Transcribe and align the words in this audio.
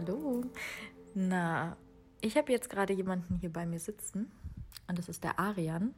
Hallo. 0.00 0.44
Na, 1.14 1.76
ich 2.22 2.38
habe 2.38 2.52
jetzt 2.52 2.70
gerade 2.70 2.94
jemanden 2.94 3.36
hier 3.36 3.52
bei 3.52 3.66
mir 3.66 3.78
sitzen 3.78 4.30
und 4.88 4.98
das 4.98 5.10
ist 5.10 5.24
der 5.24 5.38
Arian, 5.38 5.94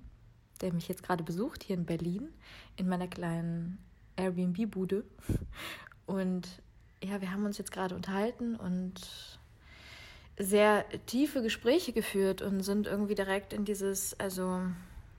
der 0.61 0.73
mich 0.73 0.89
jetzt 0.89 1.05
gerade 1.05 1.23
besucht 1.23 1.62
hier 1.62 1.77
in 1.77 1.87
Berlin 1.87 2.29
in 2.77 2.88
meiner 2.88 3.07
kleinen 3.07 3.79
Airbnb-Bude. 4.16 5.05
Und 6.06 6.48
ja, 7.01 7.20
wir 7.20 7.30
haben 7.30 7.45
uns 7.45 7.59
jetzt 7.59 7.70
gerade 7.70 7.95
unterhalten 7.95 8.56
und 8.56 9.38
sehr 10.37 10.84
tiefe 11.06 11.41
Gespräche 11.41 11.92
geführt 11.92 12.42
und 12.42 12.62
sind 12.62 12.89
irgendwie 12.89 13.14
direkt 13.14 13.53
in 13.53 13.64
dieses, 13.64 14.19
also 14.19 14.62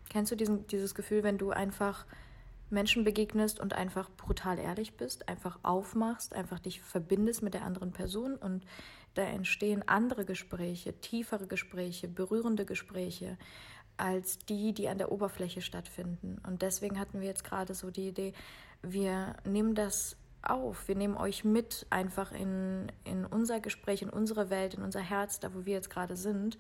kennst 0.10 0.34
du 0.34 0.36
diesen, 0.36 0.68
dieses 0.68 0.94
Gefühl, 0.94 1.24
wenn 1.24 1.38
du 1.38 1.52
einfach 1.52 2.06
Menschen 2.74 3.04
begegnest 3.04 3.60
und 3.60 3.74
einfach 3.74 4.10
brutal 4.18 4.60
ehrlich 4.60 4.98
bist, 4.98 5.30
einfach 5.30 5.60
aufmachst, 5.64 6.34
einfach 6.34 6.60
dich 6.60 6.82
verbindest 6.82 7.44
mit 7.44 7.54
der 7.54 7.64
anderen 7.64 7.92
Person 7.92 8.36
und 8.36 8.66
da 9.14 9.22
entstehen 9.24 9.88
andere 9.88 10.26
Gespräche, 10.26 11.00
tiefere 11.00 11.48
Gespräche, 11.48 12.08
berührende 12.08 12.66
Gespräche 12.66 13.38
als 13.96 14.40
die, 14.40 14.74
die 14.74 14.90
an 14.90 14.98
der 14.98 15.12
Oberfläche 15.12 15.62
stattfinden. 15.62 16.42
Und 16.46 16.64
deswegen 16.64 17.00
hatten 17.00 17.22
wir 17.22 17.28
jetzt 17.28 17.44
gerade 17.44 17.76
so 17.76 17.92
die 17.92 18.08
Idee, 18.08 18.34
wir 18.82 19.36
nehmen 19.46 19.76
das 19.76 20.18
auf, 20.42 20.88
wir 20.88 20.96
nehmen 20.96 21.16
euch 21.16 21.46
mit 21.46 21.86
einfach 21.90 22.32
in, 22.32 22.92
in 23.06 23.26
unser 23.26 23.60
Gespräch, 23.60 24.02
in 24.02 24.10
unsere 24.10 24.50
Welt, 24.50 24.74
in 24.74 24.84
unser 24.84 25.00
Herz, 25.00 25.40
da 25.40 25.54
wo 25.54 25.66
wir 25.66 25.74
jetzt 25.74 25.90
gerade 25.90 26.18
sind 26.18 26.58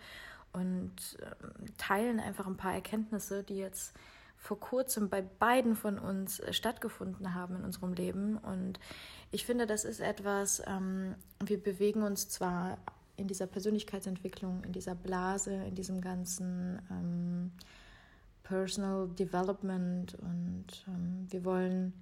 und 0.53 1.17
ähm, 1.21 1.65
teilen 1.77 2.19
einfach 2.19 2.47
ein 2.47 2.55
paar 2.57 2.73
Erkenntnisse, 2.73 3.43
die 3.43 3.57
jetzt 3.57 3.93
vor 4.43 4.59
kurzem 4.59 5.07
bei 5.07 5.21
beiden 5.21 5.73
von 5.73 5.97
uns 5.97 6.41
äh, 6.41 6.51
stattgefunden 6.51 7.33
haben 7.33 7.55
in 7.55 7.63
unserem 7.63 7.93
Leben. 7.93 8.37
Und 8.37 8.77
ich 9.31 9.45
finde, 9.45 9.65
das 9.65 9.85
ist 9.85 10.01
etwas, 10.01 10.61
ähm, 10.67 11.15
wir 11.43 11.63
bewegen 11.63 12.03
uns 12.03 12.27
zwar 12.27 12.77
in 13.15 13.29
dieser 13.29 13.47
Persönlichkeitsentwicklung, 13.47 14.65
in 14.65 14.73
dieser 14.73 14.95
Blase, 14.95 15.53
in 15.53 15.75
diesem 15.75 16.01
ganzen 16.01 16.81
ähm, 16.91 17.51
Personal 18.43 19.07
Development 19.07 20.13
und 20.15 20.65
ähm, 20.89 21.25
wir 21.29 21.45
wollen, 21.45 21.93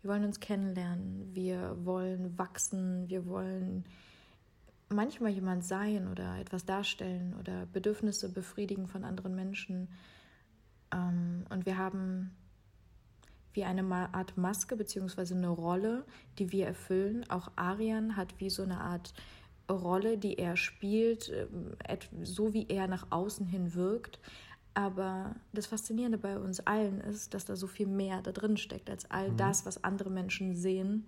wir 0.00 0.12
wollen 0.12 0.24
uns 0.24 0.40
kennenlernen, 0.40 1.30
wir 1.34 1.76
wollen 1.84 2.38
wachsen, 2.38 3.10
wir 3.10 3.26
wollen 3.26 3.84
manchmal 4.88 5.32
jemand 5.32 5.62
sein 5.64 6.08
oder 6.10 6.38
etwas 6.38 6.64
darstellen 6.64 7.34
oder 7.38 7.66
Bedürfnisse 7.66 8.30
befriedigen 8.30 8.86
von 8.86 9.04
anderen 9.04 9.34
Menschen. 9.34 9.88
Ähm, 10.92 11.44
und 11.50 11.66
wir 11.66 11.78
haben 11.78 12.30
wie 13.54 13.64
eine 13.64 13.84
Art 14.14 14.36
Maske 14.36 14.76
beziehungsweise 14.76 15.34
eine 15.34 15.48
Rolle, 15.48 16.04
die 16.38 16.52
wir 16.52 16.66
erfüllen. 16.66 17.28
Auch 17.28 17.50
Arian 17.56 18.16
hat 18.16 18.38
wie 18.38 18.50
so 18.50 18.62
eine 18.62 18.80
Art 18.80 19.12
Rolle, 19.70 20.18
die 20.18 20.38
er 20.38 20.56
spielt, 20.56 21.30
ähm, 21.30 21.76
so 22.22 22.52
wie 22.52 22.66
er 22.68 22.88
nach 22.88 23.06
außen 23.10 23.46
hin 23.46 23.74
wirkt. 23.74 24.18
Aber 24.74 25.36
das 25.52 25.66
Faszinierende 25.66 26.18
bei 26.18 26.38
uns 26.38 26.60
allen 26.60 27.00
ist, 27.00 27.34
dass 27.34 27.44
da 27.44 27.56
so 27.56 27.66
viel 27.66 27.86
mehr 27.86 28.22
da 28.22 28.32
drin 28.32 28.56
steckt, 28.56 28.88
als 28.88 29.10
all 29.10 29.30
mhm. 29.30 29.36
das, 29.36 29.66
was 29.66 29.84
andere 29.84 30.08
Menschen 30.08 30.54
sehen, 30.54 31.06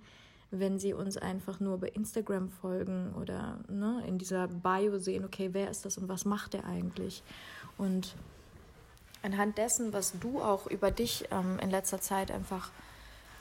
wenn 0.51 0.79
sie 0.79 0.93
uns 0.93 1.17
einfach 1.17 1.61
nur 1.61 1.79
bei 1.79 1.89
Instagram 1.89 2.51
folgen 2.51 3.15
oder 3.15 3.61
ne, 3.69 4.05
in 4.07 4.19
dieser 4.19 4.49
Bio 4.49 4.99
sehen, 4.99 5.25
okay, 5.25 5.49
wer 5.53 5.71
ist 5.71 5.87
das 5.87 5.97
und 5.97 6.09
was 6.09 6.27
macht 6.27 6.55
er 6.55 6.67
eigentlich? 6.67 7.23
Und 7.79 8.17
anhand 9.25 9.59
dessen, 9.59 9.93
was 9.93 10.19
du 10.21 10.41
auch 10.41 10.67
über 10.67 10.91
dich 10.91 11.25
ähm, 11.31 11.59
in 11.61 11.71
letzter 11.71 12.01
Zeit 12.01 12.31
einfach 12.31 12.71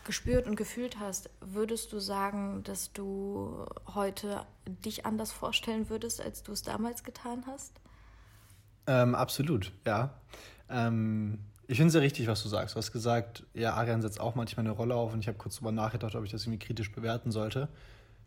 gespürt 0.05 0.47
und 0.47 0.55
gefühlt 0.55 0.99
hast, 0.99 1.29
würdest 1.39 1.93
du 1.93 1.99
sagen, 1.99 2.63
dass 2.63 2.91
du 2.93 3.65
heute 3.93 4.45
dich 4.65 5.05
anders 5.05 5.31
vorstellen 5.31 5.89
würdest, 5.89 6.21
als 6.21 6.43
du 6.43 6.51
es 6.51 6.61
damals 6.61 7.03
getan 7.03 7.43
hast? 7.47 7.73
Ähm, 8.87 9.15
absolut, 9.15 9.71
ja. 9.85 10.13
Ähm, 10.69 11.39
ich 11.67 11.77
finde 11.77 11.87
es 11.87 11.93
sehr 11.93 12.01
richtig, 12.01 12.27
was 12.27 12.43
du 12.43 12.49
sagst. 12.49 12.75
Du 12.75 12.77
hast 12.79 12.91
gesagt, 12.91 13.45
ja, 13.53 13.73
Arian 13.73 14.01
setzt 14.01 14.19
auch 14.19 14.35
manchmal 14.35 14.65
eine 14.65 14.75
Rolle 14.75 14.95
auf 14.95 15.13
und 15.13 15.19
ich 15.19 15.27
habe 15.27 15.37
kurz 15.37 15.55
darüber 15.55 15.71
nachgedacht, 15.71 16.15
ob 16.15 16.25
ich 16.25 16.31
das 16.31 16.43
irgendwie 16.43 16.65
kritisch 16.65 16.91
bewerten 16.91 17.31
sollte. 17.31 17.69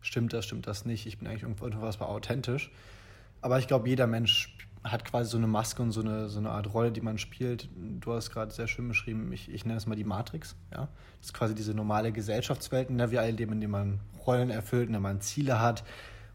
Stimmt 0.01 0.33
das, 0.33 0.45
stimmt 0.45 0.65
das 0.67 0.85
nicht? 0.85 1.05
Ich 1.05 1.19
bin 1.19 1.27
eigentlich 1.27 1.43
irgendwas 1.43 1.99
mal 1.99 2.07
authentisch. 2.07 2.71
Aber 3.41 3.59
ich 3.59 3.67
glaube, 3.67 3.87
jeder 3.87 4.07
Mensch 4.07 4.56
hat 4.91 5.05
quasi 5.05 5.29
so 5.29 5.37
eine 5.37 5.47
Maske 5.47 5.81
und 5.81 5.91
so 5.91 6.01
eine, 6.01 6.29
so 6.29 6.39
eine 6.39 6.51
Art 6.51 6.73
Rolle, 6.73 6.91
die 6.91 7.01
man 7.01 7.17
spielt. 7.17 7.69
Du 7.75 8.13
hast 8.13 8.31
gerade 8.31 8.51
sehr 8.53 8.67
schön 8.67 8.87
beschrieben, 8.87 9.31
ich, 9.31 9.51
ich 9.51 9.65
nenne 9.65 9.77
es 9.77 9.85
mal 9.85 9.95
die 9.95 10.03
Matrix. 10.03 10.55
Ja? 10.71 10.87
Das 11.19 11.27
ist 11.27 11.33
quasi 11.33 11.55
diese 11.55 11.73
normale 11.73 12.11
Gesellschaftswelt, 12.11 12.89
in 12.89 12.97
der 12.97 13.11
wir 13.11 13.21
alle 13.21 13.31
leben, 13.31 13.53
in 13.53 13.59
der 13.59 13.69
man 13.69 13.99
Rollen 14.25 14.49
erfüllt, 14.49 14.87
in 14.87 14.93
der 14.93 15.01
man 15.01 15.21
Ziele 15.21 15.59
hat, 15.59 15.83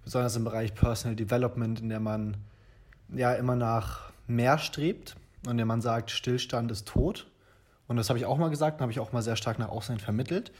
besonders 0.05 0.37
im 0.37 0.45
Bereich 0.45 0.75
Personal 0.75 1.17
Development, 1.17 1.81
in 1.81 1.89
der 1.89 2.01
man 2.01 2.37
ja 3.15 3.35
immer 3.35 3.57
nach 3.57 4.13
mehr 4.27 4.59
strebt 4.59 5.17
und 5.45 5.53
in 5.53 5.57
der 5.57 5.67
man 5.67 5.81
sagt, 5.81 6.11
Stillstand 6.11 6.71
ist 6.71 6.89
tot. 6.89 7.27
Und 7.87 7.97
das 7.97 8.09
habe 8.09 8.19
ich 8.19 8.27
auch 8.27 8.39
mal 8.39 8.51
gesagt 8.51 8.79
und 8.79 8.83
habe 8.83 8.93
ich 8.93 9.01
auch 9.01 9.13
mal 9.13 9.23
sehr 9.23 9.37
stark 9.37 9.59
nach 9.59 9.69
außen 9.69 9.99
vermittelt. 9.99 10.53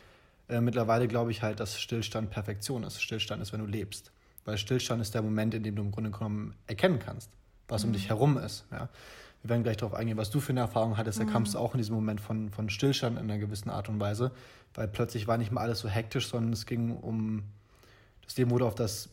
Äh, 0.49 0.61
mittlerweile 0.61 1.09
glaube 1.09 1.31
ich 1.31 1.43
halt, 1.43 1.61
dass 1.61 1.81
Stillstand 1.81 2.31
Perfektion 2.31 2.83
ist. 2.85 3.01
Stillstand 3.03 3.41
ist, 3.43 3.53
wenn 3.53 3.61
du 3.61 3.67
lebst. 3.67 4.13
Weil 4.45 4.59
Stillstand 4.59 5.01
ist 5.01 5.15
der 5.15 5.23
Moment, 5.23 5.55
in 5.55 5.63
dem 5.63 5.77
du 5.77 5.83
im 5.83 5.93
Grunde 5.93 6.11
genommen 6.11 6.55
erkennen 6.67 6.99
kannst 6.99 7.31
was 7.73 7.83
mhm. 7.83 7.89
um 7.89 7.93
dich 7.95 8.09
herum 8.09 8.39
ist. 8.39 8.65
Ja. 8.71 8.89
Wir 9.43 9.51
werden 9.51 9.65
gleich 9.65 9.77
darauf 9.77 9.95
eingehen, 9.95 10.17
was 10.17 10.31
du 10.31 10.39
für 10.39 10.51
eine 10.51 10.61
Erfahrung 10.61 10.97
hattest. 10.97 11.19
Da 11.19 11.25
kamst 11.25 11.55
du 11.55 11.59
mhm. 11.59 11.65
auch 11.65 11.75
in 11.75 11.79
diesem 11.79 11.97
Moment 11.97 12.21
von, 12.21 12.51
von 12.51 12.71
Stillstand 12.71 13.19
in 13.19 13.25
einer 13.25 13.39
gewissen 13.39 13.71
Art 13.71 13.89
und 13.89 13.99
Weise, 13.99 14.31
weil 14.75 14.87
plötzlich 14.87 15.27
war 15.27 15.37
nicht 15.37 15.51
mehr 15.51 15.61
alles 15.61 15.81
so 15.81 15.89
hektisch, 15.89 16.29
sondern 16.29 16.53
es 16.53 16.65
ging 16.67 16.97
um, 16.97 17.43
das 18.25 18.37
Leben 18.37 18.51
wurde 18.51 18.67
auf 18.67 18.77
das 18.77 19.09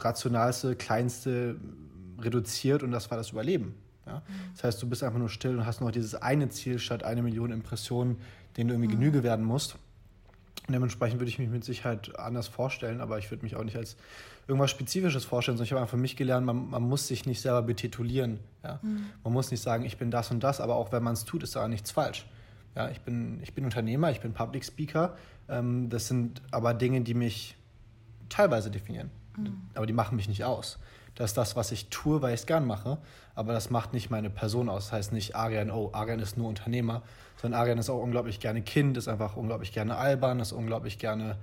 rationalste, 0.00 0.74
kleinste 0.74 1.56
reduziert 2.18 2.82
und 2.82 2.92
das 2.92 3.10
war 3.10 3.18
das 3.18 3.30
Überleben. 3.30 3.74
Ja? 4.06 4.18
Mhm. 4.18 4.22
Das 4.54 4.64
heißt, 4.64 4.82
du 4.82 4.88
bist 4.88 5.02
einfach 5.02 5.18
nur 5.18 5.28
still 5.28 5.58
und 5.58 5.66
hast 5.66 5.82
noch 5.82 5.90
dieses 5.90 6.14
eine 6.14 6.48
Ziel 6.48 6.78
statt 6.78 7.02
eine 7.02 7.22
Million 7.22 7.50
Impressionen, 7.50 8.16
denen 8.56 8.68
du 8.68 8.74
irgendwie 8.74 8.94
mhm. 8.94 9.00
Genüge 9.00 9.22
werden 9.22 9.44
musst. 9.44 9.76
Und 10.66 10.72
dementsprechend 10.72 11.20
würde 11.20 11.28
ich 11.28 11.38
mich 11.38 11.50
mit 11.50 11.62
Sicherheit 11.62 12.18
anders 12.18 12.48
vorstellen, 12.48 13.02
aber 13.02 13.18
ich 13.18 13.30
würde 13.30 13.42
mich 13.42 13.54
auch 13.56 13.64
nicht 13.64 13.76
als 13.76 13.96
irgendwas 14.46 14.70
Spezifisches 14.70 15.24
vorstellen, 15.24 15.56
sondern 15.56 15.66
ich 15.66 15.72
habe 15.72 15.80
einfach 15.80 15.92
für 15.92 16.00
mich 16.00 16.16
gelernt, 16.16 16.46
man, 16.46 16.68
man 16.68 16.82
muss 16.82 17.08
sich 17.08 17.26
nicht 17.26 17.40
selber 17.40 17.62
betitulieren. 17.62 18.40
Ja? 18.62 18.78
Mhm. 18.82 19.06
Man 19.22 19.32
muss 19.32 19.50
nicht 19.50 19.62
sagen, 19.62 19.84
ich 19.84 19.96
bin 19.96 20.10
das 20.10 20.30
und 20.30 20.40
das, 20.40 20.60
aber 20.60 20.76
auch 20.76 20.92
wenn 20.92 21.02
man 21.02 21.14
es 21.14 21.24
tut, 21.24 21.42
ist 21.42 21.56
da 21.56 21.66
nichts 21.68 21.90
falsch. 21.90 22.26
Ja, 22.74 22.90
ich, 22.90 23.00
bin, 23.00 23.40
ich 23.42 23.54
bin 23.54 23.64
Unternehmer, 23.64 24.10
ich 24.10 24.20
bin 24.20 24.32
Public 24.32 24.64
Speaker. 24.64 25.16
Ähm, 25.48 25.88
das 25.88 26.08
sind 26.08 26.42
aber 26.50 26.74
Dinge, 26.74 27.02
die 27.02 27.14
mich 27.14 27.56
teilweise 28.28 28.70
definieren. 28.70 29.10
Mhm. 29.36 29.62
Aber 29.74 29.86
die 29.86 29.92
machen 29.92 30.16
mich 30.16 30.28
nicht 30.28 30.44
aus. 30.44 30.78
Das 31.14 31.30
ist 31.30 31.36
das, 31.36 31.54
was 31.54 31.70
ich 31.70 31.88
tue, 31.90 32.22
weil 32.22 32.34
ich 32.34 32.40
es 32.40 32.46
gern 32.46 32.66
mache. 32.66 32.98
Aber 33.34 33.52
das 33.52 33.70
macht 33.70 33.92
nicht 33.92 34.10
meine 34.10 34.30
Person 34.30 34.68
aus. 34.68 34.86
Das 34.86 34.92
heißt 34.92 35.12
nicht 35.12 35.36
Arian, 35.36 35.70
oh, 35.70 35.90
Arian 35.92 36.18
ist 36.18 36.36
nur 36.36 36.48
Unternehmer, 36.48 37.02
sondern 37.40 37.60
Arian 37.60 37.78
ist 37.78 37.88
auch 37.88 38.02
unglaublich 38.02 38.40
gerne 38.40 38.62
Kind, 38.62 38.96
ist 38.96 39.08
einfach 39.08 39.36
unglaublich 39.36 39.72
gerne 39.72 39.96
albern, 39.96 40.40
ist 40.40 40.52
unglaublich 40.52 40.98
gerne 40.98 41.36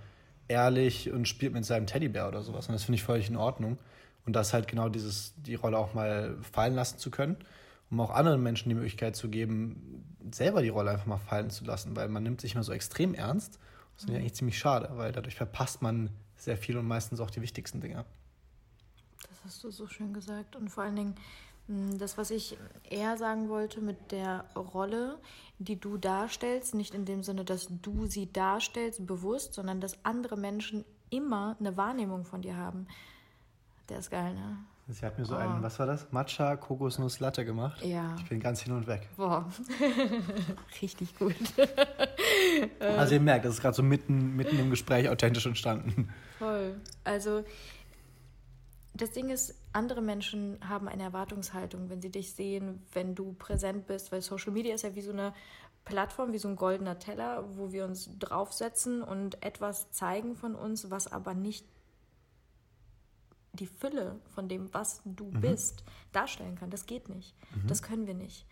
ehrlich 0.47 1.11
und 1.11 1.27
spielt 1.27 1.53
mit 1.53 1.65
seinem 1.65 1.85
Teddybär 1.85 2.27
oder 2.27 2.41
sowas. 2.41 2.67
Und 2.67 2.73
das 2.73 2.83
finde 2.83 2.97
ich 2.97 3.03
völlig 3.03 3.29
in 3.29 3.35
Ordnung. 3.35 3.77
Und 4.25 4.35
das 4.35 4.53
halt 4.53 4.67
genau 4.67 4.89
dieses, 4.89 5.33
die 5.37 5.55
Rolle 5.55 5.77
auch 5.77 5.93
mal 5.93 6.37
fallen 6.51 6.75
lassen 6.75 6.99
zu 6.99 7.09
können, 7.09 7.37
um 7.89 7.99
auch 7.99 8.11
anderen 8.11 8.43
Menschen 8.43 8.69
die 8.69 8.75
Möglichkeit 8.75 9.15
zu 9.15 9.29
geben, 9.29 10.05
selber 10.31 10.61
die 10.61 10.69
Rolle 10.69 10.91
einfach 10.91 11.07
mal 11.07 11.17
fallen 11.17 11.49
zu 11.49 11.65
lassen, 11.65 11.95
weil 11.95 12.07
man 12.07 12.23
nimmt 12.23 12.39
sich 12.39 12.53
immer 12.53 12.63
so 12.63 12.71
extrem 12.71 13.13
ernst. 13.13 13.59
Das 13.95 14.03
ist 14.03 14.09
ja 14.09 14.17
eigentlich 14.17 14.35
ziemlich 14.35 14.57
schade, 14.57 14.89
weil 14.93 15.11
dadurch 15.11 15.35
verpasst 15.35 15.81
man 15.81 16.11
sehr 16.35 16.57
viel 16.57 16.77
und 16.77 16.87
meistens 16.87 17.19
auch 17.19 17.31
die 17.31 17.41
wichtigsten 17.41 17.81
Dinge. 17.81 18.05
Das 19.29 19.43
hast 19.45 19.63
du 19.63 19.71
so 19.71 19.87
schön 19.87 20.13
gesagt. 20.13 20.55
Und 20.55 20.69
vor 20.69 20.83
allen 20.83 20.95
Dingen, 20.95 21.15
hm, 21.67 21.97
das, 21.99 22.17
was 22.17 22.31
ich 22.31 22.57
eher 22.89 23.17
sagen 23.17 23.49
wollte 23.49 23.81
mit 23.81 24.11
der 24.11 24.45
Rolle, 24.55 25.17
die 25.59 25.79
du 25.79 25.97
darstellst, 25.97 26.73
nicht 26.75 26.93
in 26.93 27.05
dem 27.05 27.23
Sinne, 27.23 27.45
dass 27.45 27.67
du 27.81 28.05
sie 28.07 28.31
darstellst 28.31 29.05
bewusst, 29.05 29.53
sondern 29.53 29.79
dass 29.79 30.03
andere 30.03 30.37
Menschen 30.37 30.85
immer 31.09 31.55
eine 31.59 31.77
Wahrnehmung 31.77 32.25
von 32.25 32.41
dir 32.41 32.57
haben. 32.57 32.87
Der 33.89 33.99
ist 33.99 34.09
geil, 34.09 34.33
ne? 34.33 34.57
Sie 34.87 35.05
hat 35.05 35.17
mir 35.17 35.25
so 35.25 35.35
oh. 35.35 35.37
einen, 35.37 35.63
was 35.63 35.79
war 35.79 35.85
das? 35.85 36.11
Matcha 36.11 36.55
Kokosnuss 36.57 37.19
Latte 37.19 37.45
gemacht. 37.45 37.81
Ja. 37.83 38.15
Ich 38.17 38.27
bin 38.27 38.39
ganz 38.39 38.61
hin 38.61 38.73
und 38.73 38.87
weg. 38.87 39.07
Boah. 39.15 39.49
Richtig 40.81 41.17
gut. 41.17 41.35
also 42.79 43.13
ihr 43.13 43.21
merkt, 43.21 43.45
das 43.45 43.55
ist 43.55 43.61
gerade 43.61 43.75
so 43.75 43.83
mitten, 43.83 44.35
mitten 44.35 44.59
im 44.59 44.69
Gespräch 44.69 45.07
authentisch 45.07 45.45
entstanden. 45.45 46.09
Voll. 46.39 46.75
Also 47.03 47.43
das 49.01 49.11
Ding 49.11 49.29
ist, 49.29 49.55
andere 49.73 50.01
Menschen 50.01 50.59
haben 50.67 50.87
eine 50.87 51.01
Erwartungshaltung, 51.01 51.89
wenn 51.89 52.01
sie 52.01 52.11
dich 52.11 52.33
sehen, 52.33 52.83
wenn 52.93 53.15
du 53.15 53.33
präsent 53.33 53.87
bist, 53.87 54.11
weil 54.11 54.21
Social 54.21 54.51
Media 54.51 54.75
ist 54.75 54.83
ja 54.83 54.93
wie 54.93 55.01
so 55.01 55.11
eine 55.11 55.33
Plattform, 55.85 56.33
wie 56.33 56.37
so 56.37 56.47
ein 56.47 56.55
goldener 56.55 56.99
Teller, 56.99 57.43
wo 57.57 57.71
wir 57.71 57.85
uns 57.85 58.11
draufsetzen 58.19 59.01
und 59.01 59.43
etwas 59.43 59.89
zeigen 59.89 60.35
von 60.35 60.53
uns, 60.53 60.91
was 60.91 61.11
aber 61.11 61.33
nicht 61.33 61.65
die 63.53 63.65
Fülle 63.65 64.19
von 64.35 64.47
dem, 64.47 64.71
was 64.71 65.01
du 65.03 65.25
mhm. 65.25 65.41
bist, 65.41 65.83
darstellen 66.11 66.55
kann. 66.55 66.69
Das 66.69 66.85
geht 66.85 67.09
nicht. 67.09 67.33
Mhm. 67.55 67.67
Das 67.67 67.81
können 67.81 68.05
wir 68.05 68.13
nicht. 68.13 68.45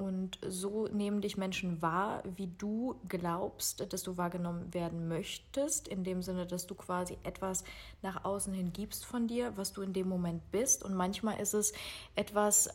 Und 0.00 0.38
so 0.48 0.88
nehmen 0.88 1.20
dich 1.20 1.36
Menschen 1.36 1.82
wahr, 1.82 2.22
wie 2.24 2.46
du 2.46 2.98
glaubst, 3.06 3.92
dass 3.92 4.02
du 4.02 4.16
wahrgenommen 4.16 4.72
werden 4.72 5.08
möchtest, 5.08 5.88
in 5.88 6.04
dem 6.04 6.22
Sinne, 6.22 6.46
dass 6.46 6.66
du 6.66 6.74
quasi 6.74 7.18
etwas 7.22 7.64
nach 8.00 8.24
außen 8.24 8.54
hin 8.54 8.72
gibst 8.72 9.04
von 9.04 9.26
dir, 9.26 9.54
was 9.58 9.74
du 9.74 9.82
in 9.82 9.92
dem 9.92 10.08
Moment 10.08 10.50
bist. 10.52 10.82
Und 10.84 10.94
manchmal 10.94 11.38
ist 11.38 11.52
es 11.52 11.74
etwas 12.14 12.70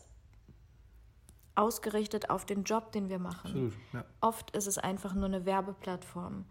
ausgerichtet 1.56 2.30
auf 2.30 2.46
den 2.46 2.64
Job, 2.64 2.92
den 2.92 3.10
wir 3.10 3.18
machen. 3.18 3.48
Absolut, 3.48 3.74
ja. 3.94 4.06
Oft 4.22 4.52
ist 4.52 4.68
es 4.68 4.78
einfach 4.78 5.16
nur 5.16 5.26
eine 5.26 5.46
Werbeplattform. 5.48 6.46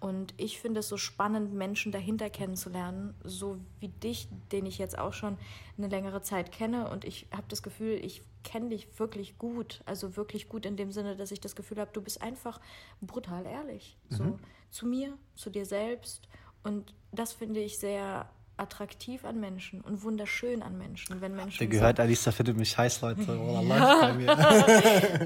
Und 0.00 0.32
ich 0.38 0.58
finde 0.58 0.80
es 0.80 0.88
so 0.88 0.96
spannend, 0.96 1.52
Menschen 1.52 1.92
dahinter 1.92 2.30
kennenzulernen, 2.30 3.14
so 3.22 3.58
wie 3.80 3.88
dich, 3.88 4.28
den 4.50 4.64
ich 4.64 4.78
jetzt 4.78 4.98
auch 4.98 5.12
schon 5.12 5.36
eine 5.76 5.88
längere 5.88 6.22
Zeit 6.22 6.52
kenne. 6.52 6.88
Und 6.88 7.04
ich 7.04 7.26
habe 7.32 7.44
das 7.48 7.62
Gefühl, 7.62 8.02
ich 8.02 8.22
kenne 8.42 8.70
dich 8.70 8.98
wirklich 8.98 9.36
gut. 9.36 9.82
Also 9.84 10.16
wirklich 10.16 10.48
gut 10.48 10.64
in 10.64 10.76
dem 10.76 10.90
Sinne, 10.90 11.16
dass 11.16 11.32
ich 11.32 11.40
das 11.40 11.54
Gefühl 11.54 11.78
habe, 11.78 11.90
du 11.92 12.00
bist 12.00 12.22
einfach 12.22 12.60
brutal 13.02 13.44
ehrlich. 13.44 13.98
Mhm. 14.08 14.16
So 14.16 14.38
zu 14.70 14.86
mir, 14.86 15.18
zu 15.34 15.50
dir 15.50 15.66
selbst. 15.66 16.28
Und 16.62 16.94
das 17.12 17.34
finde 17.34 17.60
ich 17.60 17.78
sehr 17.78 18.30
attraktiv 18.60 19.24
an 19.24 19.40
Menschen 19.40 19.80
und 19.80 20.02
wunderschön 20.02 20.62
an 20.62 20.76
Menschen. 20.78 21.20
Wenn 21.20 21.34
Menschen 21.34 21.58
Der 21.58 21.66
gehört, 21.66 21.96
sagen, 21.96 22.08
Alisa 22.08 22.30
findet 22.30 22.56
mich 22.56 22.76
heiß, 22.76 23.00
Leute. 23.00 23.20
Oh, 23.40 23.62
ja. 23.62 24.14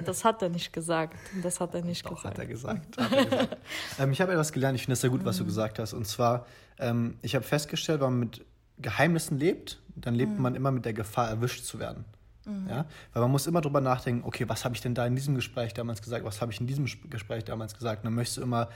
das 0.04 0.25
hat 0.25 0.42
er 0.42 0.48
nicht 0.48 0.72
gesagt. 0.72 1.19
Das 1.42 1.60
hat 1.60 1.75
er 1.75 1.82
nicht 1.82 2.04
Doch, 2.04 2.16
gesagt. 2.16 2.34
Hat 2.34 2.38
er 2.38 2.46
gesagt. 2.46 2.98
Hat 2.98 3.12
er 3.12 3.25
gesagt. 3.25 3.56
ähm, 3.98 4.12
ich 4.12 4.20
habe 4.20 4.32
etwas 4.32 4.52
gelernt, 4.52 4.76
ich 4.76 4.82
finde 4.82 4.94
es 4.94 5.00
sehr 5.00 5.10
gut, 5.10 5.25
was 5.25 5.36
du 5.36 5.42
mhm. 5.42 5.48
gesagt 5.48 5.78
hast. 5.78 5.92
Und 5.92 6.06
zwar, 6.06 6.46
ähm, 6.78 7.19
ich 7.22 7.34
habe 7.34 7.44
festgestellt, 7.44 8.00
wenn 8.00 8.10
man 8.10 8.20
mit 8.20 8.44
Geheimnissen 8.78 9.38
lebt, 9.38 9.81
dann 9.96 10.14
lebt 10.14 10.32
mhm. 10.32 10.42
man 10.42 10.54
immer 10.54 10.70
mit 10.70 10.84
der 10.84 10.92
Gefahr, 10.92 11.28
erwischt 11.28 11.64
zu 11.64 11.78
werden. 11.78 12.04
Mhm. 12.46 12.69
Ja? 12.69 12.86
Weil 13.12 13.22
man 13.22 13.31
muss 13.31 13.46
immer 13.46 13.60
drüber 13.60 13.81
nachdenken, 13.81 14.26
okay, 14.26 14.48
was 14.48 14.64
habe 14.64 14.75
ich 14.75 14.81
denn 14.81 14.94
da 14.94 15.06
in 15.06 15.16
diesem 15.16 15.34
Gespräch 15.34 15.75
damals 15.75 16.02
gesagt, 16.02 16.25
was 16.25 16.40
habe 16.40 16.52
ich 16.52 16.60
in 16.60 16.66
diesem 16.66 16.86
Gespräch 17.10 17.44
damals 17.44 17.75
gesagt? 17.75 18.02
Und 18.02 18.06
dann 18.06 18.14
möchtest 18.14 18.38
du 18.38 18.42
immer 18.42 18.69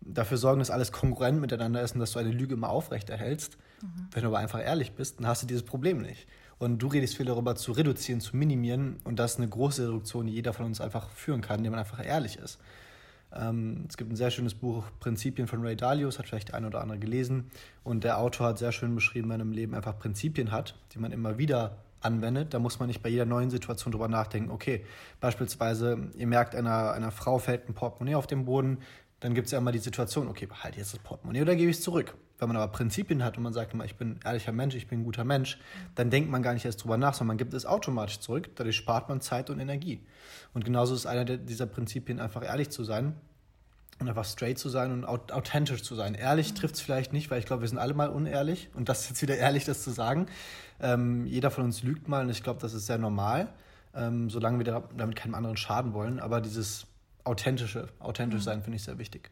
dafür 0.00 0.36
sorgen, 0.36 0.58
dass 0.58 0.70
alles 0.70 0.92
kongruent 0.92 1.40
miteinander 1.40 1.82
ist 1.82 1.94
und 1.94 2.00
dass 2.00 2.12
du 2.12 2.18
eine 2.18 2.30
Lüge 2.30 2.54
immer 2.54 2.70
aufrechterhältst. 2.70 3.58
Mhm. 3.82 4.08
Wenn 4.12 4.22
du 4.22 4.28
aber 4.28 4.38
einfach 4.38 4.60
ehrlich 4.60 4.92
bist, 4.92 5.18
dann 5.18 5.26
hast 5.26 5.42
du 5.42 5.46
dieses 5.46 5.62
Problem 5.62 6.00
nicht. 6.00 6.26
Und 6.58 6.78
du 6.78 6.88
redest 6.88 7.16
viel 7.16 7.26
darüber 7.26 7.54
zu 7.54 7.72
reduzieren, 7.72 8.20
zu 8.20 8.36
minimieren. 8.36 8.96
Und 9.04 9.18
das 9.18 9.32
ist 9.32 9.38
eine 9.38 9.48
große 9.48 9.86
Reduktion, 9.88 10.26
die 10.26 10.32
jeder 10.32 10.52
von 10.52 10.66
uns 10.66 10.80
einfach 10.80 11.08
führen 11.10 11.40
kann, 11.40 11.58
indem 11.58 11.72
man 11.72 11.80
einfach 11.80 12.04
ehrlich 12.04 12.36
ist. 12.36 12.58
Ähm, 13.32 13.84
es 13.88 13.96
gibt 13.96 14.10
ein 14.10 14.16
sehr 14.16 14.30
schönes 14.30 14.54
Buch, 14.54 14.84
Prinzipien 15.00 15.46
von 15.46 15.60
Ray 15.60 15.76
Dalio, 15.76 16.08
das 16.08 16.18
hat 16.18 16.26
vielleicht 16.26 16.54
eine 16.54 16.66
oder 16.66 16.80
andere 16.80 16.98
gelesen. 16.98 17.50
Und 17.84 18.04
der 18.04 18.18
Autor 18.18 18.48
hat 18.48 18.58
sehr 18.58 18.72
schön 18.72 18.94
beschrieben, 18.94 19.28
wenn 19.28 19.38
man 19.38 19.48
im 19.48 19.52
Leben 19.52 19.74
einfach 19.74 19.98
Prinzipien 19.98 20.50
hat, 20.50 20.74
die 20.92 20.98
man 20.98 21.12
immer 21.12 21.38
wieder 21.38 21.76
anwendet. 22.00 22.54
Da 22.54 22.58
muss 22.58 22.78
man 22.78 22.88
nicht 22.88 23.02
bei 23.02 23.08
jeder 23.08 23.26
neuen 23.26 23.50
Situation 23.50 23.92
drüber 23.92 24.08
nachdenken. 24.08 24.50
Okay, 24.50 24.84
beispielsweise, 25.20 26.08
ihr 26.16 26.26
merkt, 26.26 26.54
einer, 26.54 26.92
einer 26.92 27.10
Frau 27.10 27.38
fällt 27.38 27.68
ein 27.68 27.74
Portemonnaie 27.74 28.14
auf 28.14 28.26
den 28.26 28.44
Boden 28.44 28.78
dann 29.20 29.34
gibt 29.34 29.46
es 29.46 29.52
ja 29.52 29.58
immer 29.58 29.72
die 29.72 29.78
Situation, 29.78 30.28
okay, 30.28 30.46
behalte 30.46 30.78
jetzt 30.78 30.92
das 30.92 31.00
Portemonnaie 31.00 31.42
oder 31.42 31.56
gebe 31.56 31.70
ich 31.70 31.78
es 31.78 31.82
zurück. 31.82 32.14
Wenn 32.38 32.48
man 32.48 32.56
aber 32.56 32.70
Prinzipien 32.70 33.24
hat 33.24 33.36
und 33.36 33.42
man 33.42 33.52
sagt 33.52 33.74
immer, 33.74 33.84
ich 33.84 33.96
bin 33.96 34.20
ehrlicher 34.24 34.52
Mensch, 34.52 34.76
ich 34.76 34.86
bin 34.86 35.00
ein 35.00 35.04
guter 35.04 35.24
Mensch, 35.24 35.58
dann 35.96 36.08
denkt 36.08 36.30
man 36.30 36.42
gar 36.42 36.54
nicht 36.54 36.64
erst 36.64 36.84
drüber 36.84 36.96
nach, 36.96 37.14
sondern 37.14 37.28
man 37.28 37.38
gibt 37.38 37.52
es 37.52 37.66
automatisch 37.66 38.20
zurück. 38.20 38.50
Dadurch 38.54 38.76
spart 38.76 39.08
man 39.08 39.20
Zeit 39.20 39.50
und 39.50 39.58
Energie. 39.58 40.00
Und 40.54 40.64
genauso 40.64 40.94
ist 40.94 41.06
einer 41.06 41.24
dieser 41.24 41.66
Prinzipien, 41.66 42.20
einfach 42.20 42.44
ehrlich 42.44 42.70
zu 42.70 42.84
sein 42.84 43.14
und 43.98 44.08
einfach 44.08 44.24
straight 44.24 44.58
zu 44.58 44.68
sein 44.68 44.92
und 44.92 45.04
authentisch 45.32 45.82
zu 45.82 45.96
sein. 45.96 46.14
Ehrlich 46.14 46.54
trifft 46.54 46.76
es 46.76 46.80
vielleicht 46.80 47.12
nicht, 47.12 47.28
weil 47.32 47.40
ich 47.40 47.46
glaube, 47.46 47.62
wir 47.62 47.68
sind 47.68 47.78
alle 47.78 47.94
mal 47.94 48.10
unehrlich 48.10 48.70
und 48.74 48.88
das 48.88 49.02
ist 49.02 49.08
jetzt 49.10 49.22
wieder 49.22 49.36
ehrlich, 49.36 49.64
das 49.64 49.82
zu 49.82 49.90
sagen. 49.90 50.26
Ähm, 50.80 51.26
jeder 51.26 51.50
von 51.50 51.64
uns 51.64 51.82
lügt 51.82 52.06
mal 52.06 52.22
und 52.22 52.30
ich 52.30 52.44
glaube, 52.44 52.60
das 52.60 52.72
ist 52.72 52.86
sehr 52.86 52.98
normal, 52.98 53.52
ähm, 53.94 54.30
solange 54.30 54.64
wir 54.64 54.84
damit 54.96 55.16
keinem 55.16 55.34
anderen 55.34 55.56
schaden 55.56 55.92
wollen. 55.92 56.20
Aber 56.20 56.40
dieses 56.40 56.86
authentische, 57.24 57.88
authentisch 57.98 58.40
mhm. 58.40 58.44
sein 58.44 58.62
finde 58.62 58.76
ich 58.76 58.82
sehr 58.82 58.98
wichtig. 58.98 59.30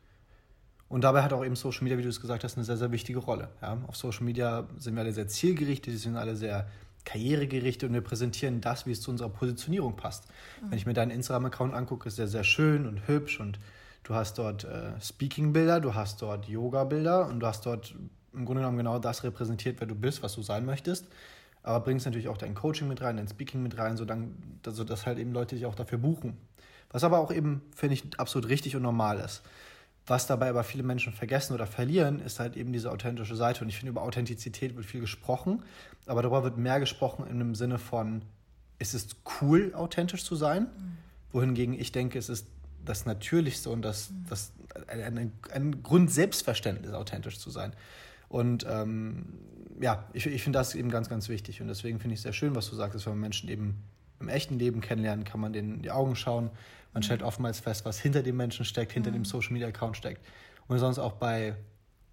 Und 0.88 1.02
dabei 1.02 1.22
hat 1.22 1.32
auch 1.32 1.44
eben 1.44 1.56
Social 1.56 1.82
Media, 1.82 1.98
wie 1.98 2.02
du 2.02 2.08
es 2.08 2.20
gesagt 2.20 2.44
hast, 2.44 2.56
eine 2.56 2.64
sehr, 2.64 2.76
sehr 2.76 2.92
wichtige 2.92 3.18
Rolle. 3.18 3.48
Ja, 3.60 3.78
auf 3.88 3.96
Social 3.96 4.24
Media 4.24 4.68
sind 4.78 4.94
wir 4.94 5.02
alle 5.02 5.12
sehr 5.12 5.26
zielgerichtet, 5.26 5.92
die 5.92 5.98
sind 5.98 6.16
alle 6.16 6.36
sehr 6.36 6.68
karrieregerichtet 7.04 7.88
und 7.88 7.94
wir 7.94 8.02
präsentieren 8.02 8.60
das, 8.60 8.86
wie 8.86 8.92
es 8.92 9.00
zu 9.00 9.10
unserer 9.10 9.28
Positionierung 9.28 9.96
passt. 9.96 10.28
Mhm. 10.62 10.70
Wenn 10.70 10.78
ich 10.78 10.86
mir 10.86 10.94
deinen 10.94 11.10
Instagram-Account 11.10 11.74
angucke, 11.74 12.08
ist 12.08 12.18
der 12.18 12.28
sehr 12.28 12.44
schön 12.44 12.86
und 12.86 13.08
hübsch 13.08 13.40
und 13.40 13.58
du 14.04 14.14
hast 14.14 14.38
dort 14.38 14.64
äh, 14.64 15.00
Speaking-Bilder, 15.00 15.80
du 15.80 15.94
hast 15.94 16.22
dort 16.22 16.48
Yoga-Bilder 16.48 17.26
und 17.26 17.40
du 17.40 17.46
hast 17.46 17.66
dort 17.66 17.94
im 18.32 18.44
Grunde 18.44 18.60
genommen 18.60 18.76
genau 18.76 18.98
das 18.98 19.24
repräsentiert, 19.24 19.80
wer 19.80 19.86
du 19.86 19.94
bist, 19.94 20.22
was 20.22 20.34
du 20.34 20.42
sein 20.42 20.66
möchtest. 20.66 21.06
Aber 21.62 21.80
bringst 21.80 22.06
natürlich 22.06 22.28
auch 22.28 22.36
dein 22.36 22.54
Coaching 22.54 22.86
mit 22.86 23.00
rein, 23.02 23.16
dein 23.16 23.26
Speaking 23.26 23.62
mit 23.62 23.76
rein, 23.76 23.96
sodass 23.96 25.06
halt 25.06 25.18
eben 25.18 25.32
Leute 25.32 25.56
dich 25.56 25.66
auch 25.66 25.74
dafür 25.74 25.98
buchen. 25.98 26.36
Was 26.90 27.04
aber 27.04 27.18
auch 27.18 27.32
eben, 27.32 27.62
finde 27.74 27.94
ich, 27.94 28.18
absolut 28.18 28.48
richtig 28.48 28.76
und 28.76 28.82
normal 28.82 29.20
ist. 29.20 29.42
Was 30.06 30.26
dabei 30.26 30.48
aber 30.50 30.62
viele 30.62 30.84
Menschen 30.84 31.12
vergessen 31.12 31.52
oder 31.54 31.66
verlieren, 31.66 32.20
ist 32.20 32.38
halt 32.38 32.56
eben 32.56 32.72
diese 32.72 32.92
authentische 32.92 33.34
Seite. 33.34 33.62
Und 33.62 33.68
ich 33.68 33.76
finde, 33.76 33.90
über 33.90 34.02
Authentizität 34.02 34.76
wird 34.76 34.86
viel 34.86 35.00
gesprochen, 35.00 35.64
aber 36.06 36.22
darüber 36.22 36.44
wird 36.44 36.56
mehr 36.58 36.78
gesprochen 36.78 37.26
in 37.26 37.38
dem 37.40 37.56
Sinne 37.56 37.78
von, 37.78 38.22
ist 38.78 38.94
es 38.94 39.08
cool, 39.40 39.72
authentisch 39.74 40.24
zu 40.24 40.36
sein? 40.36 40.64
Mhm. 40.64 40.96
Wohingegen 41.32 41.74
ich 41.74 41.90
denke, 41.90 42.18
es 42.18 42.28
ist 42.28 42.46
das 42.84 43.04
Natürlichste 43.04 43.68
und 43.70 43.82
das, 43.82 44.10
mhm. 44.10 44.26
das 44.28 44.52
ein, 44.86 45.32
ein, 45.52 45.82
Grundselbstverständnis, 45.82 46.92
authentisch 46.92 47.40
zu 47.40 47.50
sein. 47.50 47.72
Und 48.28 48.64
ähm, 48.68 49.26
ja, 49.80 50.04
ich, 50.12 50.26
ich 50.26 50.42
finde 50.42 50.58
das 50.58 50.74
eben 50.74 50.90
ganz, 50.90 51.08
ganz 51.08 51.28
wichtig. 51.28 51.60
Und 51.60 51.68
deswegen 51.68 51.98
finde 51.98 52.14
ich 52.14 52.20
es 52.20 52.22
sehr 52.22 52.32
schön, 52.32 52.54
was 52.54 52.70
du 52.70 52.76
sagst, 52.76 52.94
dass 52.94 53.06
wenn 53.06 53.14
man 53.14 53.20
Menschen 53.20 53.48
eben 53.48 53.82
im 54.20 54.28
echten 54.28 54.58
Leben 54.58 54.80
kennenlernen, 54.80 55.24
kann 55.24 55.40
man 55.40 55.52
denen 55.52 55.74
in 55.74 55.82
die 55.82 55.90
Augen 55.90 56.16
schauen. 56.16 56.50
Man 56.92 57.02
stellt 57.02 57.22
oftmals 57.22 57.60
fest, 57.60 57.84
was 57.84 57.98
hinter 57.98 58.22
dem 58.22 58.36
Menschen 58.36 58.64
steckt, 58.64 58.92
hinter 58.92 59.10
mhm. 59.10 59.16
dem 59.16 59.24
Social 59.24 59.52
Media 59.52 59.68
Account 59.68 59.96
steckt. 59.96 60.24
Und 60.68 60.78
sonst 60.78 60.98
auch 60.98 61.12
bei 61.12 61.56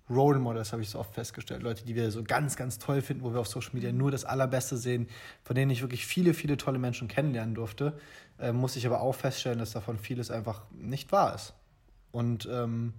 Role 0.10 0.40
Models 0.40 0.74
habe 0.74 0.82
ich 0.82 0.90
so 0.90 1.00
oft 1.00 1.14
festgestellt. 1.14 1.64
Leute, 1.64 1.86
die 1.86 1.96
wir 1.96 2.12
so 2.12 2.24
ganz, 2.24 2.56
ganz 2.56 2.78
toll 2.78 3.02
finden, 3.02 3.24
wo 3.24 3.34
wir 3.34 3.40
auf 3.40 3.48
Social 3.48 3.72
Media 3.74 3.92
nur 3.92 4.12
das 4.12 4.26
Allerbeste 4.26 4.78
sehen, 4.78 5.08
von 5.44 5.56
denen 5.56 5.72
ich 5.72 5.82
wirklich 5.82 6.06
viele, 6.06 6.34
viele 6.34 6.58
tolle 6.58 6.80
Menschen 6.80 7.08
kennenlernen 7.08 7.56
durfte, 7.56 7.98
äh, 8.40 8.52
muss 8.52 8.76
ich 8.76 8.86
aber 8.86 9.02
auch 9.02 9.16
feststellen, 9.16 9.60
dass 9.60 9.72
davon 9.72 9.98
vieles 9.98 10.30
einfach 10.30 10.64
nicht 10.72 11.12
wahr 11.12 11.34
ist. 11.36 11.54
Und 12.12 12.48
ähm, 12.52 12.94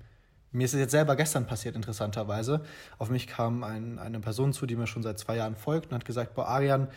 mir 0.51 0.65
ist 0.65 0.75
es 0.75 0.81
jetzt 0.81 0.93
selber 0.93 1.17
gestern 1.17 1.47
passiert, 1.47 1.77
interessanterweise. 1.77 2.65
Auf 2.99 3.11
mich 3.11 3.27
kam 3.27 3.65
ein, 3.65 3.99
eine 3.99 4.21
Person 4.21 4.53
zu, 4.53 4.67
die 4.67 4.77
mir 4.77 4.87
schon 4.87 5.03
seit 5.03 5.19
zwei 5.19 5.37
Jahren 5.37 5.57
folgt 5.57 5.91
und 5.91 5.97
hat 5.97 6.05
gesagt, 6.05 6.35
boah, 6.35 6.47
Arian, 6.47 6.89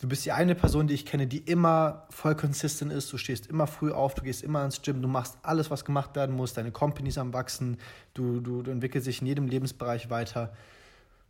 Du 0.00 0.08
bist 0.08 0.24
die 0.24 0.32
eine 0.32 0.54
Person, 0.54 0.86
die 0.86 0.94
ich 0.94 1.04
kenne, 1.04 1.26
die 1.26 1.38
immer 1.38 2.06
voll 2.08 2.34
consistent 2.34 2.90
ist. 2.90 3.12
Du 3.12 3.18
stehst 3.18 3.46
immer 3.48 3.66
früh 3.66 3.92
auf, 3.92 4.14
du 4.14 4.22
gehst 4.22 4.42
immer 4.42 4.64
ins 4.64 4.80
Gym, 4.80 5.02
du 5.02 5.08
machst 5.08 5.36
alles, 5.42 5.70
was 5.70 5.84
gemacht 5.84 6.16
werden 6.16 6.34
muss. 6.34 6.54
Deine 6.54 6.70
Company 6.72 7.10
ist 7.10 7.18
am 7.18 7.34
Wachsen, 7.34 7.76
du, 8.14 8.40
du, 8.40 8.62
du 8.62 8.70
entwickelst 8.70 9.06
dich 9.06 9.20
in 9.20 9.26
jedem 9.26 9.46
Lebensbereich 9.46 10.08
weiter. 10.08 10.54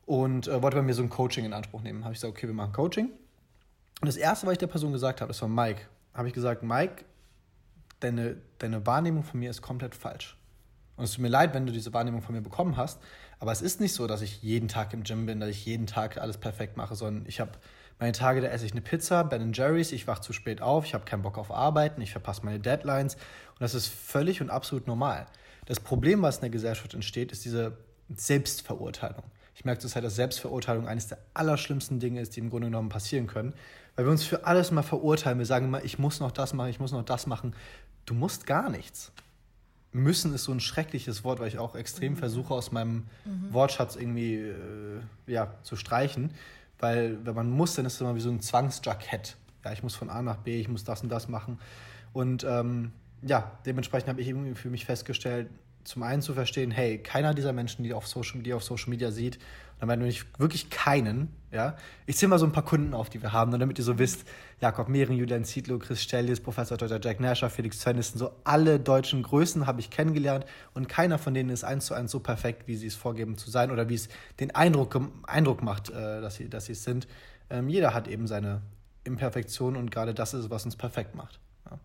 Und 0.06 0.46
äh, 0.46 0.62
wollte 0.62 0.76
bei 0.76 0.82
mir 0.82 0.94
so 0.94 1.02
ein 1.02 1.08
Coaching 1.08 1.44
in 1.44 1.52
Anspruch 1.52 1.82
nehmen. 1.82 2.04
Habe 2.04 2.14
ich 2.14 2.20
gesagt, 2.20 2.36
okay, 2.36 2.46
wir 2.46 2.54
machen 2.54 2.72
Coaching. 2.72 3.10
Und 4.00 4.06
das 4.06 4.16
Erste, 4.16 4.46
was 4.46 4.52
ich 4.52 4.58
der 4.58 4.68
Person 4.68 4.92
gesagt 4.92 5.20
habe, 5.20 5.28
das 5.28 5.42
war 5.42 5.48
Mike. 5.48 5.82
Habe 6.14 6.28
ich 6.28 6.34
gesagt, 6.34 6.62
Mike, 6.62 7.04
deine, 7.98 8.36
deine 8.58 8.86
Wahrnehmung 8.86 9.24
von 9.24 9.40
mir 9.40 9.50
ist 9.50 9.62
komplett 9.62 9.96
falsch. 9.96 10.36
Und 10.96 11.04
es 11.04 11.12
tut 11.12 11.22
mir 11.22 11.28
leid, 11.28 11.54
wenn 11.54 11.66
du 11.66 11.72
diese 11.72 11.92
Wahrnehmung 11.92 12.22
von 12.22 12.36
mir 12.36 12.40
bekommen 12.40 12.76
hast. 12.76 13.00
Aber 13.40 13.50
es 13.50 13.62
ist 13.62 13.80
nicht 13.80 13.94
so, 13.94 14.06
dass 14.06 14.22
ich 14.22 14.42
jeden 14.42 14.68
Tag 14.68 14.92
im 14.92 15.02
Gym 15.02 15.26
bin, 15.26 15.40
dass 15.40 15.48
ich 15.48 15.66
jeden 15.66 15.86
Tag 15.86 16.18
alles 16.18 16.38
perfekt 16.38 16.76
mache, 16.76 16.94
sondern 16.94 17.26
ich 17.26 17.40
habe 17.40 17.52
meine 18.00 18.12
Tage, 18.12 18.40
da 18.40 18.48
esse 18.48 18.64
ich 18.64 18.72
eine 18.72 18.80
Pizza, 18.80 19.22
Ben 19.24 19.52
Jerry's, 19.52 19.92
ich 19.92 20.06
wach 20.06 20.20
zu 20.20 20.32
spät 20.32 20.62
auf, 20.62 20.86
ich 20.86 20.94
habe 20.94 21.04
keinen 21.04 21.22
Bock 21.22 21.38
auf 21.38 21.50
Arbeiten, 21.50 22.00
ich 22.00 22.12
verpasse 22.12 22.44
meine 22.44 22.58
Deadlines 22.58 23.14
und 23.14 23.60
das 23.60 23.74
ist 23.74 23.88
völlig 23.88 24.40
und 24.40 24.50
absolut 24.50 24.86
normal. 24.86 25.26
Das 25.66 25.78
Problem, 25.78 26.22
was 26.22 26.36
in 26.36 26.40
der 26.42 26.50
Gesellschaft 26.50 26.94
entsteht, 26.94 27.30
ist 27.30 27.44
diese 27.44 27.76
Selbstverurteilung. 28.08 29.22
Ich 29.54 29.66
merke 29.66 29.80
zurzeit, 29.82 30.02
dass 30.02 30.16
Selbstverurteilung 30.16 30.88
eines 30.88 31.08
der 31.08 31.18
allerschlimmsten 31.34 32.00
Dinge 32.00 32.22
ist, 32.22 32.34
die 32.34 32.40
im 32.40 32.48
Grunde 32.48 32.68
genommen 32.68 32.88
passieren 32.88 33.26
können, 33.26 33.52
weil 33.94 34.06
wir 34.06 34.10
uns 34.10 34.24
für 34.24 34.46
alles 34.46 34.70
mal 34.70 34.82
verurteilen. 34.82 35.38
Wir 35.38 35.44
sagen 35.44 35.66
immer, 35.66 35.84
ich 35.84 35.98
muss 35.98 36.20
noch 36.20 36.32
das 36.32 36.54
machen, 36.54 36.70
ich 36.70 36.80
muss 36.80 36.92
noch 36.92 37.04
das 37.04 37.26
machen. 37.26 37.54
Du 38.06 38.14
musst 38.14 38.46
gar 38.46 38.70
nichts. 38.70 39.12
Müssen 39.92 40.34
ist 40.34 40.44
so 40.44 40.52
ein 40.52 40.60
schreckliches 40.60 41.24
Wort, 41.24 41.40
weil 41.40 41.48
ich 41.48 41.58
auch 41.58 41.74
extrem 41.74 42.14
mhm. 42.14 42.16
versuche, 42.16 42.54
aus 42.54 42.72
meinem 42.72 43.04
mhm. 43.26 43.52
Wortschatz 43.52 43.96
irgendwie 43.96 44.36
äh, 44.36 44.54
ja, 45.26 45.52
zu 45.62 45.76
streichen. 45.76 46.32
Weil 46.80 47.24
wenn 47.24 47.34
man 47.34 47.50
muss, 47.50 47.74
dann 47.74 47.86
ist 47.86 47.94
es 47.94 48.00
immer 48.00 48.14
wie 48.14 48.20
so 48.20 48.30
ein 48.30 48.40
Zwangsjackett. 48.40 49.36
Ja, 49.64 49.72
ich 49.72 49.82
muss 49.82 49.94
von 49.94 50.10
A 50.10 50.22
nach 50.22 50.38
B, 50.38 50.58
ich 50.58 50.68
muss 50.68 50.84
das 50.84 51.02
und 51.02 51.10
das 51.10 51.28
machen. 51.28 51.58
Und 52.12 52.44
ähm, 52.44 52.92
ja, 53.22 53.52
dementsprechend 53.66 54.08
habe 54.08 54.20
ich 54.20 54.28
irgendwie 54.28 54.54
für 54.54 54.70
mich 54.70 54.86
festgestellt, 54.86 55.50
zum 55.90 56.02
einen 56.02 56.22
zu 56.22 56.34
verstehen, 56.34 56.70
hey, 56.70 56.98
keiner 56.98 57.34
dieser 57.34 57.52
Menschen, 57.52 57.82
die 57.82 57.92
auf 57.92 58.06
Social, 58.06 58.42
die 58.42 58.54
auf 58.54 58.62
Social 58.62 58.88
Media 58.90 59.10
sieht, 59.10 59.38
dann 59.80 59.88
meine 59.88 60.06
ich 60.06 60.24
wirklich 60.38 60.70
keinen, 60.70 61.34
ja. 61.50 61.74
Ich 62.06 62.16
zähle 62.16 62.30
mal 62.30 62.38
so 62.38 62.44
ein 62.44 62.52
paar 62.52 62.64
Kunden 62.64 62.94
auf, 62.94 63.08
die 63.08 63.22
wir 63.22 63.32
haben, 63.32 63.50
damit 63.50 63.78
ihr 63.78 63.84
so 63.84 63.98
wisst, 63.98 64.24
Jakob 64.60 64.88
Mehren, 64.88 65.16
Julian 65.16 65.44
Zietlow, 65.44 65.78
Chris 65.78 66.02
Stellis, 66.02 66.38
Professor 66.38 66.76
Dr. 66.76 67.00
Jack 67.02 67.18
Nasher, 67.18 67.50
Felix 67.50 67.80
Zwennissen, 67.80 68.18
so 68.18 68.30
alle 68.44 68.78
deutschen 68.78 69.22
Größen 69.22 69.66
habe 69.66 69.80
ich 69.80 69.90
kennengelernt 69.90 70.44
und 70.74 70.88
keiner 70.88 71.18
von 71.18 71.34
denen 71.34 71.50
ist 71.50 71.64
eins 71.64 71.86
zu 71.86 71.94
eins 71.94 72.12
so 72.12 72.20
perfekt, 72.20 72.68
wie 72.68 72.76
sie 72.76 72.86
es 72.86 72.94
vorgeben 72.94 73.36
zu 73.38 73.50
sein 73.50 73.70
oder 73.70 73.88
wie 73.88 73.94
es 73.94 74.08
den 74.38 74.54
Eindruck, 74.54 75.00
Eindruck 75.26 75.62
macht, 75.62 75.88
äh, 75.88 76.20
dass, 76.20 76.36
sie, 76.36 76.48
dass 76.48 76.66
sie 76.66 76.72
es 76.72 76.84
sind. 76.84 77.08
Ähm, 77.48 77.68
jeder 77.68 77.94
hat 77.94 78.06
eben 78.06 78.26
seine 78.26 78.60
Imperfektion 79.04 79.76
und 79.76 79.90
gerade 79.90 80.14
das 80.14 80.34
ist, 80.34 80.50
was 80.50 80.64
uns 80.66 80.76
perfekt 80.76 81.14
macht. 81.14 81.40
Ja. 81.70 81.78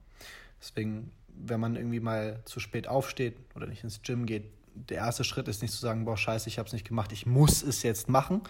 Deswegen, 0.62 1.12
wenn 1.38 1.60
man 1.60 1.76
irgendwie 1.76 2.00
mal 2.00 2.42
zu 2.46 2.60
spät 2.60 2.88
aufsteht 2.88 3.36
oder 3.56 3.68
nicht 3.68 3.84
ins 3.84 4.02
Gym 4.02 4.26
geht, 4.26 4.46
der 4.74 4.98
erste 4.98 5.24
Schritt 5.24 5.48
ist 5.48 5.62
nicht 5.62 5.74
zu 5.74 5.80
sagen, 5.80 6.06
boah, 6.06 6.18
scheiße, 6.18 6.50
ich 6.50 6.58
habe 6.58 6.68
es 6.68 6.74
nicht 6.74 6.88
gemacht, 6.88 7.12
ich 7.12 7.26
muss 7.26 7.64
es 7.64 7.84
jetzt 7.84 8.10
machen, 8.10 8.42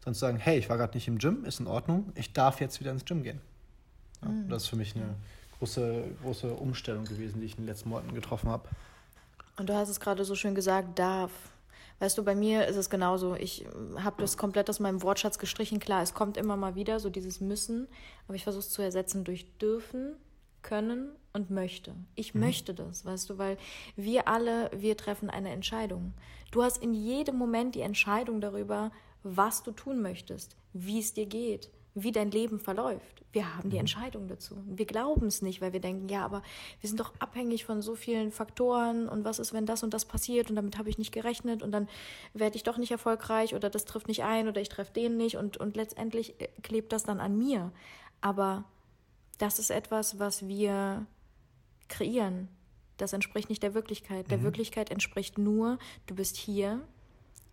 sondern 0.00 0.14
zu 0.14 0.20
sagen, 0.20 0.38
hey, 0.38 0.58
ich 0.58 0.68
war 0.68 0.76
gerade 0.76 0.94
nicht 0.94 1.08
im 1.08 1.18
Gym, 1.18 1.44
ist 1.44 1.60
in 1.60 1.66
Ordnung, 1.66 2.12
ich 2.14 2.32
darf 2.32 2.60
jetzt 2.60 2.80
wieder 2.80 2.92
ins 2.92 3.04
Gym 3.04 3.22
gehen. 3.22 3.40
Ja, 4.22 4.28
mhm. 4.28 4.48
Das 4.48 4.64
ist 4.64 4.68
für 4.68 4.76
mich 4.76 4.94
eine 4.94 5.14
große, 5.58 6.04
große 6.22 6.52
Umstellung 6.54 7.04
gewesen, 7.04 7.40
die 7.40 7.46
ich 7.46 7.52
in 7.52 7.62
den 7.62 7.66
letzten 7.66 7.88
Monaten 7.88 8.14
getroffen 8.14 8.48
habe. 8.48 8.68
Und 9.56 9.68
du 9.68 9.74
hast 9.74 9.88
es 9.88 10.00
gerade 10.00 10.24
so 10.24 10.34
schön 10.34 10.54
gesagt, 10.54 10.98
darf. 10.98 11.30
Weißt 11.98 12.18
du, 12.18 12.24
bei 12.24 12.34
mir 12.34 12.66
ist 12.66 12.74
es 12.74 12.90
genauso. 12.90 13.36
Ich 13.36 13.64
habe 13.96 14.20
das 14.20 14.36
komplett 14.36 14.68
aus 14.68 14.80
meinem 14.80 15.02
Wortschatz 15.02 15.38
gestrichen. 15.38 15.78
Klar, 15.78 16.02
es 16.02 16.14
kommt 16.14 16.36
immer 16.36 16.56
mal 16.56 16.74
wieder, 16.74 16.98
so 16.98 17.10
dieses 17.10 17.40
Müssen, 17.40 17.86
aber 18.26 18.34
ich 18.34 18.42
versuche 18.42 18.64
es 18.64 18.70
zu 18.70 18.82
ersetzen 18.82 19.22
durch 19.22 19.46
dürfen, 19.58 20.16
können 20.62 21.10
und 21.32 21.50
möchte. 21.50 21.94
Ich 22.14 22.34
mhm. 22.34 22.40
möchte 22.40 22.74
das, 22.74 23.04
weißt 23.04 23.30
du, 23.30 23.38
weil 23.38 23.56
wir 23.96 24.28
alle, 24.28 24.70
wir 24.74 24.96
treffen 24.96 25.30
eine 25.30 25.50
Entscheidung. 25.50 26.12
Du 26.50 26.62
hast 26.62 26.82
in 26.82 26.94
jedem 26.94 27.36
Moment 27.36 27.74
die 27.74 27.80
Entscheidung 27.80 28.40
darüber, 28.40 28.90
was 29.22 29.62
du 29.62 29.70
tun 29.72 30.02
möchtest, 30.02 30.56
wie 30.72 30.98
es 30.98 31.14
dir 31.14 31.26
geht, 31.26 31.70
wie 31.94 32.12
dein 32.12 32.30
Leben 32.30 32.58
verläuft. 32.58 33.22
Wir 33.32 33.56
haben 33.56 33.70
die 33.70 33.76
mhm. 33.76 33.80
Entscheidung 33.80 34.28
dazu. 34.28 34.56
Wir 34.66 34.84
glauben 34.84 35.26
es 35.26 35.40
nicht, 35.40 35.62
weil 35.62 35.72
wir 35.72 35.80
denken, 35.80 36.08
ja, 36.08 36.24
aber 36.24 36.42
wir 36.80 36.88
sind 36.88 37.00
doch 37.00 37.12
abhängig 37.18 37.64
von 37.64 37.80
so 37.80 37.94
vielen 37.94 38.30
Faktoren 38.30 39.08
und 39.08 39.24
was 39.24 39.38
ist, 39.38 39.54
wenn 39.54 39.64
das 39.64 39.82
und 39.82 39.94
das 39.94 40.04
passiert 40.04 40.50
und 40.50 40.56
damit 40.56 40.76
habe 40.76 40.90
ich 40.90 40.98
nicht 40.98 41.12
gerechnet 41.12 41.62
und 41.62 41.72
dann 41.72 41.88
werde 42.34 42.56
ich 42.56 42.62
doch 42.62 42.76
nicht 42.76 42.90
erfolgreich 42.90 43.54
oder 43.54 43.70
das 43.70 43.86
trifft 43.86 44.08
nicht 44.08 44.22
ein 44.22 44.48
oder 44.48 44.60
ich 44.60 44.68
treffe 44.68 44.92
den 44.92 45.16
nicht 45.16 45.36
und, 45.36 45.56
und 45.56 45.76
letztendlich 45.76 46.40
äh, 46.40 46.48
klebt 46.62 46.92
das 46.92 47.04
dann 47.04 47.20
an 47.20 47.38
mir. 47.38 47.72
Aber 48.20 48.64
das 49.38 49.58
ist 49.58 49.70
etwas, 49.70 50.18
was 50.18 50.46
wir 50.46 51.06
kreieren. 51.92 52.48
Das 52.96 53.12
entspricht 53.12 53.48
nicht 53.48 53.62
der 53.62 53.74
Wirklichkeit. 53.74 54.30
Der 54.30 54.38
mhm. 54.38 54.44
Wirklichkeit 54.44 54.90
entspricht 54.90 55.38
nur, 55.38 55.78
du 56.06 56.14
bist 56.14 56.36
hier, 56.36 56.80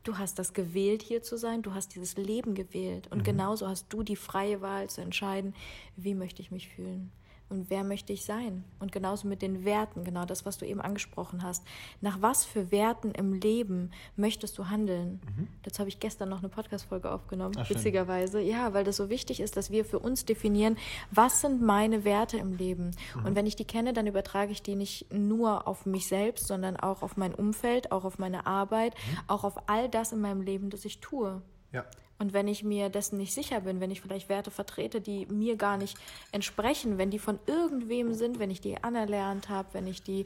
du 0.03 0.17
hast 0.17 0.39
das 0.39 0.53
gewählt, 0.53 1.01
hier 1.03 1.21
zu 1.21 1.37
sein, 1.37 1.61
du 1.61 1.73
hast 1.73 1.95
dieses 1.95 2.17
Leben 2.17 2.55
gewählt. 2.55 3.07
Und 3.11 3.19
mhm. 3.19 3.23
genauso 3.23 3.67
hast 3.67 3.87
du 3.89 4.03
die 4.03 4.15
freie 4.15 4.61
Wahl 4.61 4.89
zu 4.89 5.01
entscheiden, 5.01 5.53
wie 5.95 6.15
möchte 6.15 6.41
ich 6.41 6.51
mich 6.51 6.69
fühlen 6.69 7.11
und 7.49 7.69
wer 7.71 7.83
möchte 7.83 8.13
ich 8.13 8.25
sein? 8.25 8.63
Und 8.79 8.91
genauso 8.91 9.27
mit 9.27 9.41
den 9.41 9.65
Werten, 9.65 10.03
genau 10.03 10.25
das, 10.25 10.45
was 10.45 10.59
du 10.59 10.65
eben 10.65 10.81
angesprochen 10.81 11.41
hast. 11.41 11.65
Nach 11.99 12.21
was 12.21 12.45
für 12.45 12.71
Werten 12.71 13.11
im 13.11 13.33
Leben 13.33 13.91
möchtest 14.15 14.57
du 14.57 14.69
handeln? 14.69 15.19
Mhm. 15.25 15.47
Dazu 15.63 15.79
habe 15.79 15.89
ich 15.89 15.99
gestern 15.99 16.29
noch 16.29 16.39
eine 16.39 16.49
Podcast-Folge 16.49 17.11
aufgenommen, 17.11 17.55
Ach, 17.57 17.69
witzigerweise. 17.69 18.39
Ja, 18.39 18.73
weil 18.73 18.83
das 18.83 18.97
so 18.97 19.09
wichtig 19.09 19.39
ist, 19.39 19.57
dass 19.57 19.71
wir 19.71 19.83
für 19.83 19.97
uns 19.97 20.25
definieren, 20.25 20.77
was 21.09 21.41
sind 21.41 21.61
meine 21.61 22.03
Werte 22.03 22.37
im 22.37 22.55
Leben? 22.55 22.91
Mhm. 23.15 23.25
Und 23.25 23.35
wenn 23.35 23.47
ich 23.47 23.55
die 23.55 23.65
kenne, 23.65 23.93
dann 23.93 24.05
übertrage 24.05 24.51
ich 24.51 24.61
die 24.61 24.75
nicht 24.75 25.11
nur 25.11 25.67
auf 25.67 25.87
mich 25.87 26.07
selbst, 26.07 26.45
sondern 26.45 26.77
auch 26.77 27.01
auf 27.01 27.17
mein 27.17 27.33
Umfeld, 27.33 27.91
auch 27.91 28.05
auf 28.05 28.19
meine 28.19 28.45
Arbeit, 28.45 28.93
mhm. 28.93 29.17
auch 29.27 29.43
auf 29.43 29.67
all 29.67 29.89
das 29.89 30.11
in 30.11 30.21
meinem 30.21 30.41
Leben, 30.41 30.69
das 30.69 30.85
ich 30.85 31.01
tue. 31.01 31.41
Ja. 31.71 31.85
Und 32.19 32.33
wenn 32.33 32.47
ich 32.47 32.63
mir 32.63 32.89
dessen 32.89 33.17
nicht 33.17 33.33
sicher 33.33 33.61
bin, 33.61 33.79
wenn 33.79 33.91
ich 33.91 34.01
vielleicht 34.01 34.29
Werte 34.29 34.51
vertrete, 34.51 34.99
die 34.99 35.25
mir 35.27 35.55
gar 35.55 35.77
nicht 35.77 35.97
entsprechen, 36.31 36.97
wenn 36.97 37.09
die 37.09 37.19
von 37.19 37.39
irgendwem 37.47 38.13
sind, 38.13 38.39
wenn 38.39 38.51
ich 38.51 38.61
die 38.61 38.83
anerlernt 38.83 39.49
habe, 39.49 39.69
wenn 39.71 39.87
ich 39.87 40.03
die 40.03 40.25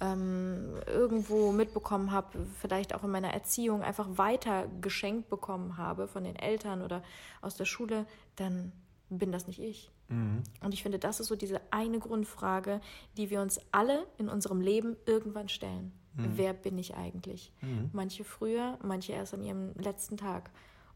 ähm, 0.00 0.74
irgendwo 0.86 1.52
mitbekommen 1.52 2.10
habe, 2.10 2.46
vielleicht 2.60 2.94
auch 2.94 3.04
in 3.04 3.10
meiner 3.10 3.32
Erziehung 3.32 3.82
einfach 3.82 4.08
weiter 4.16 4.66
geschenkt 4.80 5.28
bekommen 5.28 5.76
habe 5.76 6.08
von 6.08 6.24
den 6.24 6.36
Eltern 6.36 6.82
oder 6.82 7.02
aus 7.42 7.56
der 7.56 7.66
Schule, 7.66 8.06
dann 8.36 8.72
bin 9.10 9.30
das 9.30 9.46
nicht 9.46 9.60
ich. 9.60 9.90
Mhm. 10.08 10.42
Und 10.62 10.74
ich 10.74 10.82
finde, 10.82 10.98
das 10.98 11.20
ist 11.20 11.28
so 11.28 11.36
diese 11.36 11.60
eine 11.70 11.98
Grundfrage, 11.98 12.80
die 13.16 13.30
wir 13.30 13.40
uns 13.40 13.60
alle 13.70 14.06
in 14.18 14.28
unserem 14.28 14.60
Leben 14.60 14.96
irgendwann 15.06 15.48
stellen. 15.48 15.92
Mhm. 16.16 16.32
Wer 16.36 16.52
bin 16.52 16.78
ich 16.78 16.94
eigentlich? 16.94 17.52
Mhm. 17.60 17.90
Manche 17.92 18.24
früher, 18.24 18.78
manche 18.82 19.12
erst 19.12 19.34
an 19.34 19.42
ihrem 19.42 19.72
letzten 19.74 20.16
Tag. 20.16 20.50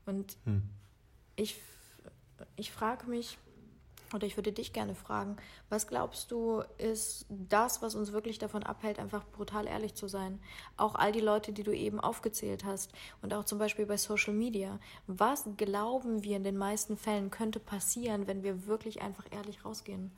Und 0.09 0.39
hm. 0.45 0.63
ich, 1.37 1.61
ich 2.57 2.73
frage 2.73 3.07
mich, 3.07 3.37
oder 4.15 4.27
ich 4.27 4.39
würde 4.39 4.53
dich 4.53 4.73
gerne 4.73 4.95
fragen, 4.95 5.37
was 5.69 5.87
glaubst 5.87 6.31
du, 6.31 6.63
ist 6.79 7.27
das, 7.29 7.83
was 7.83 7.95
uns 7.95 8.13
wirklich 8.13 8.39
davon 8.39 8.63
abhält, 8.63 8.99
einfach 8.99 9.27
brutal 9.27 9.67
ehrlich 9.67 9.95
zu 9.95 10.09
sein? 10.09 10.41
Auch 10.79 10.95
all 10.95 11.13
die 11.13 11.21
Leute, 11.21 11.53
die 11.53 11.63
du 11.63 11.77
eben 11.77 12.01
aufgezählt 12.01 12.65
hast 12.65 12.91
und 13.21 13.35
auch 13.35 13.45
zum 13.45 13.59
Beispiel 13.59 13.85
bei 13.85 13.99
Social 13.99 14.33
Media. 14.33 14.81
Was 15.07 15.47
glauben 15.59 16.25
wir 16.25 16.39
in 16.39 16.45
den 16.45 16.57
meisten 16.57 16.97
Fällen 16.97 17.31
könnte 17.31 17.61
passieren, 17.61 18.27
wenn 18.27 18.43
wir 18.43 18.67
wirklich 18.67 19.03
einfach 19.03 19.27
ehrlich 19.31 19.63
rausgehen? 19.67 20.11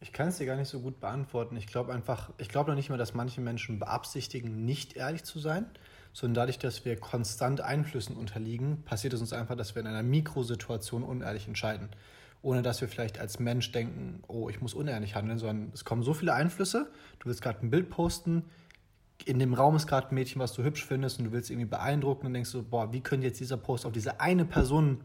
Ich 0.00 0.14
kann 0.14 0.28
es 0.28 0.38
dir 0.38 0.46
gar 0.46 0.56
nicht 0.56 0.70
so 0.70 0.80
gut 0.80 0.98
beantworten. 0.98 1.58
Ich 1.58 1.66
glaube 1.66 1.92
einfach, 1.92 2.30
ich 2.38 2.48
glaube 2.48 2.70
noch 2.70 2.76
nicht 2.76 2.88
mal, 2.88 2.96
dass 2.96 3.12
manche 3.12 3.42
Menschen 3.42 3.78
beabsichtigen, 3.78 4.64
nicht 4.64 4.96
ehrlich 4.96 5.24
zu 5.24 5.38
sein 5.38 5.70
sondern 6.12 6.34
dadurch, 6.34 6.58
dass 6.58 6.84
wir 6.84 6.96
konstant 6.96 7.60
Einflüssen 7.60 8.16
unterliegen, 8.16 8.82
passiert 8.84 9.12
es 9.12 9.20
uns 9.20 9.32
einfach, 9.32 9.56
dass 9.56 9.74
wir 9.74 9.80
in 9.80 9.88
einer 9.88 10.02
Mikrosituation 10.02 11.02
unehrlich 11.02 11.46
entscheiden. 11.46 11.88
Ohne 12.42 12.62
dass 12.62 12.80
wir 12.80 12.88
vielleicht 12.88 13.18
als 13.18 13.38
Mensch 13.38 13.70
denken, 13.70 14.22
oh, 14.26 14.48
ich 14.48 14.60
muss 14.60 14.72
unehrlich 14.72 15.14
handeln, 15.14 15.38
sondern 15.38 15.70
es 15.74 15.84
kommen 15.84 16.02
so 16.02 16.14
viele 16.14 16.32
Einflüsse. 16.32 16.90
Du 17.18 17.26
willst 17.26 17.42
gerade 17.42 17.64
ein 17.64 17.70
Bild 17.70 17.90
posten, 17.90 18.44
in 19.24 19.38
dem 19.38 19.54
Raum 19.54 19.76
ist 19.76 19.86
gerade 19.86 20.08
ein 20.08 20.14
Mädchen, 20.14 20.40
was 20.40 20.54
du 20.54 20.62
hübsch 20.62 20.84
findest 20.84 21.18
und 21.18 21.26
du 21.26 21.32
willst 21.32 21.50
irgendwie 21.50 21.68
beeindrucken 21.68 22.26
und 22.26 22.34
denkst 22.34 22.50
so, 22.50 22.62
boah, 22.62 22.92
wie 22.92 23.00
könnte 23.00 23.26
jetzt 23.26 23.40
dieser 23.40 23.56
Post 23.56 23.86
auf 23.86 23.92
diese 23.92 24.20
eine 24.20 24.44
Person 24.44 25.02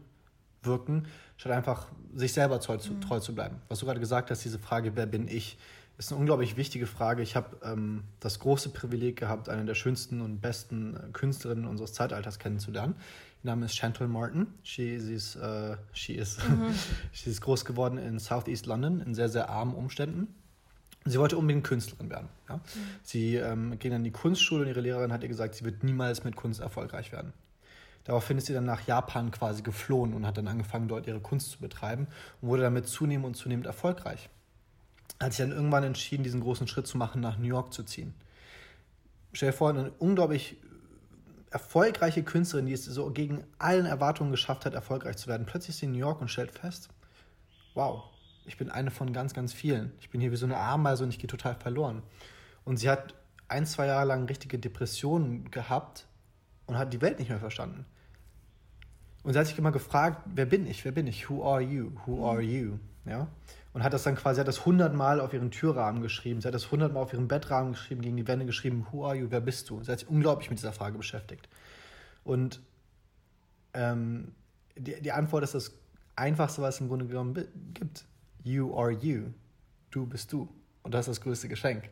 wirken, 0.62 1.06
statt 1.36 1.52
einfach 1.52 1.88
sich 2.14 2.32
selber 2.32 2.60
treu 2.60 2.76
zu, 2.78 2.94
mhm. 2.94 3.00
treu 3.00 3.20
zu 3.20 3.34
bleiben. 3.34 3.56
Was 3.68 3.80
du 3.80 3.86
gerade 3.86 4.00
gesagt 4.00 4.30
hast, 4.30 4.44
diese 4.44 4.58
Frage, 4.58 4.96
wer 4.96 5.06
bin 5.06 5.28
ich, 5.28 5.58
ist 5.98 6.12
eine 6.12 6.20
unglaublich 6.20 6.56
wichtige 6.56 6.86
Frage. 6.86 7.22
Ich 7.22 7.36
habe 7.36 7.56
ähm, 7.62 8.04
das 8.20 8.38
große 8.38 8.70
Privileg 8.70 9.16
gehabt, 9.16 9.48
eine 9.48 9.64
der 9.64 9.74
schönsten 9.74 10.20
und 10.20 10.40
besten 10.40 10.96
äh, 10.96 11.12
Künstlerinnen 11.12 11.66
unseres 11.66 11.94
Zeitalters 11.94 12.38
kennenzulernen. 12.38 12.96
Ihr 13.42 13.50
Name 13.50 13.64
ist 13.66 13.76
Chantal 13.76 14.08
Martin. 14.08 14.46
She, 14.62 14.98
sie 15.00 15.14
ist, 15.14 15.36
äh, 15.36 15.76
she 15.92 16.14
ist, 16.14 16.46
mhm. 16.48 16.74
sie 17.12 17.30
ist 17.30 17.40
groß 17.40 17.64
geworden 17.64 17.98
in 17.98 18.18
Southeast 18.18 18.66
London 18.66 19.00
in 19.00 19.14
sehr, 19.14 19.28
sehr 19.28 19.48
armen 19.48 19.74
Umständen. 19.74 20.28
Sie 21.06 21.18
wollte 21.18 21.38
unbedingt 21.38 21.64
Künstlerin 21.64 22.10
werden. 22.10 22.28
Ja? 22.48 22.56
Mhm. 22.56 22.60
Sie 23.02 23.36
ähm, 23.36 23.78
ging 23.78 23.94
an 23.94 24.04
die 24.04 24.10
Kunstschule 24.10 24.62
und 24.62 24.68
ihre 24.68 24.80
Lehrerin 24.80 25.12
hat 25.12 25.22
ihr 25.22 25.28
gesagt, 25.28 25.54
sie 25.54 25.64
wird 25.64 25.82
niemals 25.82 26.24
mit 26.24 26.36
Kunst 26.36 26.60
erfolgreich 26.60 27.12
werden. 27.12 27.32
Daraufhin 28.04 28.38
ist 28.38 28.46
sie 28.46 28.52
dann 28.52 28.66
nach 28.66 28.86
Japan 28.86 29.30
quasi 29.30 29.62
geflohen 29.62 30.12
und 30.12 30.26
hat 30.26 30.36
dann 30.36 30.46
angefangen, 30.46 30.88
dort 30.88 31.06
ihre 31.06 31.20
Kunst 31.20 31.50
zu 31.52 31.58
betreiben 31.58 32.06
und 32.40 32.48
wurde 32.48 32.62
damit 32.62 32.86
zunehmend 32.86 33.26
und 33.26 33.34
zunehmend 33.34 33.66
erfolgreich 33.66 34.28
hat 35.20 35.32
sich 35.32 35.44
dann 35.44 35.54
irgendwann 35.54 35.84
entschieden, 35.84 36.22
diesen 36.22 36.40
großen 36.40 36.68
Schritt 36.68 36.86
zu 36.86 36.98
machen, 36.98 37.20
nach 37.20 37.38
New 37.38 37.46
York 37.46 37.72
zu 37.72 37.82
ziehen. 37.82 38.14
Stell 39.32 39.50
dir 39.50 39.56
vor, 39.56 39.70
eine 39.70 39.90
unglaublich 39.98 40.56
erfolgreiche 41.50 42.22
Künstlerin, 42.22 42.66
die 42.66 42.72
es 42.72 42.84
so 42.84 43.10
gegen 43.10 43.44
allen 43.58 43.86
Erwartungen 43.86 44.30
geschafft 44.30 44.66
hat, 44.66 44.74
erfolgreich 44.74 45.16
zu 45.16 45.28
werden. 45.28 45.46
Plötzlich 45.46 45.70
ist 45.70 45.78
sie 45.78 45.86
in 45.86 45.92
New 45.92 45.98
York 45.98 46.20
und 46.20 46.28
stellt 46.28 46.50
fest, 46.50 46.88
wow, 47.74 48.04
ich 48.44 48.56
bin 48.56 48.70
eine 48.70 48.90
von 48.90 49.12
ganz, 49.12 49.32
ganz 49.32 49.52
vielen. 49.52 49.92
Ich 50.00 50.10
bin 50.10 50.20
hier 50.20 50.32
wie 50.32 50.36
so 50.36 50.46
eine 50.46 50.58
Ameise 50.58 51.04
und 51.04 51.10
ich 51.10 51.18
gehe 51.18 51.28
total 51.28 51.54
verloren. 51.54 52.02
Und 52.64 52.76
sie 52.76 52.90
hat 52.90 53.14
ein, 53.48 53.64
zwei 53.64 53.86
Jahre 53.86 54.06
lang 54.06 54.26
richtige 54.26 54.58
Depressionen 54.58 55.50
gehabt 55.50 56.06
und 56.66 56.76
hat 56.76 56.92
die 56.92 57.00
Welt 57.00 57.18
nicht 57.18 57.28
mehr 57.28 57.38
verstanden. 57.38 57.86
Und 59.22 59.32
sie 59.32 59.38
hat 59.38 59.46
sich 59.46 59.58
immer 59.58 59.72
gefragt, 59.72 60.22
wer 60.26 60.46
bin 60.46 60.66
ich, 60.66 60.84
wer 60.84 60.92
bin 60.92 61.06
ich, 61.06 61.30
who 61.30 61.44
are 61.44 61.60
you, 61.60 61.92
who 62.04 62.28
are 62.28 62.40
you, 62.40 62.78
ja 63.04 63.28
und 63.76 63.84
hat 63.84 63.92
das 63.92 64.04
dann 64.04 64.14
quasi, 64.14 64.40
hat 64.40 64.48
das 64.48 64.64
hundertmal 64.64 65.20
auf 65.20 65.34
ihren 65.34 65.50
Türrahmen 65.50 66.00
geschrieben, 66.00 66.40
sie 66.40 66.48
hat 66.48 66.54
das 66.54 66.70
hundertmal 66.70 67.02
auf 67.02 67.12
ihren 67.12 67.28
Bettrahmen 67.28 67.72
geschrieben, 67.72 68.00
gegen 68.00 68.16
die 68.16 68.26
Wände 68.26 68.46
geschrieben, 68.46 68.86
who 68.90 69.04
are 69.04 69.14
you, 69.14 69.26
wer 69.28 69.42
bist 69.42 69.68
du? 69.68 69.82
Sie 69.84 69.92
hat 69.92 69.98
sich 69.98 70.08
unglaublich 70.08 70.48
mit 70.48 70.58
dieser 70.58 70.72
Frage 70.72 70.96
beschäftigt. 70.96 71.46
Und 72.24 72.62
ähm, 73.74 74.32
die, 74.78 74.98
die 75.02 75.12
Antwort 75.12 75.44
ist 75.44 75.54
das 75.54 75.74
Einfachste, 76.16 76.62
was 76.62 76.76
es 76.76 76.80
im 76.80 76.88
Grunde 76.88 77.06
genommen 77.06 77.34
gibt. 77.74 78.06
You 78.42 78.74
are 78.74 78.92
you. 78.92 79.24
Du 79.90 80.06
bist 80.06 80.32
du. 80.32 80.48
Und 80.82 80.94
das 80.94 81.06
ist 81.06 81.18
das 81.18 81.20
größte 81.20 81.48
Geschenk. 81.48 81.90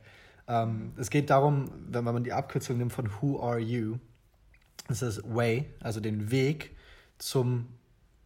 Ähm, 0.48 0.94
es 0.96 1.10
geht 1.10 1.28
darum, 1.28 1.70
wenn 1.90 2.02
man 2.02 2.24
die 2.24 2.32
Abkürzung 2.32 2.78
nimmt 2.78 2.94
von 2.94 3.10
Who 3.20 3.42
are 3.42 3.58
you, 3.58 3.98
ist 4.88 5.02
das 5.02 5.22
Way, 5.22 5.66
also 5.80 6.00
den 6.00 6.30
Weg 6.30 6.74
zum 7.18 7.66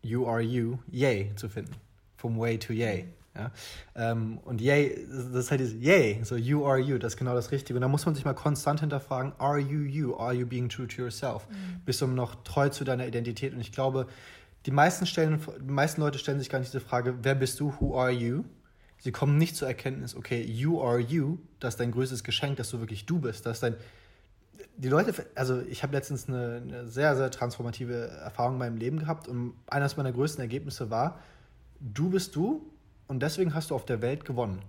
You 0.01 0.29
are 0.29 0.43
you, 0.43 0.79
Yay 0.93 1.35
zu 1.35 1.49
finden. 1.49 1.75
Vom 2.17 2.39
Way 2.39 2.61
to 2.61 2.73
Yay. 2.73 3.09
Ja? 3.39 3.53
Ähm, 3.95 4.39
und 4.45 4.61
yay, 4.61 5.07
das 5.09 5.45
ist 5.45 5.51
halt 5.51 5.61
dieses 5.61 5.81
yay, 5.81 6.21
so 6.25 6.37
you 6.37 6.67
are 6.67 6.79
you, 6.79 6.99
das 6.99 7.15
ist 7.15 7.17
genau 7.17 7.35
das 7.35 7.53
Richtige. 7.53 7.77
Und 7.77 7.83
da 7.83 7.89
muss 7.89 8.05
man 8.05 8.15
sich 8.15 8.25
mal 8.25 8.35
konstant 8.35 8.81
hinterfragen, 8.81 9.33
are 9.39 9.59
you 9.59 9.81
you, 9.81 10.17
are 10.17 10.33
you 10.33 10.47
being 10.47 10.69
true 10.69 10.87
to 10.87 11.03
yourself? 11.03 11.49
Mhm. 11.49 11.81
Bist 11.85 12.01
du 12.01 12.07
noch 12.07 12.43
treu 12.43 12.69
zu 12.69 12.85
deiner 12.85 13.07
Identität? 13.07 13.55
Und 13.55 13.61
ich 13.61 13.73
glaube, 13.73 14.07
die 14.67 14.71
meisten, 14.71 15.07
stellen, 15.07 15.41
die 15.61 15.73
meisten 15.73 16.01
Leute 16.01 16.19
stellen 16.19 16.39
sich 16.39 16.51
gar 16.51 16.59
nicht 16.59 16.73
diese 16.73 16.85
Frage, 16.85 17.19
wer 17.23 17.35
bist 17.35 17.61
du, 17.61 17.73
who 17.79 17.99
are 17.99 18.11
you? 18.11 18.45
Sie 18.99 19.13
kommen 19.13 19.39
nicht 19.39 19.57
zur 19.57 19.69
Erkenntnis, 19.69 20.17
okay, 20.17 20.43
you 20.43 20.83
are 20.83 20.99
you, 20.99 21.39
das 21.61 21.75
ist 21.75 21.81
dein 21.81 21.93
größtes 21.93 22.25
Geschenk, 22.25 22.57
dass 22.57 22.71
du 22.71 22.81
wirklich 22.81 23.07
du 23.07 23.21
bist, 23.21 23.47
das 23.47 23.59
ist 23.59 23.63
dein 23.63 23.77
die 24.79 24.89
Leute, 24.89 25.13
also 25.35 25.61
ich 25.61 25.83
habe 25.83 25.93
letztens 25.93 26.29
eine, 26.29 26.63
eine, 26.65 26.87
sehr, 26.87 27.17
sehr 27.17 27.31
transformative 27.31 28.09
Erfahrung 28.09 28.55
in 28.55 28.59
meinem 28.59 28.77
Leben 28.77 28.99
gehabt 29.01 29.29
und 29.29 29.55
eines 29.67 29.97
meiner 29.97 30.13
größten 30.13 30.41
Ergebnisse 30.41 30.89
war, 30.91 31.19
du 31.81 32.11
bist 32.11 32.37
du 32.37 32.65
und 33.09 33.21
deswegen 33.21 33.55
hast 33.55 33.71
du 33.71 33.75
auf 33.75 33.85
der 33.85 34.03
Welt 34.03 34.25
gewonnen. 34.25 34.63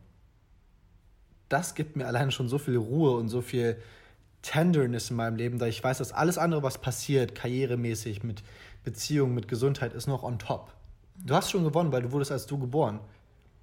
Das 1.50 1.76
gibt 1.76 1.96
mir 1.96 2.08
alleine 2.08 2.32
schon 2.32 2.50
so 2.50 2.58
viel 2.58 2.78
Ruhe 2.78 3.12
und 3.12 3.30
so 3.30 3.42
viel 3.42 3.78
Tenderness 4.42 5.10
in 5.10 5.18
meinem 5.18 5.36
Leben, 5.36 5.60
da 5.60 5.68
ich 5.68 5.84
weiß, 5.84 5.98
dass 5.98 6.14
alles 6.14 6.38
andere, 6.38 6.64
was 6.64 6.80
passiert, 6.80 7.36
karrieremäßig, 7.36 8.24
mit 8.24 8.42
Beziehungen, 8.84 9.36
mit 9.36 9.48
Gesundheit, 9.48 9.94
ist 9.94 10.08
noch 10.08 10.24
on 10.24 10.40
top. 10.40 10.72
Du 11.18 11.36
hast 11.36 11.52
schon 11.52 11.64
gewonnen, 11.66 11.92
weil 11.92 12.02
du 12.02 12.12
wurdest 12.12 12.32
als 12.32 12.46
du 12.46 12.58
geboren. 12.58 13.02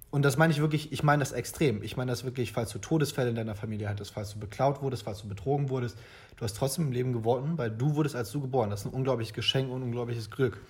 Und 0.09 0.23
das 0.23 0.37
meine 0.37 0.53
ich 0.53 0.59
wirklich, 0.59 0.91
ich 0.91 1.03
meine 1.03 1.19
das 1.21 1.31
extrem. 1.31 1.83
Ich 1.83 1.97
meine 1.97 2.11
das 2.11 2.23
wirklich, 2.23 2.53
falls 2.53 2.71
du 2.71 2.79
Todesfälle 2.79 3.29
in 3.29 3.35
deiner 3.35 3.55
Familie 3.55 3.89
hattest, 3.89 4.11
falls 4.11 4.33
du 4.33 4.39
beklaut 4.39 4.81
wurdest, 4.81 5.03
falls 5.03 5.21
du 5.21 5.27
betrogen 5.27 5.69
wurdest, 5.69 5.97
du 6.37 6.43
hast 6.43 6.55
trotzdem 6.55 6.85
im 6.85 6.91
Leben 6.91 7.13
gewonnen, 7.13 7.57
weil 7.57 7.71
du 7.71 7.95
wurdest 7.95 8.15
als 8.15 8.31
du 8.31 8.39
geboren. 8.39 8.69
Das 8.69 8.81
ist 8.81 8.85
ein 8.85 8.93
unglaubliches 8.93 9.33
Geschenk 9.33 9.71
und 9.71 9.83
unglaubliches 9.83 10.29
Glück. 10.29 10.61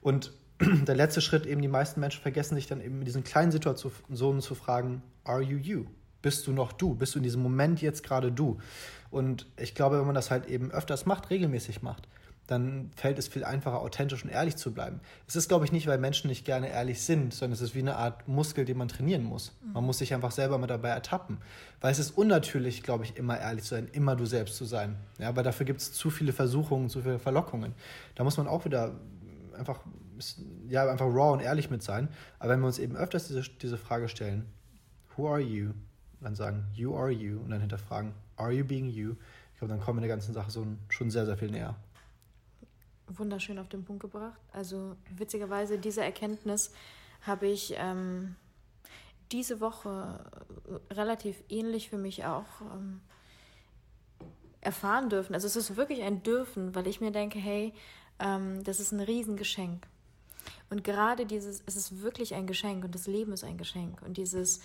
Und 0.00 0.32
der 0.86 0.94
letzte 0.94 1.20
Schritt, 1.20 1.46
eben 1.46 1.62
die 1.62 1.68
meisten 1.68 2.00
Menschen 2.00 2.22
vergessen 2.22 2.54
sich 2.54 2.66
dann 2.66 2.80
eben 2.80 2.98
in 2.98 3.04
diesen 3.04 3.24
kleinen 3.24 3.52
Situationen 3.52 4.40
zu 4.40 4.54
fragen, 4.54 5.02
are 5.24 5.42
you 5.42 5.58
you? 5.58 5.86
Bist 6.22 6.46
du 6.46 6.52
noch 6.52 6.72
du? 6.72 6.94
Bist 6.94 7.14
du 7.14 7.18
in 7.18 7.22
diesem 7.22 7.42
Moment 7.42 7.80
jetzt 7.80 8.02
gerade 8.02 8.30
du? 8.30 8.58
Und 9.10 9.46
ich 9.56 9.74
glaube, 9.74 9.98
wenn 9.98 10.06
man 10.06 10.14
das 10.14 10.30
halt 10.30 10.46
eben 10.46 10.70
öfters 10.70 11.06
macht, 11.06 11.30
regelmäßig 11.30 11.82
macht, 11.82 12.08
dann 12.46 12.90
fällt 12.96 13.18
es 13.18 13.28
viel 13.28 13.44
einfacher, 13.44 13.80
authentisch 13.80 14.24
und 14.24 14.30
ehrlich 14.30 14.56
zu 14.56 14.74
bleiben. 14.74 15.00
Es 15.28 15.36
ist, 15.36 15.48
glaube 15.48 15.64
ich, 15.64 15.72
nicht, 15.72 15.86
weil 15.86 15.98
Menschen 15.98 16.28
nicht 16.28 16.44
gerne 16.44 16.68
ehrlich 16.68 17.00
sind, 17.00 17.32
sondern 17.32 17.52
es 17.54 17.60
ist 17.60 17.76
wie 17.76 17.80
eine 17.80 17.94
Art 17.94 18.26
Muskel, 18.26 18.64
den 18.64 18.76
man 18.76 18.88
trainieren 18.88 19.22
muss. 19.22 19.52
Man 19.72 19.84
muss 19.84 19.98
sich 19.98 20.12
einfach 20.14 20.32
selber 20.32 20.58
mal 20.58 20.66
dabei 20.66 20.88
ertappen. 20.88 21.38
Weil 21.80 21.92
es 21.92 22.00
ist 22.00 22.10
unnatürlich, 22.18 22.82
glaube 22.82 23.04
ich, 23.04 23.16
immer 23.16 23.38
ehrlich 23.38 23.62
zu 23.62 23.76
sein, 23.76 23.88
immer 23.92 24.16
du 24.16 24.26
selbst 24.26 24.56
zu 24.56 24.64
sein. 24.64 24.96
Ja, 25.18 25.34
weil 25.36 25.44
dafür 25.44 25.64
gibt 25.64 25.80
es 25.80 25.92
zu 25.92 26.10
viele 26.10 26.32
Versuchungen, 26.32 26.88
zu 26.88 27.02
viele 27.02 27.20
Verlockungen. 27.20 27.72
Da 28.16 28.24
muss 28.24 28.36
man 28.36 28.48
auch 28.48 28.64
wieder 28.64 28.96
einfach, 29.56 29.78
ja, 30.68 30.88
einfach 30.90 31.06
raw 31.06 31.32
und 31.32 31.40
ehrlich 31.40 31.70
mit 31.70 31.82
sein. 31.82 32.08
Aber 32.38 32.50
wenn 32.52 32.60
wir 32.60 32.66
uns 32.66 32.78
eben 32.78 32.96
öfters 32.96 33.28
diese, 33.28 33.42
diese 33.42 33.76
Frage 33.76 34.08
stellen, 34.08 34.46
who 35.16 35.28
are 35.28 35.40
you? 35.40 35.72
Dann 36.20 36.34
sagen, 36.34 36.66
you 36.74 36.94
are 36.94 37.10
you. 37.10 37.40
Und 37.40 37.50
dann 37.50 37.60
hinterfragen, 37.60 38.12
are 38.36 38.52
you 38.52 38.64
being 38.64 38.88
you? 38.88 39.14
Ich 39.52 39.58
glaube, 39.58 39.74
dann 39.74 39.80
kommen 39.80 39.98
wir 39.98 40.06
der 40.06 40.16
ganzen 40.16 40.34
Sache 40.34 40.50
so 40.50 40.66
schon 40.88 41.10
sehr, 41.10 41.26
sehr 41.26 41.36
viel 41.36 41.50
näher 41.50 41.76
wunderschön 43.18 43.58
auf 43.58 43.68
den 43.68 43.84
Punkt 43.84 44.02
gebracht. 44.02 44.40
Also 44.52 44.96
witzigerweise, 45.16 45.78
diese 45.78 46.02
Erkenntnis 46.02 46.72
habe 47.22 47.46
ich 47.46 47.74
ähm, 47.76 48.36
diese 49.32 49.60
Woche 49.60 50.24
äh, 50.90 50.94
relativ 50.94 51.42
ähnlich 51.48 51.90
für 51.90 51.98
mich 51.98 52.24
auch 52.24 52.60
ähm, 52.74 53.00
erfahren 54.60 55.08
dürfen. 55.08 55.34
Also 55.34 55.46
es 55.46 55.56
ist 55.56 55.76
wirklich 55.76 56.02
ein 56.02 56.22
Dürfen, 56.22 56.74
weil 56.74 56.86
ich 56.86 57.00
mir 57.00 57.10
denke, 57.10 57.38
hey, 57.38 57.72
ähm, 58.18 58.62
das 58.64 58.80
ist 58.80 58.92
ein 58.92 59.00
Riesengeschenk. 59.00 59.86
Und 60.68 60.84
gerade 60.84 61.26
dieses, 61.26 61.62
es 61.66 61.76
ist 61.76 62.02
wirklich 62.02 62.34
ein 62.34 62.46
Geschenk 62.46 62.84
und 62.84 62.94
das 62.94 63.06
Leben 63.06 63.32
ist 63.32 63.44
ein 63.44 63.58
Geschenk. 63.58 64.02
Und 64.02 64.16
dieses 64.16 64.60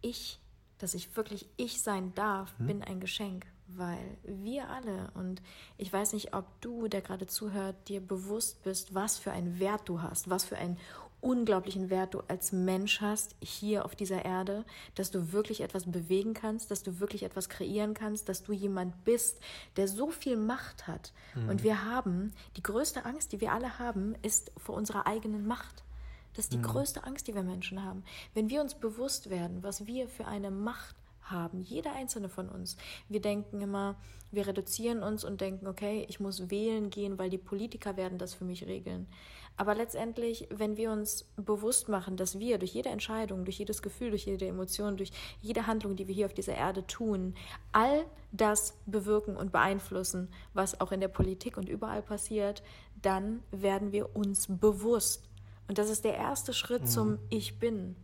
Ich, 0.00 0.38
dass 0.78 0.94
ich 0.94 1.16
wirklich 1.16 1.48
ich 1.56 1.82
sein 1.82 2.14
darf, 2.14 2.58
hm. 2.58 2.66
bin 2.66 2.82
ein 2.82 3.00
Geschenk 3.00 3.46
weil 3.66 4.18
wir 4.22 4.68
alle, 4.68 5.10
und 5.14 5.42
ich 5.78 5.92
weiß 5.92 6.12
nicht, 6.12 6.34
ob 6.34 6.44
du, 6.60 6.88
der 6.88 7.00
gerade 7.00 7.26
zuhört, 7.26 7.88
dir 7.88 8.00
bewusst 8.00 8.62
bist, 8.62 8.94
was 8.94 9.18
für 9.18 9.32
einen 9.32 9.58
Wert 9.58 9.88
du 9.88 10.02
hast, 10.02 10.28
was 10.28 10.44
für 10.44 10.56
einen 10.56 10.78
unglaublichen 11.24 11.90
Wert 11.90 12.14
du 12.14 12.20
als 12.28 12.52
Mensch 12.52 13.00
hast 13.00 13.34
hier 13.40 13.84
auf 13.84 13.96
dieser 13.96 14.24
Erde, 14.24 14.64
dass 14.94 15.10
du 15.10 15.32
wirklich 15.32 15.62
etwas 15.62 15.90
bewegen 15.90 16.34
kannst, 16.34 16.70
dass 16.70 16.82
du 16.82 17.00
wirklich 17.00 17.22
etwas 17.22 17.48
kreieren 17.48 17.94
kannst, 17.94 18.28
dass 18.28 18.42
du 18.42 18.52
jemand 18.52 19.04
bist, 19.04 19.40
der 19.76 19.88
so 19.88 20.10
viel 20.10 20.36
Macht 20.36 20.86
hat. 20.86 21.12
Mhm. 21.34 21.48
Und 21.48 21.62
wir 21.62 21.84
haben, 21.84 22.32
die 22.56 22.62
größte 22.62 23.04
Angst, 23.04 23.32
die 23.32 23.40
wir 23.40 23.52
alle 23.52 23.78
haben, 23.78 24.14
ist 24.22 24.52
vor 24.56 24.76
unserer 24.76 25.06
eigenen 25.06 25.46
Macht. 25.46 25.82
Das 26.34 26.46
ist 26.46 26.52
die 26.52 26.58
mhm. 26.58 26.62
größte 26.62 27.04
Angst, 27.04 27.26
die 27.26 27.34
wir 27.34 27.42
Menschen 27.42 27.82
haben. 27.82 28.04
Wenn 28.34 28.50
wir 28.50 28.60
uns 28.60 28.74
bewusst 28.74 29.30
werden, 29.30 29.62
was 29.62 29.86
wir 29.86 30.08
für 30.08 30.26
eine 30.26 30.50
Macht 30.50 30.96
haben, 31.22 31.62
jeder 31.62 31.94
einzelne 31.94 32.28
von 32.28 32.48
uns. 32.48 32.76
Wir 33.08 33.20
denken 33.20 33.60
immer, 33.60 33.96
wir 34.30 34.46
reduzieren 34.46 35.02
uns 35.02 35.24
und 35.24 35.40
denken, 35.40 35.66
okay, 35.66 36.04
ich 36.08 36.20
muss 36.20 36.50
wählen 36.50 36.90
gehen, 36.90 37.18
weil 37.18 37.30
die 37.30 37.38
Politiker 37.38 37.96
werden 37.96 38.18
das 38.18 38.34
für 38.34 38.44
mich 38.44 38.66
regeln. 38.66 39.06
Aber 39.56 39.74
letztendlich, 39.74 40.48
wenn 40.50 40.76
wir 40.76 40.90
uns 40.90 41.26
bewusst 41.36 41.88
machen, 41.88 42.16
dass 42.16 42.38
wir 42.40 42.58
durch 42.58 42.74
jede 42.74 42.88
Entscheidung, 42.88 43.44
durch 43.44 43.58
jedes 43.58 43.82
Gefühl, 43.82 44.10
durch 44.10 44.26
jede 44.26 44.46
Emotion, 44.46 44.96
durch 44.96 45.12
jede 45.40 45.66
Handlung, 45.66 45.94
die 45.94 46.08
wir 46.08 46.14
hier 46.14 46.26
auf 46.26 46.34
dieser 46.34 46.54
Erde 46.54 46.86
tun, 46.86 47.34
all 47.70 48.04
das 48.32 48.76
bewirken 48.86 49.36
und 49.36 49.52
beeinflussen, 49.52 50.28
was 50.54 50.80
auch 50.80 50.90
in 50.90 51.00
der 51.00 51.08
Politik 51.08 51.56
und 51.56 51.68
überall 51.68 52.02
passiert, 52.02 52.64
dann 53.00 53.42
werden 53.52 53.92
wir 53.92 54.16
uns 54.16 54.46
bewusst. 54.48 55.28
Und 55.68 55.78
das 55.78 55.88
ist 55.88 56.04
der 56.04 56.16
erste 56.16 56.52
Schritt 56.52 56.82
mhm. 56.82 56.86
zum 56.86 57.18
Ich 57.30 57.60
bin. 57.60 57.94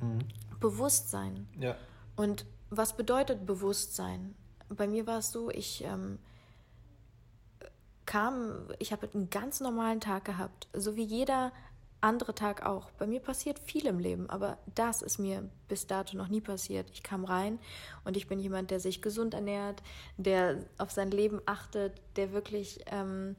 Mhm. 0.00 0.20
Bewusstsein. 0.60 1.46
Ja. 1.60 1.76
Und 2.16 2.46
was 2.70 2.96
bedeutet 2.96 3.44
Bewusstsein? 3.44 4.34
Bei 4.70 4.88
mir 4.88 5.06
war 5.06 5.18
es 5.18 5.30
so, 5.30 5.50
ich 5.50 5.84
ähm, 5.84 6.18
kam, 8.06 8.68
ich 8.78 8.92
habe 8.92 9.08
einen 9.12 9.30
ganz 9.30 9.60
normalen 9.60 10.00
Tag 10.00 10.24
gehabt, 10.24 10.68
so 10.72 10.96
wie 10.96 11.04
jeder 11.04 11.52
andere 12.00 12.34
Tag 12.34 12.64
auch. 12.64 12.90
Bei 12.92 13.06
mir 13.06 13.20
passiert 13.20 13.58
viel 13.58 13.86
im 13.86 13.98
Leben, 13.98 14.30
aber 14.30 14.58
das 14.74 15.02
ist 15.02 15.18
mir 15.18 15.48
bis 15.68 15.86
dato 15.86 16.16
noch 16.16 16.28
nie 16.28 16.40
passiert. 16.40 16.88
Ich 16.92 17.02
kam 17.02 17.24
rein 17.24 17.58
und 18.04 18.16
ich 18.16 18.28
bin 18.28 18.38
jemand, 18.38 18.70
der 18.70 18.80
sich 18.80 19.02
gesund 19.02 19.34
ernährt, 19.34 19.82
der 20.16 20.58
auf 20.78 20.90
sein 20.90 21.10
Leben 21.10 21.40
achtet, 21.46 22.00
der 22.16 22.32
wirklich, 22.32 22.80
ähm, 22.86 23.34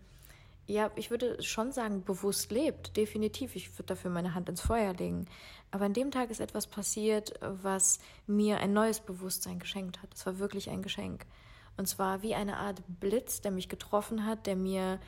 ja, 0.65 0.91
ich 0.95 1.11
würde 1.11 1.41
schon 1.41 1.71
sagen, 1.71 2.03
bewusst 2.03 2.51
lebt. 2.51 2.97
Definitiv. 2.97 3.55
Ich 3.55 3.71
würde 3.73 3.87
dafür 3.87 4.11
meine 4.11 4.33
Hand 4.33 4.49
ins 4.49 4.61
Feuer 4.61 4.93
legen. 4.93 5.27
Aber 5.71 5.85
an 5.85 5.93
dem 5.93 6.11
Tag 6.11 6.29
ist 6.29 6.41
etwas 6.41 6.67
passiert, 6.67 7.33
was 7.41 7.99
mir 8.25 8.59
ein 8.59 8.73
neues 8.73 8.99
Bewusstsein 8.99 9.59
geschenkt 9.59 10.01
hat. 10.01 10.13
Es 10.13 10.25
war 10.25 10.39
wirklich 10.39 10.69
ein 10.69 10.81
Geschenk. 10.81 11.25
Und 11.77 11.87
zwar 11.87 12.23
wie 12.23 12.35
eine 12.35 12.57
Art 12.57 12.81
Blitz, 12.87 13.41
der 13.41 13.51
mich 13.51 13.69
getroffen 13.69 14.25
hat, 14.25 14.47
der 14.47 14.55
mir 14.55 14.99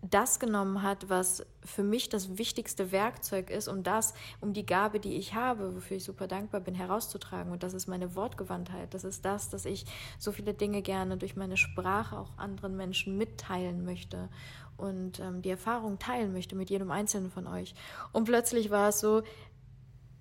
das 0.00 0.38
genommen 0.38 0.82
hat, 0.82 1.08
was 1.08 1.44
für 1.64 1.82
mich 1.82 2.08
das 2.08 2.38
wichtigste 2.38 2.92
Werkzeug 2.92 3.50
ist, 3.50 3.66
um 3.66 3.82
das, 3.82 4.14
um 4.40 4.52
die 4.52 4.64
Gabe, 4.64 5.00
die 5.00 5.16
ich 5.16 5.34
habe, 5.34 5.74
wofür 5.74 5.96
ich 5.96 6.04
super 6.04 6.28
dankbar 6.28 6.60
bin, 6.60 6.74
herauszutragen. 6.74 7.50
Und 7.50 7.64
das 7.64 7.74
ist 7.74 7.88
meine 7.88 8.14
Wortgewandtheit. 8.14 8.94
Das 8.94 9.02
ist 9.02 9.24
das, 9.24 9.50
dass 9.50 9.64
ich 9.64 9.86
so 10.16 10.30
viele 10.30 10.54
Dinge 10.54 10.82
gerne 10.82 11.16
durch 11.16 11.34
meine 11.34 11.56
Sprache 11.56 12.16
auch 12.16 12.38
anderen 12.38 12.76
Menschen 12.76 13.18
mitteilen 13.18 13.84
möchte 13.84 14.28
und 14.76 15.18
ähm, 15.18 15.42
die 15.42 15.50
Erfahrung 15.50 15.98
teilen 15.98 16.32
möchte 16.32 16.54
mit 16.54 16.70
jedem 16.70 16.92
Einzelnen 16.92 17.30
von 17.30 17.48
euch. 17.48 17.74
Und 18.12 18.24
plötzlich 18.24 18.70
war 18.70 18.90
es 18.90 19.00
so, 19.00 19.22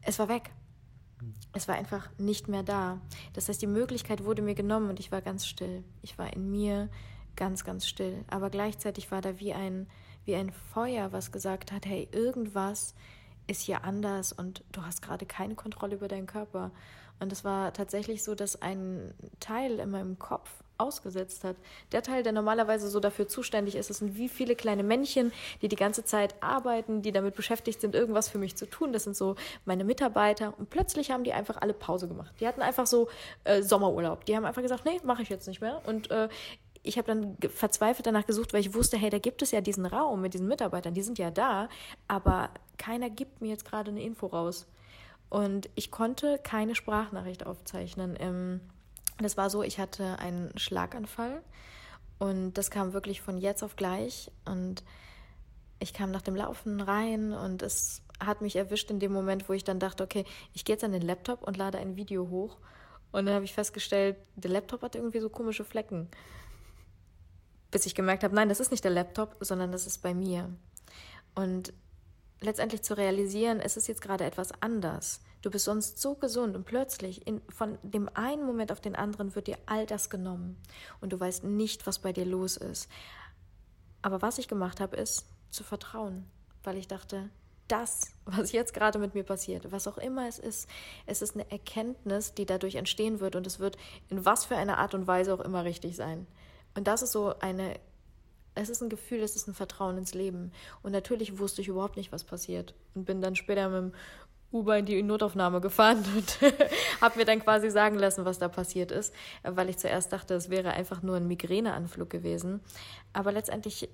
es 0.01 0.17
war 0.17 0.27
weg. 0.27 0.51
Es 1.53 1.67
war 1.67 1.75
einfach 1.75 2.09
nicht 2.17 2.47
mehr 2.47 2.63
da. 2.63 3.01
Das 3.33 3.49
heißt, 3.49 3.61
die 3.61 3.67
Möglichkeit 3.67 4.23
wurde 4.23 4.41
mir 4.41 4.55
genommen 4.55 4.89
und 4.89 4.99
ich 4.99 5.11
war 5.11 5.21
ganz 5.21 5.47
still. 5.47 5.83
Ich 6.01 6.17
war 6.17 6.31
in 6.33 6.51
mir 6.51 6.89
ganz, 7.35 7.63
ganz 7.63 7.87
still. 7.87 8.23
Aber 8.27 8.49
gleichzeitig 8.49 9.11
war 9.11 9.21
da 9.21 9.39
wie 9.39 9.53
ein, 9.53 9.87
wie 10.25 10.35
ein 10.35 10.51
Feuer, 10.51 11.11
was 11.11 11.31
gesagt 11.31 11.71
hat, 11.71 11.85
hey, 11.85 12.07
irgendwas 12.11 12.93
ist 13.47 13.61
hier 13.61 13.83
anders 13.83 14.33
und 14.33 14.63
du 14.71 14.83
hast 14.83 15.01
gerade 15.01 15.25
keine 15.25 15.55
Kontrolle 15.55 15.95
über 15.95 16.07
deinen 16.07 16.27
Körper. 16.27 16.71
Und 17.19 17.31
es 17.31 17.43
war 17.43 17.73
tatsächlich 17.73 18.23
so, 18.23 18.35
dass 18.35 18.61
ein 18.61 19.13
Teil 19.39 19.79
in 19.79 19.89
meinem 19.89 20.19
Kopf 20.19 20.49
ausgesetzt 20.77 21.43
hat. 21.43 21.55
Der 21.91 22.03
Teil, 22.03 22.23
der 22.23 22.33
normalerweise 22.33 22.89
so 22.89 22.99
dafür 22.99 23.27
zuständig 23.27 23.75
ist, 23.75 23.89
das 23.89 23.99
sind 23.99 24.15
wie 24.15 24.29
viele 24.29 24.55
kleine 24.55 24.83
Männchen, 24.83 25.31
die 25.61 25.67
die 25.67 25.75
ganze 25.75 26.03
Zeit 26.03 26.35
arbeiten, 26.41 27.01
die 27.01 27.11
damit 27.11 27.35
beschäftigt 27.35 27.81
sind, 27.81 27.95
irgendwas 27.95 28.29
für 28.29 28.37
mich 28.37 28.55
zu 28.55 28.65
tun. 28.69 28.93
Das 28.93 29.03
sind 29.03 29.15
so 29.15 29.35
meine 29.65 29.83
Mitarbeiter. 29.83 30.53
Und 30.57 30.69
plötzlich 30.69 31.11
haben 31.11 31.23
die 31.23 31.33
einfach 31.33 31.57
alle 31.61 31.73
Pause 31.73 32.07
gemacht. 32.07 32.33
Die 32.39 32.47
hatten 32.47 32.61
einfach 32.61 32.87
so 32.87 33.09
äh, 33.43 33.61
Sommerurlaub. 33.61 34.25
Die 34.25 34.35
haben 34.35 34.45
einfach 34.45 34.61
gesagt, 34.61 34.85
nee, 34.85 34.99
mache 35.03 35.21
ich 35.21 35.29
jetzt 35.29 35.47
nicht 35.47 35.61
mehr. 35.61 35.81
Und 35.85 36.11
äh, 36.11 36.29
ich 36.83 36.97
habe 36.97 37.07
dann 37.07 37.37
verzweifelt 37.49 38.07
danach 38.07 38.25
gesucht, 38.25 38.53
weil 38.53 38.61
ich 38.61 38.73
wusste, 38.73 38.97
hey, 38.97 39.09
da 39.09 39.19
gibt 39.19 39.41
es 39.41 39.51
ja 39.51 39.61
diesen 39.61 39.85
Raum 39.85 40.21
mit 40.21 40.33
diesen 40.33 40.47
Mitarbeitern, 40.47 40.93
die 40.93 41.01
sind 41.01 41.17
ja 41.17 41.31
da, 41.31 41.69
aber 42.07 42.49
keiner 42.77 43.09
gibt 43.09 43.41
mir 43.41 43.49
jetzt 43.49 43.65
gerade 43.65 43.91
eine 43.91 44.01
Info 44.01 44.27
raus. 44.27 44.67
Und 45.29 45.69
ich 45.75 45.91
konnte 45.91 46.39
keine 46.41 46.75
Sprachnachricht 46.75 47.45
aufzeichnen. 47.45 48.15
Ähm, 48.19 48.61
das 49.17 49.37
war 49.37 49.49
so, 49.49 49.63
ich 49.63 49.79
hatte 49.79 50.19
einen 50.19 50.57
Schlaganfall 50.57 51.41
und 52.19 52.53
das 52.53 52.71
kam 52.71 52.93
wirklich 52.93 53.21
von 53.21 53.37
jetzt 53.37 53.63
auf 53.63 53.75
gleich. 53.75 54.31
Und 54.45 54.83
ich 55.79 55.93
kam 55.93 56.11
nach 56.11 56.21
dem 56.21 56.35
Laufen 56.35 56.81
rein 56.81 57.33
und 57.33 57.61
es 57.61 58.01
hat 58.19 58.41
mich 58.41 58.55
erwischt 58.55 58.89
in 58.89 58.99
dem 58.99 59.13
Moment, 59.13 59.47
wo 59.47 59.53
ich 59.53 59.63
dann 59.63 59.79
dachte, 59.79 60.03
okay, 60.03 60.25
ich 60.53 60.65
gehe 60.65 60.75
jetzt 60.75 60.83
an 60.83 60.91
den 60.91 61.01
Laptop 61.01 61.43
und 61.43 61.57
lade 61.57 61.77
ein 61.77 61.95
Video 61.95 62.29
hoch. 62.29 62.57
Und 63.11 63.25
dann 63.25 63.35
habe 63.35 63.45
ich 63.45 63.53
festgestellt, 63.53 64.17
der 64.35 64.51
Laptop 64.51 64.81
hat 64.81 64.95
irgendwie 64.95 65.19
so 65.19 65.29
komische 65.29 65.63
Flecken. 65.63 66.09
Bis 67.71 67.85
ich 67.85 67.95
gemerkt 67.95 68.23
habe, 68.23 68.35
nein, 68.35 68.49
das 68.49 68.59
ist 68.59 68.71
nicht 68.71 68.83
der 68.83 68.91
Laptop, 68.91 69.35
sondern 69.39 69.71
das 69.71 69.87
ist 69.87 69.99
bei 69.99 70.13
mir. 70.13 70.49
Und 71.35 71.73
letztendlich 72.41 72.81
zu 72.81 72.97
realisieren, 72.97 73.59
es 73.59 73.77
ist 73.77 73.87
jetzt 73.87 74.01
gerade 74.01 74.25
etwas 74.25 74.51
anders. 74.61 75.21
Du 75.47 75.51
bist 75.51 75.63
sonst 75.63 76.01
so 76.01 76.15
gesund 76.15 76.57
und 76.57 76.65
plötzlich 76.65 77.25
in, 77.25 77.41
von 77.47 77.77
dem 77.81 78.09
einen 78.13 78.45
Moment 78.45 78.69
auf 78.69 78.81
den 78.81 78.97
anderen 78.97 79.33
wird 79.33 79.47
dir 79.47 79.57
all 79.65 79.85
das 79.85 80.09
genommen 80.09 80.57
und 80.99 81.13
du 81.13 81.19
weißt 81.21 81.45
nicht, 81.45 81.87
was 81.87 81.99
bei 81.99 82.11
dir 82.11 82.25
los 82.25 82.57
ist. 82.57 82.89
Aber 84.01 84.21
was 84.21 84.39
ich 84.39 84.49
gemacht 84.49 84.81
habe, 84.81 84.97
ist 84.97 85.25
zu 85.49 85.63
vertrauen, 85.63 86.29
weil 86.65 86.75
ich 86.75 86.89
dachte, 86.89 87.29
das, 87.69 88.11
was 88.25 88.51
jetzt 88.51 88.73
gerade 88.73 88.99
mit 88.99 89.13
mir 89.13 89.23
passiert, 89.23 89.71
was 89.71 89.87
auch 89.87 89.97
immer 89.97 90.27
es 90.27 90.37
ist, 90.37 90.67
es 91.05 91.21
ist 91.21 91.35
eine 91.35 91.49
Erkenntnis, 91.49 92.33
die 92.33 92.45
dadurch 92.45 92.75
entstehen 92.75 93.21
wird 93.21 93.37
und 93.37 93.47
es 93.47 93.57
wird 93.57 93.77
in 94.09 94.25
was 94.25 94.43
für 94.43 94.57
einer 94.57 94.79
Art 94.79 94.95
und 94.95 95.07
Weise 95.07 95.33
auch 95.33 95.39
immer 95.39 95.63
richtig 95.63 95.95
sein. 95.95 96.27
Und 96.75 96.89
das 96.89 97.01
ist 97.01 97.13
so 97.13 97.33
eine, 97.39 97.79
es 98.53 98.67
ist 98.67 98.81
ein 98.81 98.89
Gefühl, 98.89 99.21
es 99.21 99.37
ist 99.37 99.47
ein 99.47 99.53
Vertrauen 99.53 99.97
ins 99.97 100.13
Leben. 100.13 100.51
Und 100.83 100.91
natürlich 100.91 101.39
wusste 101.39 101.61
ich 101.61 101.69
überhaupt 101.69 101.95
nicht, 101.95 102.11
was 102.11 102.25
passiert 102.25 102.73
und 102.95 103.05
bin 103.05 103.21
dann 103.21 103.35
später 103.35 103.69
mit 103.69 103.93
dem 103.93 103.99
Uber 104.51 104.77
in 104.77 104.85
die 104.85 105.03
Notaufnahme 105.03 105.61
gefahren 105.61 106.03
und 106.15 106.53
habe 107.01 107.19
mir 107.19 107.25
dann 107.25 107.39
quasi 107.39 107.69
sagen 107.69 107.97
lassen, 107.97 108.25
was 108.25 108.39
da 108.39 108.47
passiert 108.47 108.91
ist, 108.91 109.13
weil 109.43 109.69
ich 109.69 109.77
zuerst 109.77 110.11
dachte, 110.13 110.33
es 110.33 110.49
wäre 110.49 110.71
einfach 110.71 111.01
nur 111.01 111.17
ein 111.17 111.27
Migräneanflug 111.27 112.09
gewesen. 112.09 112.61
Aber 113.13 113.31
letztendlich 113.31 113.89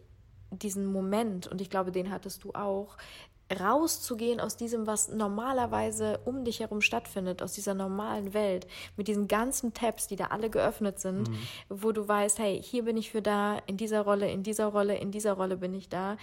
diesen 0.52 0.86
Moment, 0.86 1.48
und 1.48 1.62
ich 1.62 1.70
glaube, 1.70 1.92
den 1.92 2.12
hattest 2.12 2.44
du 2.44 2.52
auch, 2.54 2.98
rauszugehen 3.60 4.40
aus 4.40 4.56
diesem, 4.56 4.88
was 4.88 5.10
normalerweise 5.10 6.20
um 6.26 6.44
dich 6.44 6.62
herum 6.62 6.82
stattfindet, 6.82 7.42
aus 7.42 7.54
dieser 7.54 7.74
normalen 7.74 8.34
Welt, 8.34 8.68
mit 8.98 9.08
diesen 9.08 9.28
ganzen 9.28 9.74
Tabs, 9.74 10.08
die 10.08 10.16
da 10.16 10.28
alle 10.28 10.50
geöffnet 10.50 11.00
sind, 11.00 11.30
mhm. 11.30 11.38
wo 11.70 11.92
du 11.92 12.08
weißt, 12.08 12.40
hey, 12.40 12.62
hier 12.62 12.84
bin 12.86 12.98
ich 12.98 13.12
für 13.12 13.22
da, 13.22 13.60
in 13.68 13.78
dieser 13.78 14.02
Rolle, 14.02 14.32
in 14.32 14.44
dieser 14.44 14.68
Rolle, 14.68 14.98
in 14.98 15.12
dieser 15.12 15.34
Rolle 15.34 15.58
bin 15.58 15.74
ich 15.74 15.90
da. 15.90 16.18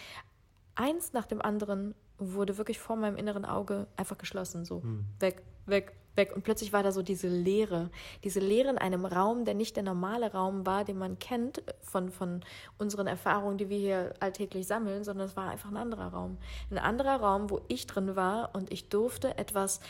Eins 0.74 1.12
nach 1.12 1.26
dem 1.26 1.42
anderen 1.42 1.94
wurde 2.20 2.58
wirklich 2.58 2.78
vor 2.78 2.96
meinem 2.96 3.16
inneren 3.16 3.44
Auge 3.44 3.86
einfach 3.96 4.18
geschlossen, 4.18 4.64
so 4.64 4.80
mhm. 4.80 5.06
weg, 5.18 5.42
weg, 5.66 5.94
weg. 6.16 6.32
Und 6.34 6.42
plötzlich 6.42 6.72
war 6.72 6.82
da 6.82 6.92
so 6.92 7.02
diese 7.02 7.28
Leere, 7.28 7.90
diese 8.24 8.40
Leere 8.40 8.70
in 8.70 8.78
einem 8.78 9.04
Raum, 9.04 9.44
der 9.44 9.54
nicht 9.54 9.76
der 9.76 9.82
normale 9.82 10.32
Raum 10.32 10.66
war, 10.66 10.84
den 10.84 10.98
man 10.98 11.18
kennt 11.18 11.62
von, 11.80 12.10
von 12.10 12.44
unseren 12.78 13.06
Erfahrungen, 13.06 13.58
die 13.58 13.68
wir 13.68 13.78
hier 13.78 14.14
alltäglich 14.20 14.66
sammeln, 14.66 15.04
sondern 15.04 15.26
es 15.26 15.36
war 15.36 15.50
einfach 15.50 15.70
ein 15.70 15.76
anderer 15.76 16.08
Raum. 16.08 16.38
Ein 16.70 16.78
anderer 16.78 17.16
Raum, 17.16 17.50
wo 17.50 17.60
ich 17.68 17.86
drin 17.86 18.16
war 18.16 18.54
und 18.54 18.72
ich 18.72 18.88
durfte 18.88 19.38
etwas 19.38 19.80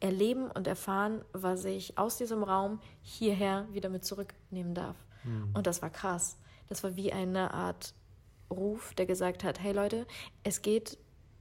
erleben 0.00 0.50
und 0.50 0.66
erfahren, 0.66 1.22
was 1.32 1.64
ich 1.64 1.98
aus 1.98 2.16
diesem 2.16 2.42
Raum 2.42 2.80
hierher 3.02 3.66
wieder 3.72 3.90
mit 3.90 4.04
zurücknehmen 4.04 4.74
darf. 4.74 4.96
Mhm. 5.24 5.50
Und 5.54 5.66
das 5.66 5.82
war 5.82 5.90
krass. 5.90 6.38
Das 6.68 6.82
war 6.82 6.96
wie 6.96 7.12
eine 7.12 7.52
Art 7.52 7.94
Ruf, 8.50 8.94
der 8.94 9.06
gesagt 9.06 9.44
hat, 9.44 9.60
hey 9.60 9.72
Leute, 9.72 10.06
es 10.42 10.62
geht 10.62 10.98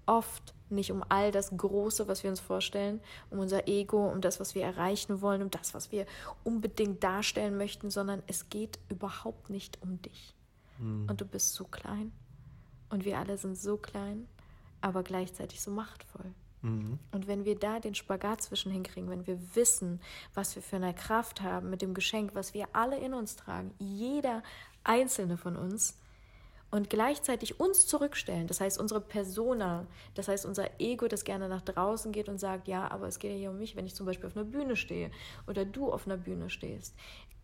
oft 0.09 0.55
nicht 0.69 0.91
um 0.91 1.03
all 1.07 1.31
das 1.31 1.51
Große, 1.55 2.07
was 2.07 2.23
wir 2.23 2.29
uns 2.29 2.39
vorstellen, 2.39 2.99
um 3.29 3.39
unser 3.39 3.67
Ego, 3.67 4.07
um 4.09 4.21
das, 4.21 4.39
was 4.39 4.55
wir 4.55 4.63
erreichen 4.63 5.21
wollen, 5.21 5.41
um 5.41 5.51
das, 5.51 5.73
was 5.73 5.91
wir 5.91 6.05
unbedingt 6.43 7.03
darstellen 7.03 7.57
möchten, 7.57 7.89
sondern 7.89 8.21
es 8.27 8.49
geht 8.49 8.79
überhaupt 8.89 9.49
nicht 9.49 9.81
um 9.81 10.01
dich. 10.01 10.35
Mhm. 10.77 11.07
Und 11.09 11.21
du 11.21 11.25
bist 11.25 11.53
so 11.53 11.65
klein 11.65 12.11
und 12.89 13.05
wir 13.05 13.17
alle 13.17 13.37
sind 13.37 13.57
so 13.57 13.77
klein, 13.77 14.27
aber 14.81 15.03
gleichzeitig 15.03 15.61
so 15.61 15.71
machtvoll. 15.71 16.33
Mhm. 16.61 16.99
Und 17.11 17.27
wenn 17.27 17.45
wir 17.45 17.57
da 17.57 17.79
den 17.79 17.95
Spagat 17.95 18.41
zwischen 18.41 18.71
hinkriegen, 18.71 19.09
wenn 19.09 19.27
wir 19.27 19.39
wissen, 19.55 20.01
was 20.33 20.55
wir 20.55 20.61
für 20.61 20.75
eine 20.75 20.93
Kraft 20.93 21.41
haben 21.41 21.69
mit 21.69 21.81
dem 21.81 21.93
Geschenk, 21.93 22.35
was 22.35 22.53
wir 22.53 22.67
alle 22.73 22.97
in 22.99 23.13
uns 23.13 23.35
tragen, 23.35 23.73
jeder 23.79 24.43
einzelne 24.83 25.37
von 25.37 25.55
uns, 25.55 25.97
und 26.71 26.89
gleichzeitig 26.89 27.59
uns 27.59 27.87
zurückstellen, 27.87 28.47
das 28.47 28.61
heißt 28.61 28.79
unsere 28.79 29.01
Persona, 29.01 29.87
das 30.13 30.27
heißt 30.27 30.45
unser 30.45 30.79
Ego, 30.79 31.07
das 31.07 31.23
gerne 31.23 31.49
nach 31.49 31.61
draußen 31.61 32.11
geht 32.11 32.29
und 32.29 32.39
sagt, 32.39 32.67
ja, 32.67 32.89
aber 32.91 33.07
es 33.07 33.19
geht 33.19 33.31
ja 33.31 33.37
hier 33.37 33.49
um 33.49 33.57
mich, 33.57 33.75
wenn 33.75 33.85
ich 33.85 33.95
zum 33.95 34.05
Beispiel 34.05 34.27
auf 34.27 34.35
einer 34.35 34.45
Bühne 34.45 34.75
stehe 34.75 35.11
oder 35.47 35.65
du 35.65 35.91
auf 35.91 36.05
einer 36.05 36.17
Bühne 36.17 36.49
stehst. 36.49 36.95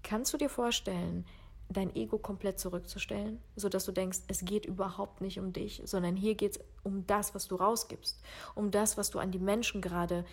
Kannst 0.03 0.33
du 0.33 0.37
dir 0.37 0.49
vorstellen, 0.49 1.25
dein 1.69 1.95
Ego 1.95 2.17
komplett 2.19 2.59
zurückzustellen, 2.59 3.41
sodass 3.55 3.85
du 3.85 3.91
denkst, 3.91 4.19
es 4.27 4.45
geht 4.45 4.65
überhaupt 4.65 5.21
nicht 5.21 5.39
um 5.39 5.51
dich, 5.51 5.81
sondern 5.85 6.15
hier 6.15 6.35
geht 6.35 6.57
es 6.57 6.59
um 6.83 7.07
das, 7.07 7.33
was 7.33 7.47
du 7.47 7.55
rausgibst, 7.55 8.21
um 8.53 8.69
das, 8.69 8.97
was 8.97 9.09
du 9.09 9.19
an 9.19 9.31
die 9.31 9.39
Menschen 9.39 9.81
gerade 9.81 10.25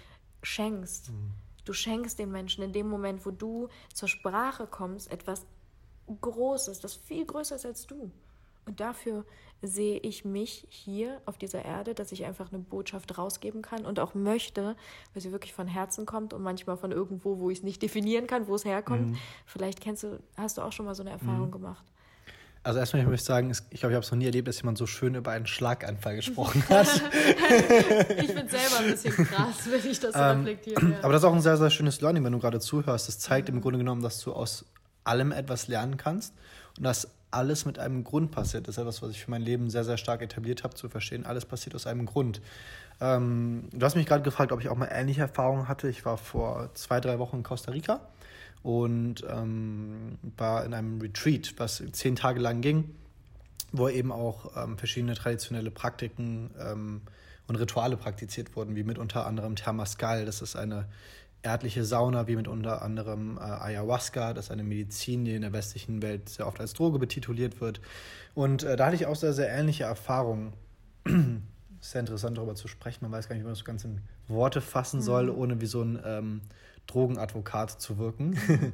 schenkst. 0.43 1.11
Mhm. 1.11 1.33
Du 1.65 1.73
schenkst 1.73 2.19
den 2.19 2.31
Menschen 2.31 2.63
in 2.63 2.73
dem 2.73 2.89
Moment, 2.89 3.25
wo 3.25 3.31
du 3.31 3.69
zur 3.95 4.09
Sprache 4.09 4.67
kommst, 4.67 5.11
etwas 5.11 5.47
Großes, 6.21 6.81
das 6.81 6.95
viel 6.95 7.25
größer 7.25 7.57
ist 7.57 7.65
als 7.65 7.87
du. 7.87 8.11
Und 8.67 8.81
dafür 8.81 9.25
sehe 9.63 9.99
ich 9.99 10.25
mich 10.25 10.67
hier 10.69 11.21
auf 11.25 11.39
dieser 11.39 11.65
Erde, 11.65 11.95
dass 11.95 12.11
ich 12.13 12.25
einfach 12.25 12.53
eine 12.53 12.61
Botschaft 12.61 13.17
rausgeben 13.17 13.63
kann 13.63 13.87
und 13.87 14.01
auch 14.01 14.15
möchte, 14.15 14.77
weil 15.15 15.23
sie 15.23 15.31
wirklich 15.31 15.55
von 15.55 15.69
Herzen 15.69 16.05
kommt 16.05 16.35
und 16.35 16.43
manchmal 16.43 16.77
von 16.77 16.91
irgendwo, 16.91 17.39
wo 17.39 17.49
ich 17.51 17.59
es 17.59 17.65
nicht 17.65 17.81
definieren 17.81 18.27
kann, 18.27 18.49
wo 18.49 18.57
es 18.57 18.65
herkommt. 18.65 19.11
Mhm. 19.13 19.19
Vielleicht 19.47 19.81
kennst 19.81 20.03
du, 20.03 20.19
hast 20.37 20.59
du 20.59 20.63
auch 20.63 20.73
schon 20.73 20.87
mal 20.87 20.95
so 20.95 21.03
eine 21.03 21.11
Erfahrung 21.11 21.47
mhm. 21.47 21.53
gemacht. 21.53 21.85
Also 22.65 22.79
erstmal 22.79 23.03
möchte 23.03 23.15
ich 23.17 23.25
sagen, 23.25 23.51
ich 23.51 23.81
glaube, 23.81 23.93
ich 23.93 23.97
habe 23.97 24.05
es 24.05 24.11
noch 24.11 24.19
nie 24.19 24.27
erlebt, 24.27 24.47
dass 24.47 24.59
jemand 24.59 24.79
so 24.79 24.87
schön 24.87 25.17
über 25.17 25.33
einen 25.33 25.47
Schlaganfall 25.47 26.15
gesprochen 26.17 26.63
hat. 26.69 26.87
ich 26.87 28.31
finde 28.31 28.49
selber 28.49 28.79
ein 28.79 28.91
bisschen 28.91 29.13
krass, 29.27 29.69
wenn 29.69 29.91
ich 29.91 29.99
das 29.99 30.15
so 30.15 30.21
ähm, 30.21 30.39
reflektiere. 30.39 30.91
Ja. 30.91 30.99
Aber 31.03 31.13
das 31.13 31.23
ist 31.23 31.29
auch 31.29 31.35
ein 31.35 31.41
sehr, 31.41 31.57
sehr 31.57 31.71
schönes 31.71 32.01
Learning, 32.01 32.23
wenn 32.23 32.33
du 32.33 32.39
gerade 32.39 32.61
zuhörst. 32.61 33.09
Das 33.09 33.19
zeigt 33.19 33.49
mhm. 33.49 33.57
im 33.57 33.61
Grunde 33.63 33.79
genommen, 33.79 34.03
dass 34.03 34.21
du 34.21 34.33
aus 34.33 34.65
allem 35.03 35.33
etwas 35.33 35.67
lernen 35.67 35.97
kannst 35.97 36.35
und 36.77 36.85
dass 36.85 37.09
alles 37.33 37.65
mit 37.65 37.79
einem 37.79 38.05
Grund 38.05 38.31
passiert. 38.31 38.69
Das 38.69 38.77
ist 38.77 38.83
etwas, 38.83 39.03
was 39.03 39.11
ich 39.11 39.25
für 39.25 39.31
mein 39.31 39.43
Leben 39.43 39.71
sehr, 39.71 39.85
sehr 39.85 39.97
stark 39.97 40.23
etabliert 40.23 40.65
habe, 40.65 40.75
zu 40.75 40.89
verstehen. 40.89 41.27
Alles 41.27 41.45
passiert 41.45 41.75
aus 41.75 41.87
einem 41.87 42.07
Grund. 42.07 42.41
Ähm, 43.01 43.69
du 43.73 43.85
hast 43.85 43.97
mich 43.97 44.07
gerade 44.07 44.23
gefragt, 44.23 44.53
ob 44.53 44.61
ich 44.61 44.69
auch 44.69 44.77
mal 44.77 44.89
ähnliche 44.93 45.23
Erfahrungen 45.23 45.69
hatte. 45.69 45.89
Ich 45.89 46.05
war 46.05 46.19
vor 46.19 46.71
zwei, 46.75 47.01
drei 47.01 47.19
Wochen 47.19 47.39
in 47.39 47.43
Costa 47.43 47.73
Rica 47.73 48.01
und 48.63 49.25
ähm, 49.29 50.19
war 50.37 50.65
in 50.65 50.75
einem 50.75 51.01
Retreat, 51.01 51.55
was 51.57 51.83
zehn 51.93 52.17
Tage 52.17 52.41
lang 52.41 52.61
ging, 52.61 52.95
wo 53.73 53.89
eben 53.89 54.13
auch 54.13 54.57
ähm, 54.57 54.79
verschiedene 54.79 55.15
traditionelle 55.15 55.71
Praktiken 55.71 56.51
ähm, 56.61 57.01
und 57.49 57.57
Rituale 57.57 57.97
praktiziert 57.97 58.55
wurden, 58.55 58.77
wie 58.77 58.85
mit 58.85 58.99
unter 58.99 59.27
anderem 59.27 59.57
Thermascal. 59.57 60.25
Das 60.25 60.43
ist 60.43 60.55
eine 60.55 60.87
erdliche 61.43 61.85
Sauna, 61.85 62.27
wie 62.29 62.37
mit 62.37 62.49
unter 62.49 62.83
anderem 62.83 63.37
äh, 63.37 63.41
Ayahuasca, 63.41 64.33
das 64.33 64.47
ist 64.47 64.51
eine 64.51 64.63
Medizin, 64.63 65.25
die 65.25 65.35
in 65.35 65.43
der 65.43 65.53
westlichen 65.53 66.03
Welt 66.03 66.29
sehr 66.29 66.47
oft 66.47 66.61
als 66.61 66.73
Droge 66.73 66.99
betituliert 66.99 67.61
wird. 67.61 67.81
Und 68.35 68.63
äh, 68.63 68.77
da 68.77 68.87
hatte 68.87 68.97
ich 68.97 69.07
auch 69.07 69.17
sehr, 69.17 69.33
sehr 69.33 69.51
ähnliche 69.51 69.85
Erfahrungen. 69.85 70.53
sehr 71.81 72.01
interessant 72.01 72.39
darüber 72.39 72.55
zu 72.55 72.69
sprechen. 72.69 72.99
Man 73.03 73.13
weiß 73.13 73.29
gar 73.29 73.35
nicht, 73.35 73.43
wie 73.43 73.47
man 73.47 73.53
das 73.53 73.59
so 73.59 73.65
ganz 73.65 73.85
in 73.85 74.01
Worte 74.29 74.61
fassen 74.61 75.01
mhm. 75.01 75.05
soll, 75.05 75.31
ohne 75.31 75.61
wie 75.61 75.67
so 75.67 75.83
ein 75.83 76.01
ähm, 76.05 76.41
Drogenadvokat 76.87 77.81
zu 77.81 77.99
wirken. 77.99 78.39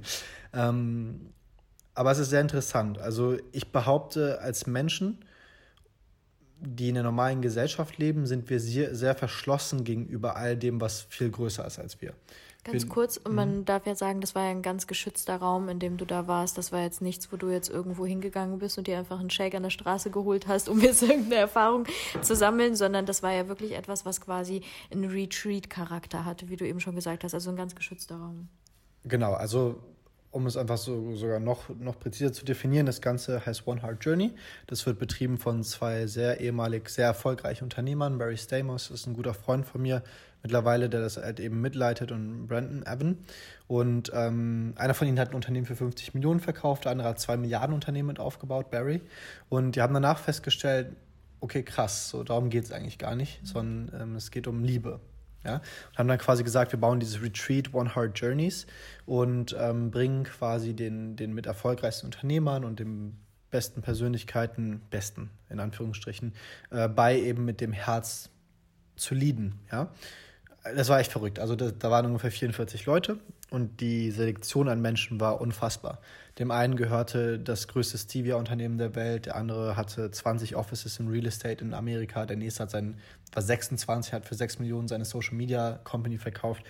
ähm, 0.52 1.33
aber 1.94 2.12
es 2.12 2.18
ist 2.18 2.31
sehr 2.31 2.42
interessant. 2.42 2.98
Also 2.98 3.38
ich 3.52 3.72
behaupte, 3.72 4.40
als 4.40 4.66
Menschen, 4.66 5.24
die 6.61 6.90
in 6.90 6.94
der 6.94 7.02
normalen 7.02 7.40
Gesellschaft 7.40 7.98
leben, 7.98 8.26
sind 8.26 8.50
wir 8.50 8.61
sehr, 8.61 8.94
sehr 8.94 9.14
verschlossen 9.14 9.85
gegenüber 9.85 10.37
all 10.37 10.57
dem, 10.57 10.81
was 10.81 11.02
viel 11.02 11.31
größer 11.31 11.66
ist 11.66 11.78
als 11.78 12.00
wir. 12.00 12.12
Ganz 12.64 12.83
bin, 12.83 12.92
kurz, 12.92 13.16
und 13.16 13.35
man 13.35 13.59
mhm. 13.59 13.64
darf 13.64 13.87
ja 13.87 13.94
sagen, 13.94 14.21
das 14.21 14.35
war 14.35 14.44
ja 14.44 14.51
ein 14.51 14.62
ganz 14.62 14.87
geschützter 14.87 15.37
Raum, 15.37 15.68
in 15.68 15.79
dem 15.79 15.97
du 15.97 16.05
da 16.05 16.27
warst. 16.27 16.59
Das 16.59 16.73
war 16.73 16.83
jetzt 16.83 17.01
nichts, 17.01 17.33
wo 17.33 17.37
du 17.37 17.49
jetzt 17.49 17.71
irgendwo 17.71 18.05
hingegangen 18.05 18.59
bist 18.59 18.77
und 18.79 18.87
dir 18.87 18.99
einfach 18.99 19.21
einen 19.21 19.31
Shake 19.31 19.55
an 19.55 19.62
der 19.62 19.71
Straße 19.71 20.11
geholt 20.11 20.49
hast, 20.49 20.68
um 20.68 20.81
jetzt 20.81 21.03
irgendeine 21.03 21.37
Erfahrung 21.37 21.87
zu 22.21 22.35
sammeln, 22.35 22.75
sondern 22.75 23.07
das 23.07 23.23
war 23.23 23.33
ja 23.33 23.49
wirklich 23.49 23.73
etwas, 23.73 24.05
was 24.05 24.21
quasi 24.21 24.62
einen 24.90 25.11
Retreat-Charakter 25.11 26.25
hatte, 26.25 26.49
wie 26.49 26.57
du 26.57 26.66
eben 26.66 26.81
schon 26.81 26.94
gesagt 26.94 27.25
hast. 27.25 27.33
Also 27.33 27.51
ein 27.51 27.57
ganz 27.57 27.75
geschützter 27.75 28.16
Raum. 28.16 28.49
Genau, 29.05 29.33
also 29.33 29.81
um 30.31 30.47
es 30.47 30.57
einfach 30.57 30.77
so 30.77 31.14
sogar 31.14 31.40
noch, 31.40 31.68
noch 31.71 31.99
präziser 31.99 32.33
zu 32.33 32.44
definieren, 32.44 32.87
das 32.87 33.01
Ganze 33.01 33.44
heißt 33.47 33.66
One 33.66 33.83
Heart 33.83 34.05
Journey. 34.05 34.35
Das 34.66 34.85
wird 34.85 34.99
betrieben 34.99 35.38
von 35.38 35.62
zwei 35.62 36.07
sehr 36.07 36.40
ehemalig 36.40 36.90
sehr 36.90 37.07
erfolgreichen 37.07 37.64
Unternehmern. 37.64 38.18
Barry 38.18 38.37
Stamos 38.37 38.90
ist 38.90 39.07
ein 39.07 39.14
guter 39.14 39.33
Freund 39.35 39.64
von 39.64 39.81
mir 39.81 40.03
mittlerweile, 40.42 40.88
der 40.88 41.01
das 41.01 41.16
halt 41.16 41.40
eben 41.40 41.61
mitleitet 41.61 42.12
und 42.12 42.46
Brandon 42.46 42.83
Evan. 42.87 43.18
Und 43.66 44.11
ähm, 44.14 44.72
einer 44.77 44.94
von 44.94 45.09
ihnen 45.09 45.18
hat 45.18 45.31
ein 45.31 45.35
Unternehmen 45.35 45.66
für 45.66 45.77
50 45.77 46.14
Millionen 46.14 46.40
verkauft, 46.40 46.85
der 46.85 46.92
andere 46.92 47.09
hat 47.09 47.20
zwei 47.20 47.37
Milliarden 47.37 47.74
Unternehmen 47.74 48.09
mit 48.09 48.20
aufgebaut, 48.20 48.70
Barry. 48.70 49.01
Und 49.48 49.77
die 49.77 49.83
haben 49.83 49.94
danach 49.94 50.18
festgestellt, 50.18 50.96
okay, 51.40 51.62
krass, 51.62 52.09
so 52.09 52.24
darum 52.24 52.51
geht 52.51 52.64
es 52.64 52.72
eigentlich 52.72 52.98
gar 52.98 53.14
nicht, 53.14 53.40
sondern 53.46 54.01
ähm, 54.01 54.16
es 54.16 54.31
geht 54.31 54.46
um 54.46 54.64
Liebe. 54.64 55.01
Ja? 55.44 55.57
Und 55.90 55.98
haben 55.98 56.09
dann 56.09 56.18
quasi 56.18 56.44
gesagt, 56.44 56.72
wir 56.72 56.81
bauen 56.81 57.01
dieses 57.01 57.22
Retreat 57.22 57.72
One 57.74 57.94
Heart 57.94 58.18
Journeys 58.18 58.66
und 59.07 59.57
ähm, 59.59 59.90
bringen 59.90 60.24
quasi 60.24 60.74
den, 60.74 61.16
den 61.16 61.33
mit 61.33 61.46
erfolgreichsten 61.46 62.07
Unternehmern 62.07 62.64
und 62.64 62.81
den 62.81 63.16
besten 63.51 63.83
Persönlichkeiten, 63.83 64.83
besten 64.90 65.31
in 65.48 65.61
Anführungsstrichen, 65.61 66.35
äh, 66.70 66.88
bei 66.88 67.18
eben 67.18 67.44
mit 67.44 67.61
dem 67.61 67.72
Herz 67.72 68.31
zu 68.96 69.14
leaden. 69.14 69.55
Ja? 69.72 69.90
Das 70.76 70.88
war 70.88 71.00
echt 71.00 71.12
verrückt. 71.12 71.38
Also 71.38 71.57
da, 71.57 71.70
da 71.70 71.90
waren 71.90 72.07
ungefähr 72.07 72.31
44 72.31 72.87
Leute 72.87 73.18
und 73.50 73.81
die 73.81 74.11
Selektion 74.11 74.68
an 74.68 74.81
Menschen 74.81 75.20
war 75.20 75.40
unfassbar. 75.40 76.00
Dem 76.38 76.50
einen 76.50 76.76
gehörte 76.76 77.38
das 77.38 77.66
größte 77.66 77.98
Stevia-Unternehmen 77.98 78.78
der 78.78 78.94
Welt, 78.94 79.26
der 79.26 79.37
andere 79.37 79.76
hatte 79.76 80.11
20 80.11 80.54
Offices 80.54 80.98
im 81.00 81.09
Real 81.09 81.26
Estate 81.26 81.64
in 81.64 81.74
Amerika, 81.74 82.26
der 82.26 82.37
nächste 82.37 82.62
hat 82.62 82.70
sein, 82.70 82.98
war 83.33 83.42
26, 83.42 84.12
hat 84.12 84.24
für 84.24 84.37
6 84.37 84.61
Millionen 84.61 84.87
seine 84.87 85.04
Social 85.04 85.35
Media 85.35 85.81
Company 85.83 86.18
verkauft. 86.18 86.62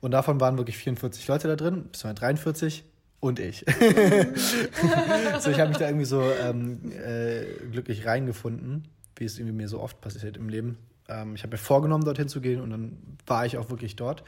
Und 0.00 0.10
davon 0.10 0.40
waren 0.40 0.58
wirklich 0.58 0.76
44 0.76 1.26
Leute 1.26 1.48
da 1.48 1.56
drin, 1.56 1.84
bis 1.90 2.02
43 2.02 2.84
und 3.20 3.40
ich. 3.40 3.64
so, 5.40 5.50
ich 5.50 5.58
habe 5.58 5.68
mich 5.68 5.78
da 5.78 5.86
irgendwie 5.86 6.04
so 6.04 6.22
ähm, 6.42 6.92
äh, 6.92 7.44
glücklich 7.70 8.04
reingefunden, 8.04 8.88
wie 9.16 9.24
es 9.24 9.38
irgendwie 9.38 9.56
mir 9.56 9.68
so 9.68 9.80
oft 9.80 10.02
passiert 10.02 10.36
im 10.36 10.50
Leben. 10.50 10.76
Ähm, 11.08 11.34
ich 11.34 11.42
habe 11.42 11.52
mir 11.52 11.58
vorgenommen, 11.58 12.04
dorthin 12.04 12.28
zu 12.28 12.40
gehen 12.40 12.60
und 12.60 12.70
dann 12.70 12.98
war 13.26 13.46
ich 13.46 13.58
auch 13.58 13.70
wirklich 13.70 13.96
dort. 13.96 14.24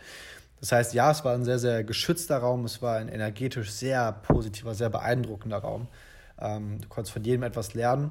Das 0.60 0.72
heißt, 0.72 0.94
ja, 0.94 1.10
es 1.10 1.24
war 1.24 1.34
ein 1.34 1.44
sehr, 1.44 1.58
sehr 1.58 1.84
geschützter 1.84 2.38
Raum, 2.38 2.64
es 2.64 2.80
war 2.80 2.96
ein 2.96 3.08
energetisch 3.08 3.70
sehr 3.70 4.12
positiver, 4.12 4.74
sehr 4.74 4.90
beeindruckender 4.90 5.58
Raum. 5.58 5.88
Ähm, 6.40 6.80
du 6.80 6.88
konntest 6.88 7.12
von 7.12 7.24
jedem 7.24 7.42
etwas 7.42 7.74
lernen. 7.74 8.10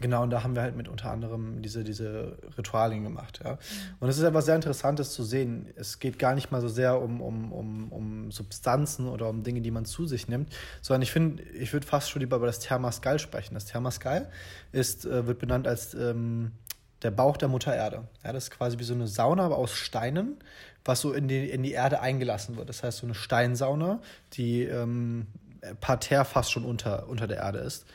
Genau, 0.00 0.22
und 0.22 0.30
da 0.30 0.42
haben 0.42 0.54
wir 0.54 0.62
halt 0.62 0.76
mit 0.76 0.88
unter 0.88 1.10
anderem 1.10 1.60
diese, 1.60 1.84
diese 1.84 2.38
Ritualien 2.56 3.02
gemacht. 3.02 3.40
Ja. 3.44 3.58
Und 3.98 4.08
es 4.08 4.16
ist 4.16 4.24
etwas 4.24 4.46
sehr 4.46 4.56
Interessantes 4.56 5.12
zu 5.12 5.22
sehen. 5.22 5.68
Es 5.76 5.98
geht 5.98 6.18
gar 6.18 6.34
nicht 6.34 6.50
mal 6.50 6.62
so 6.62 6.68
sehr 6.68 7.00
um, 7.00 7.20
um, 7.20 7.52
um, 7.52 7.92
um 7.92 8.30
Substanzen 8.30 9.08
oder 9.08 9.28
um 9.28 9.42
Dinge, 9.42 9.60
die 9.60 9.70
man 9.70 9.84
zu 9.84 10.06
sich 10.06 10.26
nimmt, 10.26 10.54
sondern 10.80 11.02
ich 11.02 11.12
finde, 11.12 11.42
ich 11.42 11.74
würde 11.74 11.86
fast 11.86 12.08
schon 12.08 12.20
lieber 12.20 12.36
über 12.36 12.46
das 12.46 12.60
Thermascal 12.60 13.18
sprechen. 13.18 13.52
Das 13.52 13.66
Thermascal 13.66 14.30
ist, 14.72 15.04
äh, 15.04 15.26
wird 15.26 15.38
benannt 15.38 15.68
als 15.68 15.92
ähm, 15.92 16.52
der 17.02 17.10
Bauch 17.10 17.36
der 17.36 17.48
Mutter 17.48 17.74
Erde. 17.74 18.04
Ja, 18.24 18.32
das 18.32 18.44
ist 18.44 18.50
quasi 18.50 18.78
wie 18.78 18.84
so 18.84 18.94
eine 18.94 19.06
Sauna, 19.06 19.44
aber 19.44 19.56
aus 19.56 19.72
Steinen, 19.72 20.36
was 20.84 21.00
so 21.00 21.12
in 21.12 21.28
die, 21.28 21.48
in 21.50 21.62
die 21.62 21.72
Erde 21.72 22.00
eingelassen 22.00 22.56
wird. 22.56 22.68
Das 22.68 22.82
heißt, 22.82 22.98
so 22.98 23.06
eine 23.06 23.14
Steinsauna, 23.14 24.00
die 24.34 24.62
ähm, 24.64 25.26
parterre 25.80 26.24
fast 26.24 26.52
schon 26.52 26.64
unter, 26.64 27.08
unter 27.08 27.26
der 27.26 27.38
Erde 27.38 27.58
ist. 27.58 27.86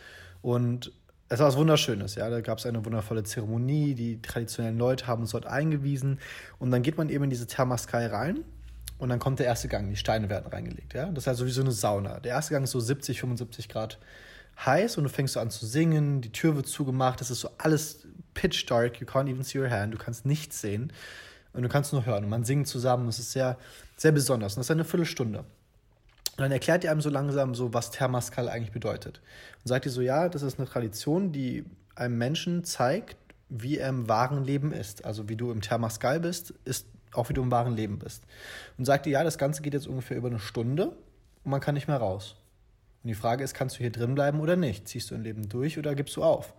Und 0.41 0.91
es 1.27 1.39
war 1.39 1.47
was 1.47 1.57
Wunderschönes, 1.57 2.15
ja. 2.15 2.29
Da 2.29 2.41
gab 2.41 2.59
es 2.59 2.65
eine 2.65 2.85
wundervolle 2.85 3.23
Zeremonie, 3.23 3.95
die 3.95 4.21
traditionellen 4.21 4.77
Leute 4.77 5.07
haben 5.07 5.23
uns 5.23 5.31
dort 5.31 5.47
eingewiesen. 5.47 6.19
Und 6.59 6.71
dann 6.71 6.83
geht 6.83 6.97
man 6.97 7.09
eben 7.09 7.23
in 7.23 7.29
diese 7.29 7.47
Thermaskai 7.47 8.07
rein 8.07 8.43
und 8.97 9.09
dann 9.09 9.19
kommt 9.19 9.39
der 9.39 9.47
erste 9.47 9.67
Gang, 9.67 9.89
die 9.89 9.95
Steine 9.95 10.29
werden 10.29 10.47
reingelegt, 10.47 10.93
ja. 10.93 11.07
Das 11.07 11.23
ist 11.23 11.27
also 11.27 11.45
wie 11.45 11.51
so 11.51 11.61
eine 11.61 11.71
Sauna. 11.71 12.19
Der 12.19 12.31
erste 12.31 12.53
Gang 12.53 12.63
ist 12.63 12.71
so 12.71 12.79
70, 12.79 13.19
75 13.19 13.69
Grad 13.69 13.97
heiß 14.63 14.97
und 14.97 15.03
du 15.03 15.09
fängst 15.09 15.33
so 15.33 15.39
an 15.39 15.49
zu 15.49 15.65
singen, 15.65 16.21
die 16.21 16.31
Tür 16.31 16.55
wird 16.55 16.67
zugemacht, 16.67 17.19
das 17.19 17.29
ist 17.29 17.41
so 17.41 17.49
alles 17.57 18.07
pitch 18.35 18.69
dark, 18.69 19.01
you 19.01 19.07
can't 19.07 19.27
even 19.27 19.43
see 19.43 19.57
your 19.59 19.69
hand, 19.69 19.93
du 19.93 19.97
kannst 19.97 20.25
nichts 20.27 20.61
sehen 20.61 20.93
und 21.53 21.63
du 21.63 21.69
kannst 21.69 21.91
nur 21.91 22.05
hören. 22.05 22.25
Und 22.25 22.29
man 22.29 22.43
singt 22.43 22.67
zusammen, 22.67 23.07
das 23.07 23.17
ist 23.17 23.31
sehr, 23.31 23.57
sehr 23.97 24.11
besonders. 24.11 24.53
Und 24.53 24.59
das 24.59 24.67
ist 24.67 24.71
eine 24.71 24.85
Viertelstunde. 24.85 25.39
Und 25.39 26.41
dann 26.41 26.51
erklärt 26.51 26.83
ihr 26.83 26.91
einem 26.91 27.01
so 27.01 27.09
langsam 27.09 27.55
so, 27.55 27.73
was 27.73 27.91
Thermaskal 27.91 28.49
eigentlich 28.49 28.73
bedeutet. 28.73 29.21
Und 29.63 29.69
sagt 29.69 29.85
ihr 29.85 29.91
so, 29.91 30.01
ja, 30.01 30.29
das 30.29 30.43
ist 30.43 30.59
eine 30.59 30.67
Tradition, 30.67 31.31
die 31.31 31.63
einem 31.95 32.17
Menschen 32.17 32.65
zeigt, 32.65 33.15
wie 33.47 33.77
er 33.77 33.89
im 33.89 34.09
wahren 34.09 34.43
Leben 34.43 34.73
ist. 34.73 35.05
Also 35.05 35.29
wie 35.29 35.37
du 35.37 35.51
im 35.51 35.61
Thermaskal 35.61 36.19
bist, 36.19 36.53
ist 36.65 36.87
auch 37.13 37.29
wie 37.29 37.33
du 37.33 37.41
im 37.41 37.51
wahren 37.51 37.73
Leben 37.73 37.99
bist. 37.99 38.23
Und 38.77 38.83
sagt 38.83 39.05
ihr, 39.05 39.13
ja, 39.13 39.23
das 39.23 39.37
Ganze 39.37 39.61
geht 39.61 39.73
jetzt 39.73 39.87
ungefähr 39.87 40.17
über 40.17 40.27
eine 40.27 40.39
Stunde 40.39 40.87
und 40.87 41.51
man 41.51 41.61
kann 41.61 41.75
nicht 41.75 41.87
mehr 41.87 41.97
raus. 41.97 42.35
Und 43.03 43.07
die 43.07 43.15
Frage 43.15 43.43
ist, 43.43 43.53
kannst 43.53 43.75
du 43.75 43.79
hier 43.79 43.91
drin 43.91 44.15
bleiben 44.15 44.41
oder 44.41 44.57
nicht? 44.57 44.89
Ziehst 44.89 45.11
du 45.11 45.15
ein 45.15 45.23
Leben 45.23 45.47
durch 45.47 45.77
oder 45.77 45.95
gibst 45.95 46.17
du 46.17 46.23
auf? 46.23 46.53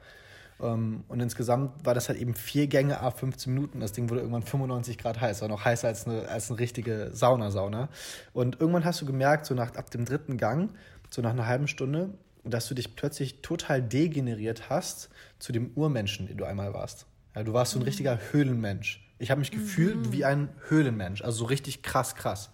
Ähm, 0.60 1.04
und 1.08 1.20
insgesamt 1.20 1.84
war 1.84 1.94
das 1.94 2.08
halt 2.08 2.18
eben 2.18 2.34
vier 2.34 2.66
Gänge 2.66 3.00
ab 3.00 3.18
15 3.18 3.52
Minuten. 3.52 3.80
Das 3.80 3.92
Ding 3.92 4.08
wurde 4.08 4.20
irgendwann 4.20 4.42
95 4.42 4.98
Grad 4.98 5.20
heiß, 5.20 5.42
war 5.42 5.48
noch 5.48 5.64
heißer 5.64 5.88
als 5.88 6.06
eine, 6.06 6.28
als 6.28 6.50
eine 6.50 6.58
richtige 6.58 7.10
Saunasauna. 7.12 7.88
Und 8.32 8.60
irgendwann 8.60 8.84
hast 8.84 9.00
du 9.00 9.06
gemerkt, 9.06 9.46
so 9.46 9.54
nach, 9.54 9.74
ab 9.74 9.90
dem 9.90 10.04
dritten 10.04 10.36
Gang, 10.36 10.70
so 11.10 11.22
nach 11.22 11.30
einer 11.30 11.46
halben 11.46 11.68
Stunde, 11.68 12.10
dass 12.44 12.68
du 12.68 12.74
dich 12.74 12.96
plötzlich 12.96 13.42
total 13.42 13.82
degeneriert 13.82 14.70
hast 14.70 15.10
zu 15.38 15.52
dem 15.52 15.70
Urmenschen, 15.74 16.26
den 16.26 16.36
du 16.36 16.44
einmal 16.44 16.72
warst. 16.74 17.06
Ja, 17.34 17.42
du 17.42 17.52
warst 17.52 17.72
so 17.72 17.78
ein 17.78 17.82
mhm. 17.82 17.86
richtiger 17.86 18.18
Höhlenmensch. 18.32 19.02
Ich 19.18 19.30
habe 19.30 19.40
mich 19.40 19.50
gefühlt 19.50 19.96
mhm. 19.96 20.12
wie 20.12 20.24
ein 20.24 20.48
Höhlenmensch, 20.68 21.22
also 21.22 21.38
so 21.38 21.44
richtig 21.46 21.82
krass, 21.82 22.14
krass. 22.14 22.50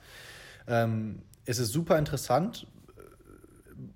Ähm, 0.66 1.22
es 1.44 1.58
ist 1.58 1.72
super 1.72 1.98
interessant, 1.98 2.66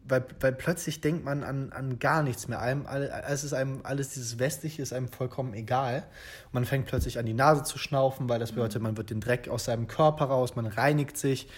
weil, 0.06 0.24
weil 0.40 0.52
plötzlich 0.52 1.00
denkt 1.00 1.24
man 1.24 1.42
an, 1.42 1.72
an 1.72 1.98
gar 1.98 2.22
nichts 2.22 2.48
mehr. 2.48 2.60
Einem, 2.60 2.86
alles 2.86 3.44
ist 3.44 3.52
einem, 3.52 3.80
alles 3.82 4.10
dieses 4.10 4.38
Westliche 4.38 4.82
ist 4.82 4.92
einem 4.92 5.08
vollkommen 5.08 5.54
egal. 5.54 6.04
Und 6.46 6.54
man 6.54 6.64
fängt 6.64 6.86
plötzlich 6.86 7.18
an, 7.18 7.26
die 7.26 7.34
Nase 7.34 7.62
zu 7.62 7.78
schnaufen, 7.78 8.28
weil 8.28 8.38
das 8.38 8.52
bedeutet, 8.52 8.82
man 8.82 8.96
wird 8.96 9.10
den 9.10 9.20
Dreck 9.20 9.48
aus 9.48 9.64
seinem 9.64 9.86
Körper 9.86 10.26
raus, 10.26 10.56
man 10.56 10.66
reinigt 10.66 11.16
sich, 11.16 11.48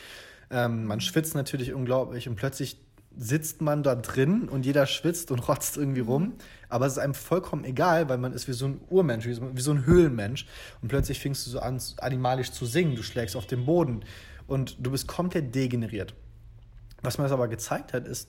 ähm, 0.51 0.87
man 0.87 1.01
schwitzt 1.01 1.35
natürlich 1.35 1.73
unglaublich 1.73 2.29
und 2.29 2.37
plötzlich 2.37 2.81
sitzt 3.17 3.61
man 3.61 3.83
da 3.83 3.97
drin 3.97 4.49
und 4.49 4.65
jeder 4.65 4.87
schwitzt 4.87 5.31
und 5.31 5.41
rotzt 5.49 5.77
irgendwie 5.77 6.01
rum. 6.01 6.35
Aber 6.69 6.87
es 6.87 6.93
ist 6.93 6.99
einem 6.99 7.15
vollkommen 7.15 7.65
egal, 7.65 8.09
weil 8.09 8.19
man 8.19 8.33
ist 8.33 8.47
wie 8.47 8.53
so 8.53 8.67
ein 8.67 8.81
Urmensch, 8.89 9.27
wie 9.27 9.35
so, 9.35 9.57
wie 9.57 9.61
so 9.61 9.73
ein 9.73 9.87
Höhlenmensch. 9.87 10.47
Und 10.83 10.89
plötzlich 10.89 11.19
fängst 11.19 11.47
du 11.47 11.51
so 11.51 11.59
an, 11.59 11.81
animalisch 11.99 12.53
zu 12.53 12.65
singen. 12.65 12.95
Du 12.95 13.03
schlägst 13.03 13.35
auf 13.35 13.47
den 13.47 13.67
Boden 13.67 14.05
und 14.47 14.77
du 14.79 14.93
bist 14.93 15.09
komplett 15.09 15.55
degeneriert. 15.55 16.15
Was 17.03 17.19
mir 17.19 17.25
das 17.25 17.33
aber 17.33 17.49
gezeigt 17.49 17.93
hat, 17.93 18.07
ist, 18.07 18.29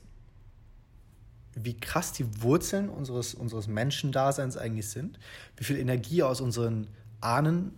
wie 1.56 1.78
krass 1.78 2.14
die 2.14 2.42
Wurzeln 2.42 2.90
unseres, 2.90 3.34
unseres 3.34 3.68
Menschendaseins 3.68 4.58
eigentlich 4.58 4.90
sind, 4.90 5.20
wie 5.58 5.64
viel 5.64 5.78
Energie 5.78 6.24
aus 6.24 6.42
unseren 6.42 6.88
Ahnen 7.22 7.74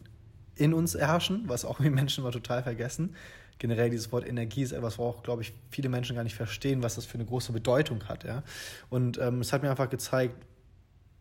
in 0.55 0.73
uns 0.73 0.95
herrschen, 0.95 1.43
was 1.47 1.65
auch 1.65 1.79
wir 1.81 1.91
Menschen 1.91 2.23
mal 2.23 2.31
total 2.31 2.63
vergessen. 2.63 3.15
Generell 3.57 3.89
dieses 3.89 4.11
Wort 4.11 4.27
Energie 4.27 4.63
ist 4.63 4.71
etwas, 4.71 4.97
wo 4.97 5.05
auch, 5.05 5.23
glaube 5.23 5.43
ich, 5.43 5.53
viele 5.69 5.87
Menschen 5.87 6.15
gar 6.15 6.23
nicht 6.23 6.35
verstehen, 6.35 6.81
was 6.81 6.95
das 6.95 7.05
für 7.05 7.15
eine 7.15 7.25
große 7.25 7.51
Bedeutung 7.51 8.03
hat. 8.05 8.23
Ja? 8.23 8.43
Und 8.89 9.19
ähm, 9.19 9.41
es 9.41 9.53
hat 9.53 9.61
mir 9.61 9.69
einfach 9.69 9.89
gezeigt, 9.89 10.35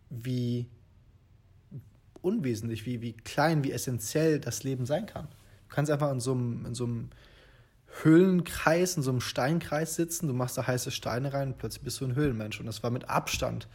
wie 0.08 0.66
unwesentlich, 2.22 2.86
wie, 2.86 3.00
wie 3.00 3.12
klein, 3.12 3.62
wie 3.62 3.72
essentiell 3.72 4.40
das 4.40 4.62
Leben 4.62 4.86
sein 4.86 5.06
kann. 5.06 5.28
Du 5.68 5.74
kannst 5.74 5.90
einfach 5.90 6.10
in 6.10 6.20
so 6.20 6.32
einem, 6.32 6.66
in 6.66 6.74
so 6.74 6.84
einem 6.84 7.10
Höhlenkreis, 8.02 8.96
in 8.96 9.02
so 9.02 9.10
einem 9.10 9.20
Steinkreis 9.20 9.96
sitzen, 9.96 10.28
du 10.28 10.34
machst 10.34 10.56
da 10.56 10.66
heiße 10.66 10.90
Steine 10.90 11.32
rein 11.32 11.48
und 11.48 11.58
plötzlich 11.58 11.82
bist 11.82 12.00
du 12.00 12.06
ein 12.06 12.14
Höhlenmensch. 12.14 12.60
Und 12.60 12.66
das 12.66 12.82
war 12.82 12.90
mit 12.90 13.08
Abstand 13.08 13.68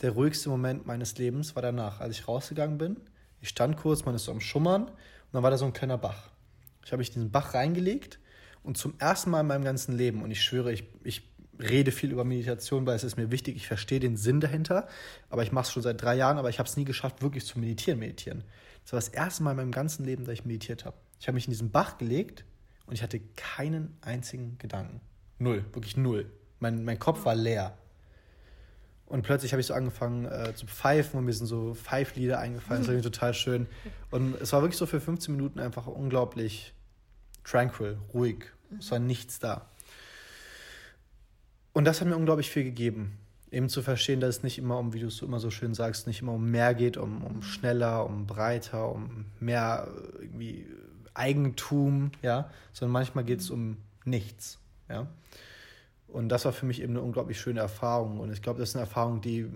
der 0.00 0.12
ruhigste 0.12 0.48
Moment 0.48 0.86
meines 0.86 1.18
Lebens, 1.18 1.54
war 1.54 1.62
danach, 1.62 2.00
als 2.00 2.18
ich 2.18 2.28
rausgegangen 2.28 2.78
bin. 2.78 2.96
Ich 3.40 3.48
stand 3.48 3.76
kurz, 3.76 4.04
man 4.04 4.14
ist 4.14 4.24
so 4.24 4.32
am 4.32 4.40
Schummern 4.40 4.84
und 4.84 4.94
dann 5.32 5.42
war 5.42 5.50
da 5.50 5.58
so 5.58 5.66
ein 5.66 5.72
kleiner 5.72 5.98
Bach. 5.98 6.30
Ich 6.84 6.92
habe 6.92 6.98
mich 6.98 7.08
in 7.08 7.14
diesen 7.14 7.30
Bach 7.30 7.54
reingelegt 7.54 8.18
und 8.62 8.76
zum 8.76 8.94
ersten 8.98 9.30
Mal 9.30 9.40
in 9.40 9.46
meinem 9.46 9.64
ganzen 9.64 9.96
Leben, 9.96 10.22
und 10.22 10.30
ich 10.30 10.42
schwöre, 10.42 10.72
ich, 10.72 10.84
ich 11.02 11.28
rede 11.58 11.92
viel 11.92 12.10
über 12.10 12.24
Meditation, 12.24 12.86
weil 12.86 12.96
es 12.96 13.04
ist 13.04 13.16
mir 13.16 13.30
wichtig, 13.30 13.56
ich 13.56 13.66
verstehe 13.66 14.00
den 14.00 14.16
Sinn 14.16 14.40
dahinter, 14.40 14.88
aber 15.28 15.42
ich 15.42 15.52
mache 15.52 15.64
es 15.64 15.72
schon 15.72 15.82
seit 15.82 16.00
drei 16.02 16.16
Jahren, 16.16 16.38
aber 16.38 16.48
ich 16.48 16.58
habe 16.58 16.68
es 16.68 16.76
nie 16.76 16.84
geschafft, 16.84 17.22
wirklich 17.22 17.46
zu 17.46 17.58
meditieren, 17.58 18.00
meditieren. 18.00 18.44
Das 18.82 18.92
war 18.92 18.98
das 18.98 19.08
erste 19.08 19.42
Mal 19.42 19.52
in 19.52 19.58
meinem 19.58 19.72
ganzen 19.72 20.04
Leben, 20.04 20.24
dass 20.24 20.34
ich 20.34 20.44
meditiert 20.44 20.84
habe. 20.84 20.96
Ich 21.20 21.26
habe 21.26 21.34
mich 21.34 21.46
in 21.46 21.52
diesen 21.52 21.70
Bach 21.70 21.98
gelegt 21.98 22.44
und 22.86 22.94
ich 22.94 23.02
hatte 23.02 23.20
keinen 23.36 23.96
einzigen 24.00 24.58
Gedanken. 24.58 25.00
Null, 25.38 25.64
wirklich 25.72 25.96
null. 25.96 26.30
Mein, 26.60 26.84
mein 26.84 26.98
Kopf 26.98 27.24
war 27.24 27.34
leer. 27.34 27.76
Und 29.06 29.22
plötzlich 29.22 29.52
habe 29.52 29.60
ich 29.60 29.66
so 29.66 29.74
angefangen 29.74 30.24
äh, 30.24 30.54
zu 30.54 30.66
pfeifen 30.66 31.18
und 31.18 31.26
mir 31.26 31.32
sind 31.32 31.46
so 31.46 31.74
Pfeiflieder 31.74 32.38
eingefallen. 32.38 32.84
Das 32.84 32.94
war 32.94 33.02
total 33.02 33.34
schön. 33.34 33.66
Und 34.10 34.40
es 34.40 34.52
war 34.52 34.62
wirklich 34.62 34.78
so 34.78 34.86
für 34.86 35.00
15 35.00 35.34
Minuten 35.34 35.60
einfach 35.60 35.86
unglaublich 35.86 36.74
tranquil, 37.44 37.98
ruhig. 38.12 38.46
Es 38.78 38.90
war 38.90 38.98
nichts 38.98 39.38
da. 39.38 39.68
Und 41.72 41.84
das 41.84 42.00
hat 42.00 42.08
mir 42.08 42.16
unglaublich 42.16 42.50
viel 42.50 42.64
gegeben. 42.64 43.18
Eben 43.50 43.68
zu 43.68 43.82
verstehen, 43.82 44.20
dass 44.20 44.38
es 44.38 44.42
nicht 44.42 44.58
immer 44.58 44.78
um, 44.78 44.94
wie 44.94 45.00
du 45.00 45.06
es 45.06 45.22
immer 45.22 45.38
so 45.38 45.50
schön 45.50 45.74
sagst, 45.74 46.06
nicht 46.06 46.22
immer 46.22 46.32
um 46.32 46.50
mehr 46.50 46.74
geht, 46.74 46.96
um, 46.96 47.22
um 47.22 47.42
schneller, 47.42 48.06
um 48.06 48.26
breiter, 48.26 48.90
um 48.90 49.26
mehr 49.38 49.88
irgendwie 50.18 50.66
Eigentum, 51.14 52.12
ja, 52.22 52.50
sondern 52.72 52.92
manchmal 52.92 53.24
geht 53.24 53.40
es 53.40 53.50
um 53.50 53.78
nichts, 54.04 54.58
ja. 54.88 55.06
Und 56.08 56.28
das 56.28 56.44
war 56.44 56.52
für 56.52 56.66
mich 56.66 56.80
eben 56.80 56.92
eine 56.92 57.02
unglaublich 57.02 57.40
schöne 57.40 57.58
Erfahrung. 57.58 58.20
Und 58.20 58.32
ich 58.32 58.40
glaube, 58.40 58.60
das 58.60 58.68
ist 58.68 58.76
eine 58.76 58.84
Erfahrung, 58.84 59.20
die 59.20 59.50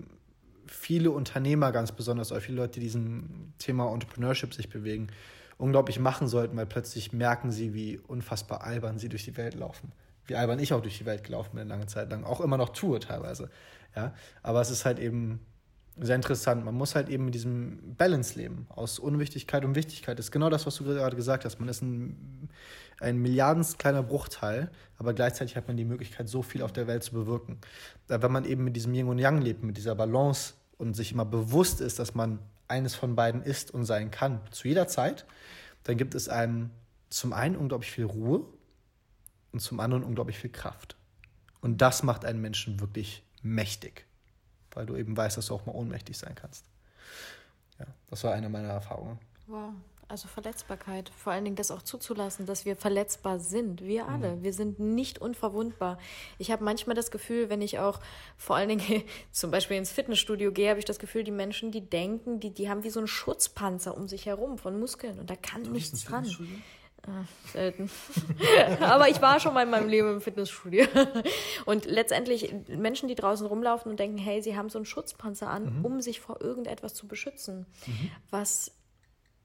viele 0.67 1.11
Unternehmer 1.11 1.71
ganz 1.71 1.93
besonders, 1.93 2.33
oder 2.33 2.41
viele 2.41 2.57
Leute, 2.57 2.73
die 2.73 2.81
diesem 2.81 3.53
Thema 3.59 3.91
Entrepreneurship 3.93 4.53
sich 4.53 4.69
bewegen, 4.69 5.07
unglaublich 5.57 5.99
machen 5.99 6.27
sollten, 6.27 6.57
weil 6.57 6.65
plötzlich 6.65 7.13
merken 7.13 7.51
sie, 7.51 7.73
wie 7.73 7.97
unfassbar 7.97 8.63
albern 8.63 8.97
sie 8.97 9.07
durch 9.07 9.23
die 9.23 9.37
Welt 9.37 9.55
laufen. 9.55 9.93
Wie 10.25 10.35
albern 10.35 10.59
ich 10.59 10.73
auch 10.73 10.81
durch 10.81 10.97
die 10.97 11.05
Welt 11.05 11.23
gelaufen 11.23 11.51
bin, 11.51 11.61
eine 11.61 11.69
lange 11.69 11.87
Zeit 11.87 12.09
lang. 12.11 12.23
Auch 12.23 12.41
immer 12.41 12.57
noch 12.57 12.69
tue 12.69 12.99
teilweise. 12.99 13.49
Ja? 13.95 14.13
Aber 14.43 14.61
es 14.61 14.69
ist 14.69 14.85
halt 14.85 14.99
eben 14.99 15.39
sehr 15.97 16.15
interessant. 16.15 16.63
Man 16.63 16.75
muss 16.75 16.95
halt 16.95 17.09
eben 17.09 17.25
mit 17.25 17.33
diesem 17.33 17.95
Balance 17.95 18.37
leben, 18.37 18.67
aus 18.69 18.99
Unwichtigkeit 18.99 19.65
und 19.65 19.75
Wichtigkeit. 19.75 20.17
Das 20.17 20.27
ist 20.27 20.31
genau 20.31 20.49
das, 20.49 20.65
was 20.65 20.75
du 20.75 20.83
gerade 20.83 21.15
gesagt 21.15 21.45
hast. 21.45 21.59
Man 21.59 21.69
ist 21.69 21.81
ein, 21.81 22.49
ein 22.99 23.17
Milliardens 23.17 23.77
kleiner 23.77 24.03
Bruchteil, 24.03 24.71
aber 24.97 25.13
gleichzeitig 25.13 25.55
hat 25.55 25.67
man 25.67 25.77
die 25.77 25.85
Möglichkeit, 25.85 26.29
so 26.29 26.41
viel 26.41 26.61
auf 26.61 26.71
der 26.71 26.87
Welt 26.87 27.03
zu 27.03 27.13
bewirken. 27.13 27.59
Wenn 28.07 28.31
man 28.31 28.45
eben 28.45 28.63
mit 28.63 28.75
diesem 28.75 28.93
Yin 28.93 29.07
und 29.07 29.19
Yang 29.19 29.41
lebt, 29.41 29.63
mit 29.63 29.77
dieser 29.77 29.95
Balance 29.95 30.53
und 30.77 30.95
sich 30.95 31.11
immer 31.11 31.25
bewusst 31.25 31.81
ist, 31.81 31.99
dass 31.99 32.15
man 32.15 32.39
eines 32.67 32.95
von 32.95 33.15
beiden 33.15 33.41
ist 33.41 33.71
und 33.71 33.85
sein 33.85 34.11
kann, 34.11 34.41
zu 34.51 34.67
jeder 34.67 34.87
Zeit, 34.87 35.25
dann 35.83 35.97
gibt 35.97 36.15
es 36.15 36.29
einem 36.29 36.69
zum 37.09 37.33
einen 37.33 37.55
unglaublich 37.55 37.91
viel 37.91 38.05
Ruhe 38.05 38.45
und 39.51 39.59
zum 39.59 39.79
anderen 39.79 40.03
unglaublich 40.03 40.37
viel 40.37 40.51
Kraft. 40.51 40.95
Und 41.61 41.81
das 41.81 42.03
macht 42.03 42.23
einen 42.23 42.39
Menschen 42.39 42.79
wirklich 42.79 43.23
mächtig 43.41 44.05
weil 44.73 44.85
du 44.85 44.95
eben 44.95 45.15
weißt, 45.15 45.37
dass 45.37 45.47
du 45.47 45.55
auch 45.55 45.65
mal 45.65 45.73
ohnmächtig 45.73 46.17
sein 46.17 46.35
kannst. 46.35 46.65
Ja, 47.79 47.85
das 48.09 48.23
war 48.23 48.33
eine 48.33 48.49
meiner 48.49 48.69
Erfahrungen. 48.69 49.19
Wow, 49.47 49.73
Also 50.07 50.27
Verletzbarkeit, 50.27 51.09
vor 51.09 51.33
allen 51.33 51.45
Dingen 51.45 51.55
das 51.55 51.71
auch 51.71 51.81
zuzulassen, 51.81 52.45
dass 52.45 52.65
wir 52.65 52.75
verletzbar 52.75 53.39
sind. 53.39 53.81
Wir 53.81 54.03
mhm. 54.03 54.09
alle, 54.09 54.43
wir 54.43 54.53
sind 54.53 54.79
nicht 54.79 55.19
unverwundbar. 55.19 55.97
Ich 56.37 56.51
habe 56.51 56.63
manchmal 56.63 56.95
das 56.95 57.09
Gefühl, 57.11 57.49
wenn 57.49 57.61
ich 57.61 57.79
auch 57.79 57.99
vor 58.37 58.55
allen 58.55 58.69
Dingen 58.69 59.03
zum 59.31 59.51
Beispiel 59.51 59.77
ins 59.77 59.91
Fitnessstudio 59.91 60.51
gehe, 60.51 60.69
habe 60.69 60.79
ich 60.79 60.85
das 60.85 60.99
Gefühl, 60.99 61.23
die 61.23 61.31
Menschen, 61.31 61.71
die 61.71 61.81
denken, 61.81 62.39
die, 62.39 62.51
die 62.51 62.69
haben 62.69 62.83
wie 62.83 62.89
so 62.89 62.99
einen 62.99 63.07
Schutzpanzer 63.07 63.95
um 63.95 64.07
sich 64.07 64.25
herum 64.25 64.57
von 64.57 64.79
Muskeln 64.79 65.19
und 65.19 65.29
da 65.29 65.35
kann 65.35 65.63
du 65.63 65.71
nichts 65.71 66.03
dran. 66.03 66.25
Äh, 67.03 67.51
selten. 67.51 67.89
Aber 68.81 69.09
ich 69.09 69.21
war 69.21 69.39
schon 69.39 69.53
mal 69.53 69.63
in 69.63 69.69
meinem 69.69 69.89
Leben 69.89 70.13
im 70.13 70.21
Fitnessstudio. 70.21 70.85
Und 71.65 71.85
letztendlich 71.85 72.53
Menschen, 72.67 73.07
die 73.07 73.15
draußen 73.15 73.45
rumlaufen 73.45 73.91
und 73.91 73.99
denken, 73.99 74.17
hey, 74.17 74.41
sie 74.41 74.57
haben 74.57 74.69
so 74.69 74.77
einen 74.77 74.85
Schutzpanzer 74.85 75.49
an, 75.49 75.79
mhm. 75.79 75.85
um 75.85 76.01
sich 76.01 76.19
vor 76.19 76.41
irgendetwas 76.41 76.93
zu 76.93 77.07
beschützen, 77.07 77.65
mhm. 77.85 78.11
was 78.29 78.71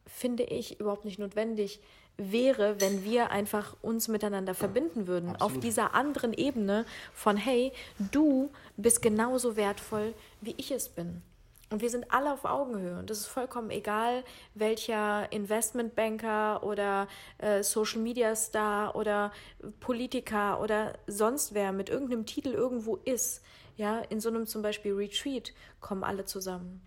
finde 0.07 0.45
ich 0.45 0.81
überhaupt 0.81 1.05
nicht 1.05 1.19
notwendig 1.19 1.81
wäre, 2.17 2.81
wenn 2.81 3.05
wir 3.05 3.31
einfach 3.31 3.77
uns 3.83 4.09
miteinander 4.09 4.55
verbinden 4.55 5.07
würden. 5.07 5.31
Absolut. 5.31 5.57
Auf 5.57 5.61
dieser 5.61 5.95
anderen 5.95 6.33
Ebene 6.33 6.85
von, 7.13 7.37
hey, 7.37 7.73
du 8.13 8.51
bist 8.77 9.03
genauso 9.03 9.57
wertvoll, 9.57 10.15
wie 10.41 10.55
ich 10.57 10.71
es 10.71 10.89
bin. 10.89 11.23
Und 11.71 11.81
wir 11.81 11.91
sind 11.91 12.13
alle 12.13 12.33
auf 12.33 12.45
Augenhöhe. 12.45 12.99
Und 12.99 13.11
das 13.11 13.21
ist 13.21 13.27
vollkommen 13.27 13.71
egal, 13.71 14.23
welcher 14.55 15.33
Investmentbanker 15.33 16.63
oder 16.63 17.09
äh, 17.39 17.63
Social 17.63 18.01
Media 18.01 18.37
Star 18.37 18.95
oder 18.95 19.33
Politiker 19.81 20.61
oder 20.61 20.93
sonst 21.07 21.55
wer 21.55 21.73
mit 21.73 21.89
irgendeinem 21.89 22.27
Titel 22.27 22.51
irgendwo 22.51 22.97
ist. 22.97 23.43
Ja, 23.77 24.01
in 24.01 24.21
so 24.21 24.29
einem 24.29 24.47
zum 24.47 24.63
Beispiel 24.63 24.93
Retreat 24.95 25.53
kommen 25.81 26.05
alle 26.05 26.27
zusammen. 26.27 26.81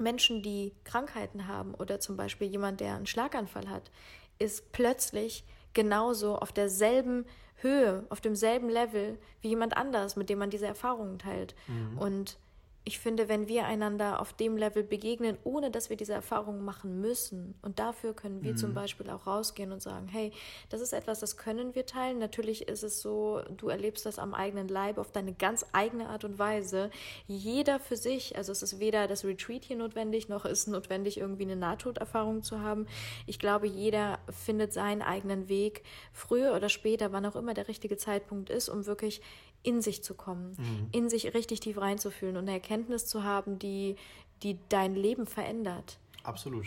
Menschen, 0.00 0.42
die 0.42 0.74
Krankheiten 0.84 1.46
haben 1.46 1.74
oder 1.74 2.00
zum 2.00 2.16
Beispiel 2.16 2.48
jemand, 2.48 2.80
der 2.80 2.96
einen 2.96 3.06
Schlaganfall 3.06 3.70
hat, 3.70 3.90
ist 4.38 4.72
plötzlich 4.72 5.44
genauso 5.72 6.36
auf 6.36 6.52
derselben 6.52 7.26
Höhe, 7.56 8.04
auf 8.08 8.20
demselben 8.20 8.68
Level 8.68 9.18
wie 9.40 9.48
jemand 9.48 9.76
anders, 9.76 10.16
mit 10.16 10.28
dem 10.28 10.38
man 10.38 10.50
diese 10.50 10.66
Erfahrungen 10.66 11.18
teilt. 11.18 11.54
Mhm. 11.68 11.98
Und 11.98 12.38
ich 12.88 13.00
finde, 13.00 13.28
wenn 13.28 13.48
wir 13.48 13.66
einander 13.66 14.20
auf 14.20 14.32
dem 14.32 14.56
Level 14.56 14.84
begegnen, 14.84 15.36
ohne 15.42 15.72
dass 15.72 15.90
wir 15.90 15.96
diese 15.96 16.14
Erfahrungen 16.14 16.64
machen 16.64 17.00
müssen, 17.00 17.56
und 17.62 17.80
dafür 17.80 18.14
können 18.14 18.44
wir 18.44 18.52
mhm. 18.52 18.56
zum 18.58 18.74
Beispiel 18.74 19.10
auch 19.10 19.26
rausgehen 19.26 19.72
und 19.72 19.82
sagen, 19.82 20.06
hey, 20.06 20.30
das 20.68 20.80
ist 20.80 20.92
etwas, 20.92 21.18
das 21.18 21.36
können 21.36 21.74
wir 21.74 21.84
teilen. 21.84 22.20
Natürlich 22.20 22.68
ist 22.68 22.84
es 22.84 23.02
so, 23.02 23.42
du 23.56 23.70
erlebst 23.70 24.06
das 24.06 24.20
am 24.20 24.34
eigenen 24.34 24.68
Leib 24.68 24.98
auf 24.98 25.10
deine 25.10 25.34
ganz 25.34 25.66
eigene 25.72 26.08
Art 26.08 26.22
und 26.22 26.38
Weise. 26.38 26.90
Jeder 27.26 27.80
für 27.80 27.96
sich, 27.96 28.36
also 28.36 28.52
es 28.52 28.62
ist 28.62 28.78
weder 28.78 29.08
das 29.08 29.24
Retreat 29.24 29.64
hier 29.64 29.76
notwendig, 29.76 30.28
noch 30.28 30.44
ist 30.44 30.68
notwendig, 30.68 31.18
irgendwie 31.18 31.42
eine 31.42 31.56
Nahtoderfahrung 31.56 32.44
zu 32.44 32.60
haben. 32.60 32.86
Ich 33.26 33.40
glaube, 33.40 33.66
jeder 33.66 34.20
findet 34.30 34.72
seinen 34.72 35.02
eigenen 35.02 35.48
Weg, 35.48 35.82
früher 36.12 36.54
oder 36.54 36.68
später, 36.68 37.10
wann 37.10 37.26
auch 37.26 37.34
immer 37.34 37.52
der 37.52 37.66
richtige 37.66 37.96
Zeitpunkt 37.96 38.48
ist, 38.48 38.68
um 38.68 38.86
wirklich 38.86 39.22
in 39.66 39.82
sich 39.82 40.02
zu 40.04 40.14
kommen, 40.14 40.56
mhm. 40.58 40.88
in 40.92 41.08
sich 41.08 41.34
richtig 41.34 41.60
tief 41.60 41.78
reinzufühlen 41.78 42.36
und 42.36 42.44
eine 42.44 42.52
Erkenntnis 42.52 43.06
zu 43.06 43.24
haben, 43.24 43.58
die, 43.58 43.96
die 44.42 44.58
dein 44.68 44.94
Leben 44.94 45.26
verändert. 45.26 45.98
Absolut. 46.22 46.66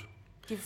Die 0.49 0.57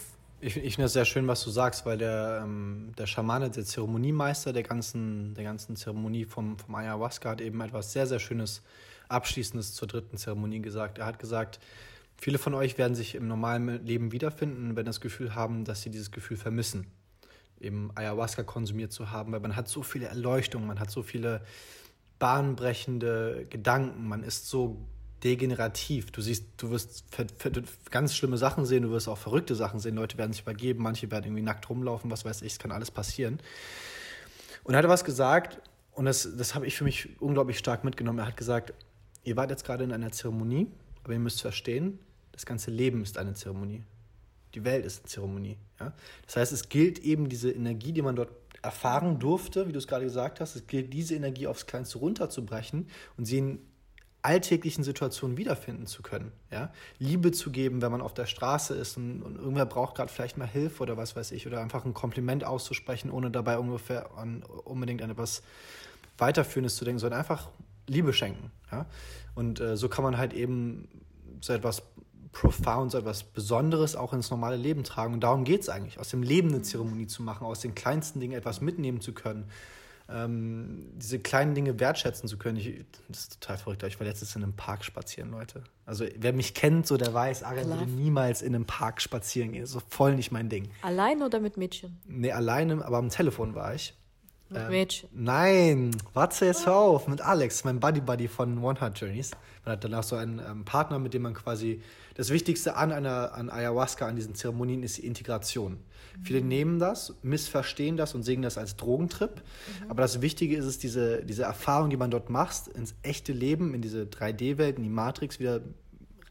ich, 0.45 0.57
ich 0.57 0.75
finde 0.75 0.87
es 0.87 0.93
sehr 0.93 1.05
schön, 1.05 1.25
was 1.25 1.41
du 1.43 1.51
sagst, 1.51 1.85
weil 1.85 1.97
der, 1.97 2.41
ähm, 2.43 2.91
der 2.97 3.07
Schamane, 3.07 3.49
der 3.49 3.63
Zeremoniemeister 3.63 4.51
der 4.51 4.63
ganzen, 4.63 5.33
der 5.35 5.45
ganzen 5.45 5.77
Zeremonie 5.77 6.25
vom, 6.25 6.57
vom 6.57 6.75
Ayahuasca 6.75 7.29
hat 7.29 7.39
eben 7.39 7.61
etwas 7.61 7.93
sehr, 7.93 8.07
sehr 8.07 8.19
Schönes, 8.19 8.61
Abschließendes 9.07 9.73
zur 9.73 9.87
dritten 9.87 10.17
Zeremonie 10.17 10.59
gesagt. 10.59 10.97
Er 10.97 11.05
hat 11.05 11.17
gesagt, 11.17 11.59
viele 12.17 12.39
von 12.39 12.53
euch 12.55 12.77
werden 12.77 12.93
sich 12.93 13.15
im 13.15 13.27
normalen 13.27 13.85
Leben 13.85 14.11
wiederfinden, 14.11 14.75
wenn 14.75 14.85
das 14.85 14.99
Gefühl 14.99 15.33
haben, 15.33 15.63
dass 15.63 15.81
sie 15.81 15.89
dieses 15.89 16.11
Gefühl 16.11 16.35
vermissen, 16.35 16.87
eben 17.61 17.91
Ayahuasca 17.95 18.43
konsumiert 18.43 18.91
zu 18.91 19.11
haben, 19.11 19.31
weil 19.31 19.39
man 19.39 19.55
hat 19.55 19.69
so 19.69 19.81
viele 19.81 20.07
Erleuchtungen, 20.07 20.67
man 20.67 20.79
hat 20.79 20.91
so 20.91 21.03
viele 21.03 21.41
bahnbrechende 22.23 23.47
Gedanken, 23.49 24.07
man 24.07 24.23
ist 24.23 24.47
so 24.47 24.77
degenerativ. 25.25 26.09
Du 26.09 26.21
siehst, 26.21 26.45
du 26.55 26.69
wirst 26.69 27.03
ganz 27.91 28.15
schlimme 28.15 28.37
Sachen 28.37 28.65
sehen, 28.65 28.83
du 28.83 28.91
wirst 28.91 29.09
auch 29.09 29.17
verrückte 29.17 29.55
Sachen 29.55 29.81
sehen. 29.81 29.95
Leute 29.95 30.17
werden 30.17 30.31
sich 30.31 30.43
übergeben, 30.43 30.83
manche 30.83 31.11
werden 31.11 31.25
irgendwie 31.25 31.43
nackt 31.43 31.69
rumlaufen, 31.69 32.09
was 32.09 32.23
weiß 32.23 32.41
ich, 32.43 32.53
es 32.53 32.59
kann 32.59 32.71
alles 32.71 32.91
passieren. 32.91 33.41
Und 34.63 34.73
er 34.73 34.77
hat 34.77 34.87
was 34.87 35.03
gesagt, 35.03 35.59
und 35.91 36.05
das, 36.05 36.37
das 36.37 36.55
habe 36.55 36.65
ich 36.65 36.77
für 36.77 36.85
mich 36.85 37.09
unglaublich 37.19 37.57
stark 37.57 37.83
mitgenommen. 37.83 38.19
Er 38.19 38.27
hat 38.27 38.37
gesagt, 38.37 38.73
ihr 39.25 39.35
wart 39.35 39.49
jetzt 39.49 39.65
gerade 39.65 39.83
in 39.83 39.91
einer 39.91 40.13
Zeremonie, 40.13 40.67
aber 41.03 41.11
ihr 41.11 41.19
müsst 41.19 41.41
verstehen, 41.41 41.99
das 42.31 42.45
ganze 42.45 42.71
Leben 42.71 43.03
ist 43.03 43.17
eine 43.17 43.33
Zeremonie. 43.33 43.83
Die 44.55 44.63
Welt 44.63 44.85
ist 44.85 44.99
eine 44.99 45.09
Zeremonie. 45.09 45.57
Ja? 45.77 45.91
Das 46.25 46.37
heißt, 46.37 46.53
es 46.53 46.69
gilt 46.69 46.99
eben 46.99 47.27
diese 47.27 47.51
Energie, 47.51 47.91
die 47.91 48.01
man 48.01 48.15
dort 48.15 48.42
erfahren 48.63 49.19
durfte, 49.19 49.67
wie 49.67 49.73
du 49.73 49.77
es 49.77 49.87
gerade 49.87 50.05
gesagt 50.05 50.39
hast, 50.39 50.55
es 50.55 50.65
gilt, 50.65 50.93
diese 50.93 51.15
Energie 51.15 51.47
aufs 51.47 51.67
Kleinste 51.67 51.99
runterzubrechen 51.99 52.87
und 53.17 53.25
sie 53.25 53.37
in 53.37 53.59
alltäglichen 54.23 54.85
Situationen 54.85 55.35
wiederfinden 55.37 55.85
zu 55.85 56.01
können. 56.01 56.31
Ja? 56.49 56.71
Liebe 56.97 57.33
zu 57.33 57.51
geben, 57.51 57.81
wenn 57.81 57.91
man 57.91 58.01
auf 58.01 58.13
der 58.13 58.25
Straße 58.25 58.73
ist 58.73 58.95
und, 58.95 59.21
und 59.21 59.35
irgendwer 59.35 59.65
braucht 59.65 59.95
gerade 59.95 60.11
vielleicht 60.11 60.37
mal 60.37 60.47
Hilfe 60.47 60.81
oder 60.81 60.95
was 60.95 61.15
weiß 61.15 61.33
ich, 61.33 61.45
oder 61.45 61.59
einfach 61.59 61.83
ein 61.83 61.93
Kompliment 61.93 62.45
auszusprechen, 62.45 63.11
ohne 63.11 63.29
dabei 63.29 63.59
ungefähr 63.59 64.11
an, 64.17 64.43
unbedingt 64.63 65.01
an 65.01 65.09
etwas 65.09 65.43
Weiterführendes 66.17 66.77
zu 66.77 66.85
denken, 66.85 66.99
sondern 66.99 67.19
einfach 67.19 67.49
Liebe 67.87 68.13
schenken. 68.13 68.49
Ja? 68.71 68.85
Und 69.35 69.59
äh, 69.59 69.75
so 69.75 69.89
kann 69.89 70.05
man 70.05 70.17
halt 70.17 70.31
eben 70.33 70.87
so 71.41 71.51
etwas 71.51 71.83
profound, 72.33 72.91
so 72.91 72.97
etwas 72.97 73.23
Besonderes 73.23 73.95
auch 73.95 74.11
ins 74.11 74.29
normale 74.29 74.57
Leben 74.57 74.83
tragen. 74.83 75.13
Und 75.13 75.21
darum 75.21 75.45
geht 75.45 75.61
es 75.61 75.69
eigentlich, 75.69 75.99
aus 75.99 76.09
dem 76.09 76.23
Leben 76.23 76.49
eine 76.49 76.61
Zeremonie 76.61 77.07
zu 77.07 77.23
machen, 77.23 77.45
aus 77.45 77.61
den 77.61 77.75
kleinsten 77.75 78.19
Dingen 78.19 78.33
etwas 78.33 78.59
mitnehmen 78.59 78.99
zu 78.99 79.13
können. 79.13 79.45
Ähm, 80.09 80.89
diese 80.95 81.19
kleinen 81.19 81.55
Dinge 81.55 81.79
wertschätzen 81.79 82.27
zu 82.27 82.37
können. 82.37 82.57
Ich, 82.57 82.83
das 83.07 83.19
ist 83.19 83.41
total 83.41 83.57
verrückt. 83.57 83.83
Ich 83.83 83.99
war 83.99 84.05
letztens 84.05 84.35
in 84.35 84.43
einem 84.43 84.53
Park 84.53 84.83
spazieren, 84.83 85.31
Leute. 85.31 85.63
Also 85.85 86.05
wer 86.17 86.33
mich 86.33 86.53
kennt, 86.53 86.85
so 86.87 86.97
der 86.97 87.13
weiß, 87.13 87.43
Ariel 87.43 87.67
würde 87.67 87.85
niemals 87.85 88.41
in 88.41 88.53
einem 88.53 88.65
Park 88.65 89.01
spazieren 89.01 89.53
gehen. 89.53 89.65
So 89.65 89.81
voll 89.87 90.15
nicht 90.15 90.31
mein 90.31 90.49
Ding. 90.49 90.69
Alleine 90.81 91.25
oder 91.25 91.39
mit 91.39 91.55
Mädchen? 91.55 92.01
Nee, 92.05 92.33
alleine, 92.33 92.83
aber 92.83 92.97
am 92.97 93.09
Telefon 93.09 93.55
war 93.55 93.73
ich. 93.75 93.93
Mit 94.49 94.61
ähm, 94.61 94.69
Mädchen? 94.69 95.09
Nein, 95.13 95.91
warte 96.13 96.45
jetzt 96.45 96.65
hör 96.65 96.75
auf, 96.75 97.07
mit 97.07 97.21
Alex, 97.21 97.63
mein 97.63 97.79
Buddy-Buddy 97.79 98.27
von 98.27 98.63
One 98.63 98.79
Heart 98.79 98.99
Journeys. 98.99 99.31
Man 99.65 99.73
hat 99.73 99.83
danach 99.83 100.03
so 100.03 100.15
einen 100.15 100.39
ähm, 100.39 100.65
Partner, 100.65 100.99
mit 100.99 101.13
dem 101.13 101.23
man 101.23 101.33
quasi 101.33 101.81
das 102.15 102.29
Wichtigste 102.29 102.75
an 102.75 102.91
einer 102.91 103.33
an 103.33 103.49
Ayahuasca, 103.49 104.07
an 104.07 104.15
diesen 104.15 104.35
Zeremonien, 104.35 104.83
ist 104.83 104.97
die 104.97 105.05
Integration. 105.05 105.73
Mhm. 105.73 106.25
Viele 106.25 106.41
nehmen 106.41 106.79
das, 106.79 107.15
missverstehen 107.23 107.97
das 107.97 108.13
und 108.13 108.23
sehen 108.23 108.41
das 108.41 108.57
als 108.57 108.75
Drogentrip. 108.75 109.35
Mhm. 109.35 109.91
Aber 109.91 110.01
das 110.01 110.21
Wichtige 110.21 110.55
ist 110.55 110.65
es, 110.65 110.77
diese, 110.77 111.23
diese 111.23 111.43
Erfahrung, 111.43 111.89
die 111.89 111.97
man 111.97 112.11
dort 112.11 112.29
macht, 112.29 112.67
ins 112.67 112.95
echte 113.01 113.33
Leben, 113.33 113.73
in 113.73 113.81
diese 113.81 114.03
3D-Welt, 114.03 114.77
in 114.77 114.83
die 114.83 114.89
Matrix 114.89 115.39
wieder 115.39 115.61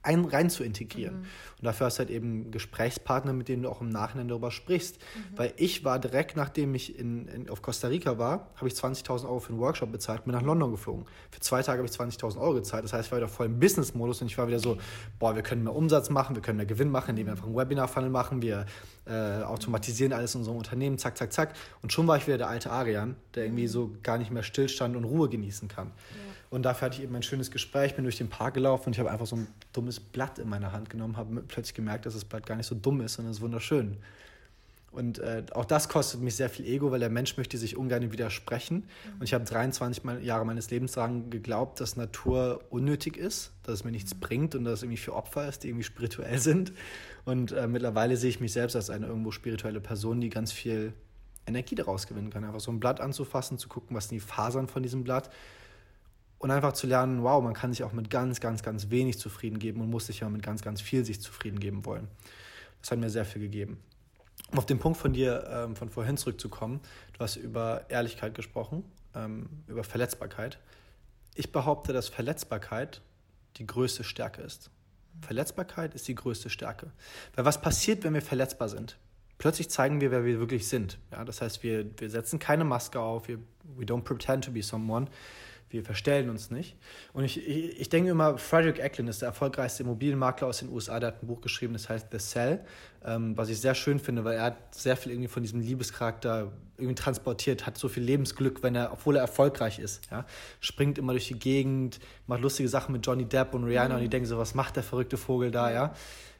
ein, 0.02 0.24
rein 0.24 0.50
zu 0.50 0.64
integrieren. 0.64 1.20
Mhm. 1.20 1.26
Und 1.58 1.64
dafür 1.64 1.86
hast 1.86 1.96
du 1.96 2.00
halt 2.00 2.10
eben 2.10 2.50
Gesprächspartner, 2.50 3.32
mit 3.32 3.48
denen 3.48 3.62
du 3.62 3.70
auch 3.70 3.80
im 3.80 3.88
Nachhinein 3.88 4.28
darüber 4.28 4.50
sprichst. 4.50 4.98
Mhm. 4.98 5.38
Weil 5.38 5.52
ich 5.56 5.84
war 5.84 5.98
direkt, 5.98 6.36
nachdem 6.36 6.74
ich 6.74 6.98
in, 6.98 7.28
in 7.28 7.48
auf 7.48 7.62
Costa 7.62 7.88
Rica 7.88 8.18
war, 8.18 8.50
habe 8.56 8.68
ich 8.68 8.74
20.000 8.74 9.24
Euro 9.24 9.38
für 9.38 9.50
einen 9.50 9.60
Workshop 9.60 9.92
bezahlt, 9.92 10.24
bin 10.24 10.32
nach 10.32 10.42
London 10.42 10.70
geflogen. 10.72 11.06
Für 11.30 11.40
zwei 11.40 11.62
Tage 11.62 11.78
habe 11.78 11.88
ich 11.88 11.94
20.000 11.94 12.40
Euro 12.40 12.54
gezahlt. 12.54 12.84
Das 12.84 12.92
heißt, 12.92 13.06
ich 13.06 13.12
war 13.12 13.18
wieder 13.18 13.28
voll 13.28 13.46
im 13.46 13.60
Business-Modus 13.60 14.20
und 14.22 14.26
ich 14.26 14.38
war 14.38 14.48
wieder 14.48 14.58
so, 14.58 14.78
boah, 15.18 15.36
wir 15.36 15.42
können 15.42 15.62
mehr 15.62 15.74
Umsatz 15.74 16.10
machen, 16.10 16.34
wir 16.34 16.42
können 16.42 16.56
mehr 16.56 16.66
Gewinn 16.66 16.90
machen, 16.90 17.10
indem 17.10 17.26
wir 17.26 17.32
einfach 17.32 17.46
einen 17.46 17.56
Webinar-Funnel 17.56 18.10
machen, 18.10 18.42
wir 18.42 18.66
äh, 19.06 19.42
automatisieren 19.42 20.12
alles 20.12 20.34
in 20.34 20.40
unserem 20.40 20.58
Unternehmen, 20.58 20.98
zack, 20.98 21.16
zack, 21.16 21.32
zack. 21.32 21.54
Und 21.82 21.92
schon 21.92 22.06
war 22.06 22.16
ich 22.16 22.26
wieder 22.26 22.38
der 22.38 22.48
alte 22.48 22.70
Arian, 22.70 23.16
der 23.34 23.44
irgendwie 23.44 23.68
so 23.68 23.92
gar 24.02 24.18
nicht 24.18 24.30
mehr 24.30 24.42
Stillstand 24.42 24.96
und 24.96 25.04
Ruhe 25.04 25.28
genießen 25.28 25.68
kann. 25.68 25.88
Ja. 25.88 26.31
Und 26.52 26.64
dafür 26.64 26.84
hatte 26.84 26.98
ich 26.98 27.02
eben 27.02 27.16
ein 27.16 27.22
schönes 27.22 27.50
Gespräch, 27.50 27.94
bin 27.94 28.04
durch 28.04 28.18
den 28.18 28.28
Park 28.28 28.52
gelaufen 28.52 28.88
und 28.88 28.92
ich 28.92 28.98
habe 28.98 29.10
einfach 29.10 29.24
so 29.24 29.36
ein 29.36 29.46
dummes 29.72 29.98
Blatt 29.98 30.38
in 30.38 30.50
meine 30.50 30.70
Hand 30.70 30.90
genommen, 30.90 31.16
habe 31.16 31.42
plötzlich 31.48 31.72
gemerkt, 31.72 32.04
dass 32.04 32.12
das 32.12 32.26
Blatt 32.26 32.44
gar 32.44 32.56
nicht 32.56 32.66
so 32.66 32.74
dumm 32.74 33.00
ist, 33.00 33.14
sondern 33.14 33.30
es 33.30 33.38
ist 33.38 33.42
wunderschön. 33.42 33.96
Und 34.90 35.18
äh, 35.18 35.44
auch 35.52 35.64
das 35.64 35.88
kostet 35.88 36.20
mich 36.20 36.36
sehr 36.36 36.50
viel 36.50 36.66
Ego, 36.66 36.90
weil 36.90 37.00
der 37.00 37.08
Mensch 37.08 37.38
möchte 37.38 37.56
sich 37.56 37.78
ungern 37.78 38.12
widersprechen. 38.12 38.76
Mhm. 38.76 39.12
Und 39.20 39.22
ich 39.22 39.32
habe 39.32 39.46
23 39.46 40.04
Jahre 40.22 40.44
meines 40.44 40.70
Lebens 40.70 40.92
daran 40.92 41.30
geglaubt, 41.30 41.80
dass 41.80 41.96
Natur 41.96 42.60
unnötig 42.68 43.16
ist, 43.16 43.52
dass 43.62 43.76
es 43.76 43.84
mir 43.84 43.90
nichts 43.90 44.14
mhm. 44.14 44.20
bringt 44.20 44.54
und 44.54 44.64
dass 44.64 44.74
es 44.74 44.82
irgendwie 44.82 44.98
für 45.00 45.14
Opfer 45.14 45.48
ist, 45.48 45.62
die 45.62 45.68
irgendwie 45.68 45.84
spirituell 45.84 46.38
sind. 46.38 46.74
Und 47.24 47.52
äh, 47.52 47.66
mittlerweile 47.66 48.18
sehe 48.18 48.28
ich 48.28 48.40
mich 48.40 48.52
selbst 48.52 48.76
als 48.76 48.90
eine 48.90 49.06
irgendwo 49.06 49.30
spirituelle 49.30 49.80
Person, 49.80 50.20
die 50.20 50.28
ganz 50.28 50.52
viel 50.52 50.92
Energie 51.46 51.76
daraus 51.76 52.06
gewinnen 52.06 52.28
kann. 52.28 52.44
Einfach 52.44 52.60
so 52.60 52.70
ein 52.70 52.78
Blatt 52.78 53.00
anzufassen, 53.00 53.56
zu 53.56 53.70
gucken, 53.70 53.96
was 53.96 54.10
sind 54.10 54.16
die 54.16 54.20
Fasern 54.20 54.68
von 54.68 54.82
diesem 54.82 55.02
Blatt 55.02 55.30
und 56.42 56.50
einfach 56.50 56.72
zu 56.72 56.88
lernen, 56.88 57.22
wow, 57.22 57.42
man 57.42 57.54
kann 57.54 57.72
sich 57.72 57.84
auch 57.84 57.92
mit 57.92 58.10
ganz, 58.10 58.40
ganz, 58.40 58.64
ganz 58.64 58.90
wenig 58.90 59.18
zufrieden 59.18 59.60
geben 59.60 59.80
und 59.80 59.90
muss 59.90 60.06
sich 60.06 60.20
ja 60.20 60.28
mit 60.28 60.42
ganz, 60.42 60.60
ganz 60.60 60.80
viel 60.80 61.04
sich 61.04 61.20
zufrieden 61.20 61.60
geben 61.60 61.84
wollen. 61.84 62.08
Das 62.80 62.90
hat 62.90 62.98
mir 62.98 63.10
sehr 63.10 63.24
viel 63.24 63.40
gegeben. 63.40 63.78
Um 64.50 64.58
auf 64.58 64.66
den 64.66 64.80
Punkt 64.80 64.98
von 64.98 65.12
dir 65.12 65.48
ähm, 65.48 65.76
von 65.76 65.88
vorhin 65.88 66.16
zurückzukommen, 66.16 66.80
du 67.12 67.20
hast 67.20 67.36
über 67.36 67.86
Ehrlichkeit 67.88 68.34
gesprochen, 68.34 68.84
ähm, 69.14 69.48
über 69.68 69.84
Verletzbarkeit. 69.84 70.58
Ich 71.36 71.52
behaupte, 71.52 71.92
dass 71.92 72.08
Verletzbarkeit 72.08 73.02
die 73.58 73.66
größte 73.66 74.02
Stärke 74.02 74.42
ist. 74.42 74.70
Verletzbarkeit 75.20 75.94
ist 75.94 76.08
die 76.08 76.16
größte 76.16 76.50
Stärke. 76.50 76.90
Weil 77.36 77.44
was 77.44 77.60
passiert, 77.60 78.02
wenn 78.02 78.14
wir 78.14 78.22
verletzbar 78.22 78.68
sind? 78.68 78.98
plötzlich 79.42 79.68
zeigen 79.70 80.00
wir, 80.00 80.12
wer 80.12 80.24
wir 80.24 80.38
wirklich 80.38 80.68
sind. 80.68 80.98
Ja, 81.10 81.24
das 81.24 81.42
heißt, 81.42 81.64
wir, 81.64 81.84
wir 81.98 82.08
setzen 82.10 82.38
keine 82.38 82.62
Maske 82.62 83.00
auf, 83.00 83.26
wir 83.26 83.38
we 83.76 83.84
don't 83.84 84.02
pretend 84.02 84.44
to 84.44 84.52
be 84.52 84.62
someone, 84.62 85.08
wir 85.72 85.84
verstellen 85.84 86.28
uns 86.28 86.50
nicht. 86.50 86.76
Und 87.12 87.24
ich, 87.24 87.46
ich, 87.46 87.80
ich 87.80 87.88
denke 87.88 88.10
immer, 88.10 88.38
Frederick 88.38 88.78
Eklund 88.78 89.08
ist 89.08 89.22
der 89.22 89.28
erfolgreichste 89.28 89.82
Immobilienmakler 89.82 90.48
aus 90.48 90.58
den 90.58 90.68
USA, 90.70 91.00
der 91.00 91.08
hat 91.08 91.22
ein 91.22 91.26
Buch 91.26 91.40
geschrieben, 91.40 91.72
das 91.72 91.88
heißt 91.88 92.08
The 92.10 92.18
Cell, 92.18 92.60
ähm, 93.04 93.36
was 93.36 93.48
ich 93.48 93.60
sehr 93.60 93.74
schön 93.74 93.98
finde, 93.98 94.24
weil 94.24 94.36
er 94.36 94.44
hat 94.44 94.74
sehr 94.74 94.96
viel 94.96 95.12
irgendwie 95.12 95.28
von 95.28 95.42
diesem 95.42 95.60
Liebescharakter 95.60 96.52
irgendwie 96.76 96.94
transportiert, 96.94 97.66
hat 97.66 97.78
so 97.78 97.88
viel 97.88 98.02
Lebensglück, 98.02 98.62
wenn 98.62 98.74
er, 98.74 98.92
obwohl 98.92 99.16
er 99.16 99.22
erfolgreich 99.22 99.78
ist, 99.78 100.10
ja, 100.10 100.26
springt 100.60 100.98
immer 100.98 101.12
durch 101.12 101.28
die 101.28 101.38
Gegend, 101.38 102.00
macht 102.26 102.42
lustige 102.42 102.68
Sachen 102.68 102.92
mit 102.92 103.06
Johnny 103.06 103.24
Depp 103.24 103.54
und 103.54 103.64
Rihanna 103.64 103.90
mhm. 103.90 103.94
und 103.96 104.00
die 104.02 104.10
denken 104.10 104.26
so, 104.26 104.38
was 104.38 104.54
macht 104.54 104.76
der 104.76 104.82
verrückte 104.82 105.16
Vogel 105.16 105.50
da, 105.50 105.72
ja. 105.72 105.94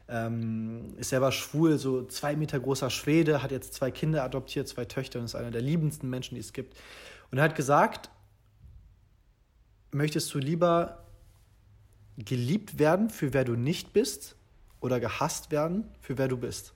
Ähm, 0.09 0.95
ist 0.97 1.09
selber 1.09 1.31
schwul, 1.31 1.77
so 1.77 2.03
zwei 2.05 2.35
Meter 2.35 2.59
großer 2.59 2.89
Schwede, 2.89 3.41
hat 3.41 3.51
jetzt 3.51 3.73
zwei 3.73 3.89
Kinder 3.89 4.23
adoptiert, 4.23 4.67
zwei 4.67 4.83
Töchter 4.83 5.19
und 5.19 5.25
ist 5.25 5.35
einer 5.35 5.49
der 5.49 5.61
liebendsten 5.61 6.09
Menschen, 6.09 6.35
die 6.35 6.41
es 6.41 6.51
gibt. 6.51 6.77
Und 7.31 7.37
er 7.37 7.45
hat 7.45 7.55
gesagt, 7.55 8.09
möchtest 9.93 10.33
du 10.33 10.39
lieber 10.39 11.03
geliebt 12.17 12.79
werden 12.79 13.09
für 13.09 13.33
wer 13.33 13.43
du 13.43 13.55
nicht 13.55 13.93
bist 13.93 14.35
oder 14.79 14.99
gehasst 14.99 15.51
werden 15.51 15.85
für 16.01 16.17
wer 16.17 16.27
du 16.27 16.37
bist? 16.37 16.73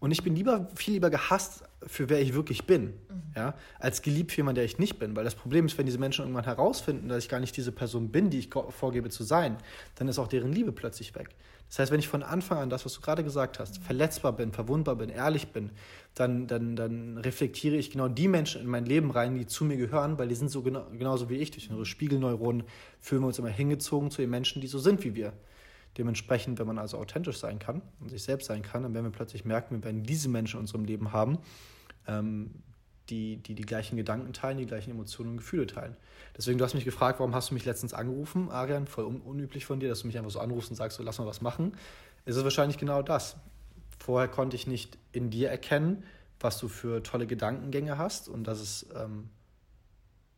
Und 0.00 0.12
ich 0.12 0.22
bin 0.22 0.36
lieber, 0.36 0.68
viel 0.76 0.94
lieber 0.94 1.10
gehasst 1.10 1.64
für 1.84 2.08
wer 2.08 2.20
ich 2.20 2.34
wirklich 2.34 2.66
bin, 2.66 2.84
mhm. 2.84 3.22
ja, 3.34 3.54
als 3.78 4.02
geliebt 4.02 4.32
für 4.32 4.38
jemanden, 4.38 4.56
der 4.56 4.64
ich 4.64 4.78
nicht 4.78 4.98
bin. 4.98 5.16
Weil 5.16 5.24
das 5.24 5.34
Problem 5.34 5.66
ist, 5.66 5.76
wenn 5.76 5.86
diese 5.86 5.98
Menschen 5.98 6.22
irgendwann 6.22 6.44
herausfinden, 6.44 7.08
dass 7.08 7.24
ich 7.24 7.28
gar 7.28 7.40
nicht 7.40 7.56
diese 7.56 7.72
Person 7.72 8.10
bin, 8.10 8.30
die 8.30 8.38
ich 8.38 8.50
vorgebe 8.70 9.10
zu 9.10 9.24
sein, 9.24 9.56
dann 9.96 10.08
ist 10.08 10.18
auch 10.18 10.28
deren 10.28 10.52
Liebe 10.52 10.72
plötzlich 10.72 11.14
weg. 11.14 11.30
Das 11.68 11.80
heißt, 11.80 11.92
wenn 11.92 11.98
ich 11.98 12.08
von 12.08 12.22
Anfang 12.22 12.58
an 12.58 12.70
das, 12.70 12.84
was 12.84 12.94
du 12.94 13.00
gerade 13.00 13.24
gesagt 13.24 13.58
hast, 13.58 13.80
mhm. 13.80 13.84
verletzbar 13.84 14.32
bin, 14.32 14.52
verwundbar 14.52 14.96
bin, 14.96 15.08
ehrlich 15.08 15.48
bin, 15.48 15.70
dann, 16.18 16.48
dann, 16.48 16.74
dann 16.74 17.18
reflektiere 17.18 17.76
ich 17.76 17.90
genau 17.90 18.08
die 18.08 18.26
Menschen 18.26 18.60
in 18.60 18.66
mein 18.66 18.84
Leben 18.84 19.10
rein, 19.10 19.36
die 19.36 19.46
zu 19.46 19.64
mir 19.64 19.76
gehören, 19.76 20.18
weil 20.18 20.28
die 20.28 20.34
sind 20.34 20.50
so 20.50 20.62
genau, 20.62 20.84
genauso 20.90 21.30
wie 21.30 21.36
ich. 21.36 21.52
Durch 21.52 21.68
unsere 21.68 21.86
Spiegelneuronen 21.86 22.64
fühlen 23.00 23.22
wir 23.22 23.28
uns 23.28 23.38
immer 23.38 23.48
hingezogen 23.48 24.10
zu 24.10 24.20
den 24.20 24.30
Menschen, 24.30 24.60
die 24.60 24.66
so 24.66 24.78
sind 24.78 25.04
wie 25.04 25.14
wir. 25.14 25.32
Dementsprechend, 25.96 26.58
wenn 26.58 26.66
man 26.66 26.78
also 26.78 26.98
authentisch 26.98 27.38
sein 27.38 27.58
kann 27.58 27.82
und 28.00 28.10
sich 28.10 28.22
selbst 28.22 28.46
sein 28.46 28.62
kann, 28.62 28.82
dann 28.82 28.94
werden 28.94 29.06
wir 29.06 29.12
plötzlich 29.12 29.44
merken, 29.44 29.76
wir 29.76 29.84
werden 29.84 30.02
diese 30.02 30.28
Menschen 30.28 30.56
in 30.56 30.62
unserem 30.62 30.84
Leben 30.84 31.12
haben, 31.12 31.38
ähm, 32.06 32.50
die, 33.10 33.36
die 33.36 33.54
die 33.54 33.62
gleichen 33.62 33.96
Gedanken 33.96 34.32
teilen, 34.32 34.58
die 34.58 34.66
gleichen 34.66 34.90
Emotionen 34.90 35.30
und 35.30 35.36
Gefühle 35.38 35.66
teilen. 35.66 35.96
Deswegen, 36.36 36.58
du 36.58 36.64
hast 36.64 36.74
mich 36.74 36.84
gefragt, 36.84 37.20
warum 37.20 37.34
hast 37.34 37.50
du 37.50 37.54
mich 37.54 37.64
letztens 37.64 37.94
angerufen, 37.94 38.50
Arian? 38.50 38.86
Voll 38.86 39.04
un 39.04 39.20
unüblich 39.20 39.66
von 39.66 39.80
dir, 39.80 39.88
dass 39.88 40.00
du 40.00 40.08
mich 40.08 40.18
einfach 40.18 40.30
so 40.30 40.40
anrufst 40.40 40.70
und 40.70 40.76
sagst, 40.76 40.96
so 40.96 41.02
lass 41.02 41.18
mal 41.18 41.26
was 41.26 41.40
machen. 41.40 41.72
Es 42.24 42.36
ist 42.36 42.44
wahrscheinlich 42.44 42.76
genau 42.76 43.02
das. 43.02 43.36
Vorher 43.98 44.28
konnte 44.28 44.56
ich 44.56 44.66
nicht 44.66 44.98
in 45.12 45.30
dir 45.30 45.50
erkennen, 45.50 46.04
was 46.40 46.58
du 46.58 46.68
für 46.68 47.02
tolle 47.02 47.26
Gedankengänge 47.26 47.98
hast 47.98 48.28
und 48.28 48.44
dass 48.44 48.60
es 48.60 48.86
ähm, 48.94 49.28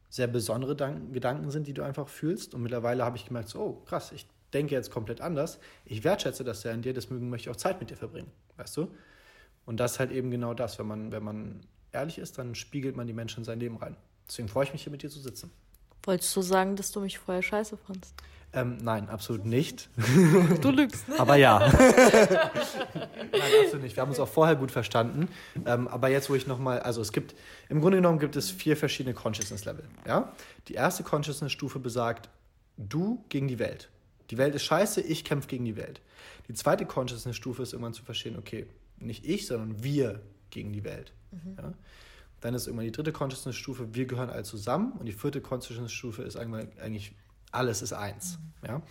sehr 0.08 0.26
besondere 0.26 0.74
Gedanken 1.12 1.50
sind, 1.50 1.66
die 1.66 1.74
du 1.74 1.82
einfach 1.82 2.08
fühlst. 2.08 2.54
Und 2.54 2.62
mittlerweile 2.62 3.04
habe 3.04 3.16
ich 3.16 3.26
gemerkt, 3.26 3.48
so, 3.48 3.60
oh 3.60 3.72
krass, 3.84 4.12
ich 4.12 4.26
denke 4.52 4.74
jetzt 4.74 4.90
komplett 4.90 5.20
anders. 5.20 5.58
Ich 5.84 6.04
wertschätze 6.04 6.42
das 6.42 6.62
sehr 6.62 6.72
an 6.72 6.82
dir, 6.82 6.92
deswegen 6.92 7.30
möchte 7.30 7.48
ich 7.48 7.54
auch 7.54 7.60
Zeit 7.60 7.80
mit 7.80 7.90
dir 7.90 7.96
verbringen, 7.96 8.30
weißt 8.56 8.76
du? 8.76 8.88
Und 9.66 9.78
das 9.78 9.92
ist 9.92 9.98
halt 10.00 10.10
eben 10.10 10.30
genau 10.30 10.54
das, 10.54 10.78
wenn 10.78 10.86
man, 10.86 11.12
wenn 11.12 11.22
man 11.22 11.60
ehrlich 11.92 12.18
ist, 12.18 12.38
dann 12.38 12.54
spiegelt 12.54 12.96
man 12.96 13.06
die 13.06 13.12
Menschen 13.12 13.40
in 13.40 13.44
sein 13.44 13.60
Leben 13.60 13.76
rein. 13.76 13.96
Deswegen 14.26 14.48
freue 14.48 14.64
ich 14.64 14.72
mich 14.72 14.82
hier 14.82 14.90
mit 14.90 15.02
dir 15.02 15.10
zu 15.10 15.20
sitzen. 15.20 15.50
Wolltest 16.04 16.34
du 16.34 16.42
sagen, 16.42 16.76
dass 16.76 16.92
du 16.92 17.00
mich 17.00 17.18
vorher 17.18 17.42
scheiße 17.42 17.76
fandst? 17.76 18.14
Ähm, 18.52 18.78
nein, 18.82 19.08
absolut 19.08 19.44
nicht. 19.44 19.88
Du 20.60 20.70
lügst. 20.70 21.08
Ne? 21.08 21.14
Aber 21.18 21.36
ja. 21.36 21.58
nein, 21.72 22.52
absolut 23.62 23.82
nicht. 23.82 23.94
Wir 23.94 24.00
haben 24.00 24.08
uns 24.08 24.18
auch 24.18 24.28
vorher 24.28 24.56
gut 24.56 24.72
verstanden. 24.72 25.28
Ähm, 25.66 25.86
aber 25.86 26.08
jetzt, 26.08 26.28
wo 26.30 26.34
ich 26.34 26.48
nochmal, 26.48 26.80
also 26.80 27.00
es 27.00 27.12
gibt, 27.12 27.36
im 27.68 27.80
Grunde 27.80 27.98
genommen 27.98 28.18
gibt 28.18 28.34
es 28.34 28.50
vier 28.50 28.76
verschiedene 28.76 29.14
Consciousness-Level. 29.14 29.84
Ja? 30.06 30.32
Die 30.66 30.74
erste 30.74 31.04
Consciousness-Stufe 31.04 31.78
besagt, 31.78 32.28
du 32.76 33.24
gegen 33.28 33.46
die 33.46 33.60
Welt. 33.60 33.88
Die 34.30 34.38
Welt 34.38 34.54
ist 34.54 34.64
scheiße, 34.64 35.00
ich 35.00 35.24
kämpfe 35.24 35.48
gegen 35.48 35.64
die 35.64 35.76
Welt. 35.76 36.00
Die 36.48 36.54
zweite 36.54 36.86
Consciousness-Stufe 36.86 37.62
ist 37.62 37.72
irgendwann 37.72 37.94
zu 37.94 38.02
verstehen, 38.02 38.36
okay, 38.36 38.66
nicht 38.98 39.24
ich, 39.24 39.46
sondern 39.46 39.84
wir 39.84 40.20
gegen 40.50 40.72
die 40.72 40.82
Welt. 40.82 41.12
Mhm. 41.30 41.56
Ja? 41.56 41.72
Dann 42.40 42.54
ist 42.54 42.66
irgendwann 42.66 42.86
die 42.86 42.92
dritte 42.92 43.12
Consciousness-Stufe, 43.12 43.94
wir 43.94 44.06
gehören 44.06 44.30
alle 44.30 44.44
zusammen. 44.44 44.92
Und 44.92 45.06
die 45.06 45.12
vierte 45.12 45.40
Consciousness-Stufe 45.40 46.22
ist 46.22 46.36
eigentlich, 46.36 47.14
alles 47.52 47.82
ist 47.82 47.92
eins. 47.92 48.38
Mhm. 48.62 48.68
Ja? 48.68 48.82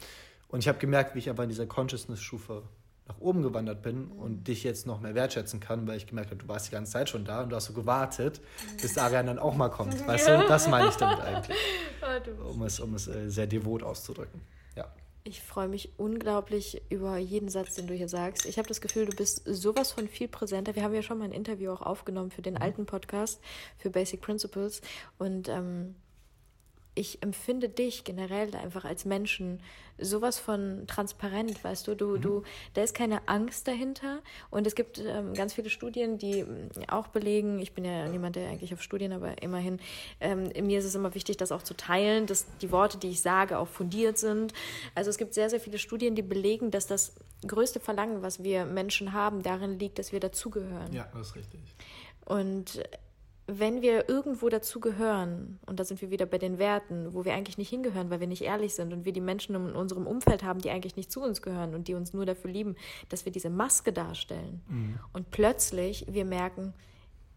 Und 0.50 0.60
ich 0.60 0.68
habe 0.68 0.80
gemerkt, 0.80 1.16
wie 1.16 1.20
ich 1.20 1.30
aber 1.30 1.44
in 1.44 1.50
dieser 1.50 1.66
Consciousness-Stufe 1.66 2.64
nach 3.08 3.20
oben 3.20 3.42
gewandert 3.42 3.82
bin 3.82 4.06
mhm. 4.06 4.12
und 4.12 4.48
dich 4.48 4.64
jetzt 4.64 4.86
noch 4.86 5.02
mehr 5.02 5.16
wertschätzen 5.16 5.60
kann, 5.60 5.88
weil 5.88 5.98
ich 5.98 6.06
gemerkt 6.06 6.30
habe, 6.30 6.42
du 6.42 6.48
warst 6.48 6.68
die 6.68 6.72
ganze 6.72 6.92
Zeit 6.92 7.10
schon 7.10 7.26
da 7.26 7.42
und 7.42 7.50
du 7.50 7.56
hast 7.56 7.66
so 7.66 7.74
gewartet, 7.74 8.40
bis 8.82 8.98
Arian 8.98 9.26
dann 9.26 9.40
auch 9.40 9.56
mal 9.56 9.70
kommt. 9.70 10.08
Weißt 10.08 10.28
du, 10.28 10.46
das 10.48 10.68
meine 10.68 10.90
ich 10.90 10.96
damit 10.96 11.20
eigentlich. 11.20 11.58
Um 12.44 12.62
es, 12.62 12.80
um 12.80 12.94
es 12.94 13.08
äh, 13.08 13.30
sehr 13.30 13.48
devot 13.48 13.84
auszudrücken. 13.84 14.42
Ich 15.30 15.44
freue 15.44 15.68
mich 15.68 15.92
unglaublich 15.98 16.82
über 16.90 17.18
jeden 17.18 17.50
Satz, 17.50 17.76
den 17.76 17.86
du 17.86 17.94
hier 17.94 18.10
sagst. 18.10 18.48
Ich 18.48 18.58
habe 18.58 18.68
das 18.68 18.82
Gefühl, 18.82 19.06
du 19.06 19.16
bist 19.16 19.44
sowas 19.46 19.92
von 19.92 20.08
viel 20.08 20.28
präsenter. 20.28 20.76
Wir 20.76 20.82
haben 20.82 20.96
ja 20.96 21.04
schon 21.04 21.20
mal 21.20 21.26
ein 21.26 21.32
Interview 21.32 21.70
auch 21.70 21.84
aufgenommen 21.84 22.32
für 22.32 22.42
den 22.42 22.56
mhm. 22.56 22.64
alten 22.64 22.86
Podcast, 22.88 23.40
für 23.78 23.92
Basic 23.92 24.22
Principles. 24.22 24.82
Und 25.20 25.48
ähm, 25.48 25.94
ich 26.96 27.22
empfinde 27.22 27.70
dich 27.70 28.04
generell 28.04 28.54
einfach 28.56 28.86
als 28.86 29.06
Menschen 29.06 29.62
sowas 29.98 30.40
von 30.40 30.86
transparent, 30.88 31.64
weißt 31.64 31.88
du, 31.88 31.96
du, 31.96 32.18
mhm. 32.18 32.22
du, 32.22 32.44
da 32.74 32.84
ist 32.84 32.94
keine 32.94 33.28
Angst 33.28 33.68
dahinter 33.68 34.20
und 34.50 34.66
es 34.66 34.76
gibt 34.76 35.00
ähm, 35.00 35.34
ganz 35.34 35.54
viele 35.54 35.70
Studien, 35.70 36.18
die 36.18 36.40
ähm, 36.40 36.70
auch 36.88 37.08
belegen, 37.08 37.60
ich 37.60 37.74
bin 37.74 37.86
ja 37.86 38.08
niemand, 38.08 38.36
der 38.36 38.50
eigentlich 38.50 38.74
auf 38.74 38.82
Studien, 38.82 39.12
aber 39.12 39.42
immerhin, 39.42 39.80
ähm, 40.20 40.52
mir 40.62 40.80
ist 40.80 40.86
es 40.86 40.96
immer 40.96 41.16
wichtig, 41.16 41.38
das 41.38 41.52
auch 41.52 41.64
zu 41.64 41.76
teilen, 41.76 42.26
dass 42.28 42.46
die 42.62 42.72
Worte, 42.72 42.98
die 42.98 43.10
ich 43.10 43.22
sage, 43.22 43.60
auch 43.60 43.68
fundiert 43.68 44.18
sind. 44.18 44.54
Also 44.96 45.10
es 45.10 45.18
gibt 45.18 45.34
sehr, 45.34 45.50
sehr 45.50 45.60
viele 45.60 45.78
Studien, 45.78 46.16
die 46.16 46.22
belegen, 46.22 46.72
dass 46.72 46.88
das 46.88 47.14
größte 47.46 47.80
Verlangen, 47.80 48.22
was 48.22 48.44
wir 48.44 48.66
Menschen 48.66 49.14
haben, 49.14 49.44
darin 49.44 49.80
liegt, 49.80 50.00
dass 50.00 50.12
wir 50.12 50.20
dazugehören. 50.20 50.94
Ja, 50.94 51.08
das 51.14 51.28
ist 51.28 51.36
richtig. 51.36 51.60
Und 52.26 52.82
wenn 53.52 53.82
wir 53.82 54.08
irgendwo 54.10 54.50
dazu 54.50 54.80
gehören, 54.80 55.60
und 55.66 55.80
da 55.80 55.84
sind 55.84 56.02
wir 56.02 56.12
wieder 56.12 56.26
bei 56.26 56.38
den 56.38 56.60
Werten, 56.60 57.14
wo 57.14 57.26
wir 57.26 57.34
eigentlich 57.34 57.58
nicht 57.58 57.70
hingehören, 57.70 58.10
weil 58.10 58.20
wir 58.20 58.28
nicht 58.28 58.44
ehrlich 58.44 58.76
sind 58.76 58.94
und 58.94 59.06
wir 59.06 59.14
die 59.14 59.22
Menschen 59.22 59.56
in 59.56 59.76
unserem 59.76 60.06
Umfeld 60.06 60.44
haben, 60.44 60.60
die 60.60 60.70
eigentlich 60.70 60.96
nicht 60.96 61.12
zu 61.12 61.22
uns 61.22 61.42
gehören 61.42 61.74
und 61.74 61.88
die 61.88 61.96
uns 61.96 62.14
nur 62.14 62.26
dafür 62.26 62.52
lieben, 62.52 62.76
dass 63.10 63.26
wir 63.26 63.32
diese 63.32 63.50
Maske 63.50 63.92
darstellen. 63.92 64.62
Mhm. 64.68 65.00
Und 65.14 65.32
plötzlich 65.32 66.06
wir 66.08 66.26
merken, 66.26 66.74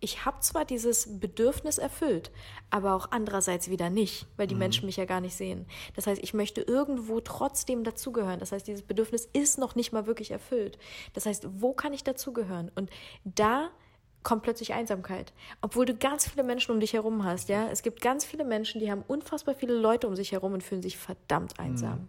ich 0.01 0.25
habe 0.25 0.41
zwar 0.41 0.65
dieses 0.65 1.21
Bedürfnis 1.21 1.79
erfüllt, 1.79 2.33
aber 2.71 2.95
auch 2.95 3.13
andererseits 3.13 3.71
wieder 3.71 3.89
nicht, 3.89 4.27
weil 4.37 4.49
die 4.49 4.55
mhm. 4.55 4.61
Menschen 4.61 4.87
mich 4.87 4.97
ja 4.97 5.05
gar 5.05 5.21
nicht 5.21 5.37
sehen. 5.37 5.65
Das 5.95 6.09
heißt, 6.09 6.23
ich 6.23 6.35
möchte 6.35 6.61
irgendwo 6.61 7.21
trotzdem 7.21 7.85
dazugehören. 7.85 8.41
Das 8.41 8.51
heißt, 8.51 8.67
dieses 8.67 8.83
Bedürfnis 8.83 9.29
ist 9.33 9.59
noch 9.59 9.77
nicht 9.77 9.93
mal 9.93 10.07
wirklich 10.07 10.33
erfüllt. 10.33 10.77
Das 11.13 11.25
heißt, 11.25 11.47
wo 11.61 11.73
kann 11.73 11.93
ich 11.93 12.03
dazugehören? 12.03 12.71
Und 12.75 12.91
da 13.25 13.71
kommt 14.23 14.43
plötzlich 14.43 14.73
Einsamkeit. 14.75 15.33
Obwohl 15.61 15.87
du 15.87 15.95
ganz 15.95 16.29
viele 16.29 16.43
Menschen 16.43 16.73
um 16.73 16.81
dich 16.81 16.93
herum 16.93 17.25
hast, 17.25 17.49
ja. 17.49 17.69
Es 17.69 17.83
gibt 17.83 18.01
ganz 18.01 18.25
viele 18.25 18.45
Menschen, 18.45 18.81
die 18.81 18.91
haben 18.91 19.05
unfassbar 19.07 19.55
viele 19.55 19.75
Leute 19.75 20.07
um 20.07 20.17
sich 20.17 20.33
herum 20.33 20.53
und 20.53 20.63
fühlen 20.63 20.83
sich 20.83 20.97
verdammt 20.97 21.59
einsam. 21.59 21.99
Mhm. 21.99 22.09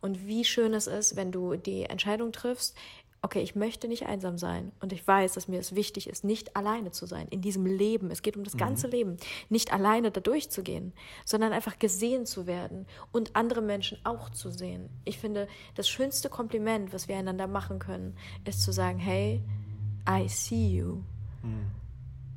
Und 0.00 0.26
wie 0.26 0.44
schön 0.44 0.74
es 0.74 0.86
ist, 0.86 1.16
wenn 1.16 1.30
du 1.30 1.56
die 1.56 1.84
Entscheidung 1.84 2.32
triffst, 2.32 2.76
okay, 3.24 3.40
ich 3.40 3.54
möchte 3.54 3.86
nicht 3.86 4.06
einsam 4.06 4.36
sein 4.36 4.72
und 4.80 4.92
ich 4.92 5.06
weiß, 5.06 5.34
dass 5.34 5.46
mir 5.46 5.60
es 5.60 5.76
wichtig 5.76 6.08
ist, 6.08 6.24
nicht 6.24 6.56
alleine 6.56 6.90
zu 6.90 7.06
sein 7.06 7.28
in 7.28 7.40
diesem 7.40 7.66
Leben. 7.66 8.10
Es 8.10 8.22
geht 8.22 8.36
um 8.36 8.42
das 8.42 8.56
ganze 8.56 8.88
mhm. 8.88 8.92
Leben, 8.92 9.16
nicht 9.48 9.72
alleine 9.72 10.10
da 10.10 10.20
durchzugehen, 10.20 10.92
sondern 11.24 11.52
einfach 11.52 11.78
gesehen 11.78 12.26
zu 12.26 12.48
werden 12.48 12.86
und 13.12 13.36
andere 13.36 13.62
Menschen 13.62 13.98
auch 14.02 14.28
zu 14.30 14.50
sehen. 14.50 14.90
Ich 15.04 15.18
finde, 15.18 15.46
das 15.76 15.88
schönste 15.88 16.30
Kompliment, 16.30 16.92
was 16.92 17.06
wir 17.06 17.16
einander 17.16 17.46
machen 17.46 17.78
können, 17.78 18.16
ist 18.44 18.62
zu 18.62 18.72
sagen, 18.72 18.98
hey, 18.98 19.40
I 20.08 20.28
see 20.28 20.66
you. 20.66 21.02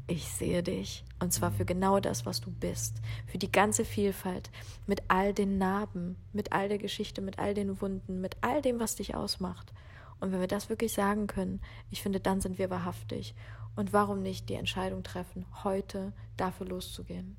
Ich 0.08 0.28
sehe 0.28 0.62
dich. 0.62 1.04
Und 1.20 1.34
zwar 1.34 1.52
für 1.52 1.66
genau 1.66 2.00
das, 2.00 2.26
was 2.26 2.40
du 2.40 2.52
bist. 2.52 3.02
Für 3.26 3.38
die 3.38 3.52
ganze 3.52 3.86
Vielfalt. 3.86 4.52
Mit 4.86 5.04
all 5.08 5.34
den 5.34 5.58
Narben, 5.58 6.16
mit 6.32 6.52
all 6.52 6.70
der 6.70 6.78
Geschichte, 6.78 7.22
mit 7.22 7.40
all 7.40 7.54
den 7.54 7.82
Wunden, 7.82 8.22
mit 8.22 8.38
all 8.42 8.62
dem, 8.62 8.80
was 8.80 8.96
dich 8.96 9.16
ausmacht. 9.16 9.74
Und 10.20 10.32
wenn 10.32 10.40
wir 10.40 10.48
das 10.48 10.70
wirklich 10.70 10.94
sagen 10.94 11.28
können, 11.28 11.60
ich 11.90 12.02
finde, 12.04 12.20
dann 12.20 12.40
sind 12.40 12.58
wir 12.60 12.70
wahrhaftig. 12.70 13.36
Und 13.76 13.94
warum 13.94 14.22
nicht 14.22 14.48
die 14.48 14.54
Entscheidung 14.54 15.04
treffen, 15.04 15.46
heute 15.64 16.14
dafür 16.38 16.68
loszugehen? 16.68 17.36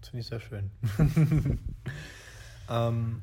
Das 0.00 0.10
finde 0.10 0.20
ich 0.20 0.26
sehr 0.28 0.40
schön. 0.40 0.70
ähm, 2.70 3.22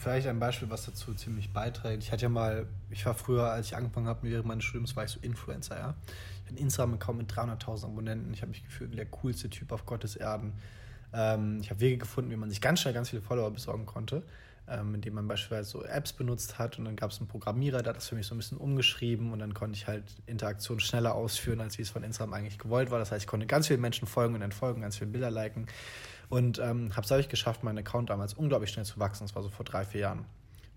vielleicht 0.00 0.26
ein 0.26 0.40
Beispiel, 0.40 0.70
was 0.70 0.86
dazu 0.86 1.14
ziemlich 1.14 1.52
beiträgt. 1.52 2.02
Ich 2.02 2.10
hatte 2.10 2.22
ja 2.22 2.28
mal, 2.28 2.66
ich 2.90 3.04
war 3.04 3.14
früher, 3.14 3.50
als 3.50 3.66
ich 3.66 3.76
angefangen 3.76 4.06
habe, 4.06 4.28
während 4.28 4.46
meines 4.46 4.64
Studiums, 4.64 4.96
war 4.96 5.04
ich 5.04 5.10
so 5.10 5.20
Influencer, 5.20 5.78
ja. 5.78 5.94
Ich 6.06 6.40
hatte 6.40 6.48
einen 6.48 6.58
Instagram-Account 6.58 7.18
mit 7.18 7.32
300.000 7.32 7.84
Abonnenten. 7.84 8.32
Ich 8.32 8.40
habe 8.42 8.50
mich 8.50 8.64
gefühlt 8.64 8.90
wie 8.92 8.96
der 8.96 9.06
coolste 9.06 9.50
Typ 9.50 9.72
auf 9.72 9.84
Gottes 9.86 10.16
Erden. 10.16 10.54
Ähm, 11.12 11.58
ich 11.60 11.70
habe 11.70 11.80
Wege 11.80 11.98
gefunden, 11.98 12.30
wie 12.30 12.36
man 12.36 12.50
sich 12.50 12.60
ganz 12.60 12.80
schnell 12.80 12.94
ganz 12.94 13.10
viele 13.10 13.22
Follower 13.22 13.50
besorgen 13.50 13.86
konnte. 13.86 14.22
ähm, 14.70 14.94
in 14.94 15.00
dem 15.00 15.14
man 15.14 15.26
beispielsweise 15.26 15.70
so 15.70 15.84
Apps 15.84 16.12
benutzt 16.12 16.58
hat 16.58 16.78
und 16.78 16.84
dann 16.84 16.96
gab 16.96 17.10
es 17.10 17.18
einen 17.18 17.28
Programmierer, 17.28 17.82
der 17.82 17.90
hat 17.90 17.96
das 17.96 18.08
für 18.08 18.14
mich 18.14 18.26
so 18.26 18.34
ein 18.34 18.38
bisschen 18.38 18.58
umgeschrieben 18.58 19.32
und 19.32 19.40
dann 19.40 19.52
konnte 19.52 19.76
ich 19.76 19.86
halt 19.86 20.04
Interaktionen 20.26 20.80
schneller 20.80 21.14
ausführen, 21.14 21.60
als 21.60 21.76
wie 21.78 21.82
es 21.82 21.90
von 21.90 22.04
Instagram 22.04 22.34
eigentlich 22.34 22.58
gewollt 22.58 22.90
war. 22.90 22.98
Das 22.98 23.10
heißt, 23.10 23.22
ich 23.22 23.26
konnte 23.26 23.46
ganz 23.46 23.66
vielen 23.66 23.80
Menschen 23.80 24.06
folgen 24.06 24.34
und 24.34 24.42
entfolgen, 24.42 24.82
ganz 24.82 24.98
viele 24.98 25.10
Bilder 25.10 25.30
liken 25.30 25.66
und 26.30 26.60
ähm, 26.60 26.92
habe 26.92 27.02
es 27.02 27.08
dadurch 27.08 27.28
geschafft, 27.28 27.64
meinen 27.64 27.78
Account 27.78 28.08
damals 28.08 28.34
unglaublich 28.34 28.70
schnell 28.70 28.86
zu 28.86 28.98
wachsen. 28.98 29.24
Das 29.24 29.34
war 29.34 29.42
so 29.42 29.50
vor 29.50 29.64
drei, 29.64 29.84
vier 29.84 30.00
Jahren. 30.02 30.24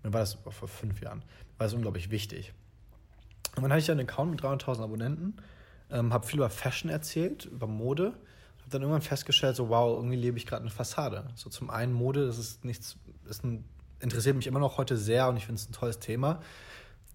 Dann 0.02 0.12
war 0.12 0.20
das 0.20 0.34
vor 0.34 0.68
fünf 0.68 1.00
Jahren. 1.00 1.20
War 1.56 1.66
das 1.66 1.74
unglaublich 1.74 2.10
wichtig. 2.10 2.52
Und 3.56 3.62
dann 3.62 3.70
hatte 3.70 3.80
ich 3.80 3.90
einen 3.90 4.00
Account 4.00 4.32
mit 4.32 4.42
300.000 4.42 4.82
Abonnenten, 4.82 5.36
ähm, 5.90 6.12
habe 6.12 6.26
viel 6.26 6.40
über 6.40 6.50
Fashion 6.50 6.90
erzählt, 6.90 7.46
über 7.46 7.68
Mode. 7.68 8.06
Habe 8.58 8.70
dann 8.70 8.82
irgendwann 8.82 9.02
festgestellt, 9.02 9.54
so 9.54 9.68
wow, 9.68 9.96
irgendwie 9.96 10.16
lebe 10.16 10.36
ich 10.36 10.44
gerade 10.44 10.62
eine 10.62 10.70
Fassade. 10.70 11.28
So 11.36 11.48
zum 11.48 11.70
einen 11.70 11.92
Mode, 11.92 12.26
das 12.26 12.38
ist 12.38 12.64
nichts, 12.64 12.96
ist 13.28 13.44
ein, 13.44 13.64
interessiert 14.00 14.34
mich 14.34 14.48
immer 14.48 14.58
noch 14.58 14.76
heute 14.76 14.96
sehr 14.96 15.28
und 15.28 15.36
ich 15.36 15.46
finde 15.46 15.60
es 15.60 15.68
ein 15.68 15.72
tolles 15.72 16.00
Thema. 16.00 16.42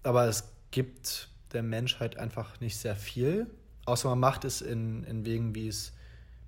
Aber 0.02 0.26
es 0.26 0.50
gibt 0.70 1.28
der 1.52 1.62
Menschheit 1.62 2.16
einfach 2.16 2.58
nicht 2.60 2.78
sehr 2.78 2.96
viel, 2.96 3.48
außer 3.84 4.08
man 4.08 4.18
macht 4.18 4.46
es 4.46 4.62
in, 4.62 5.04
in 5.04 5.26
Wegen, 5.26 5.54
wie 5.54 5.68
es 5.68 5.92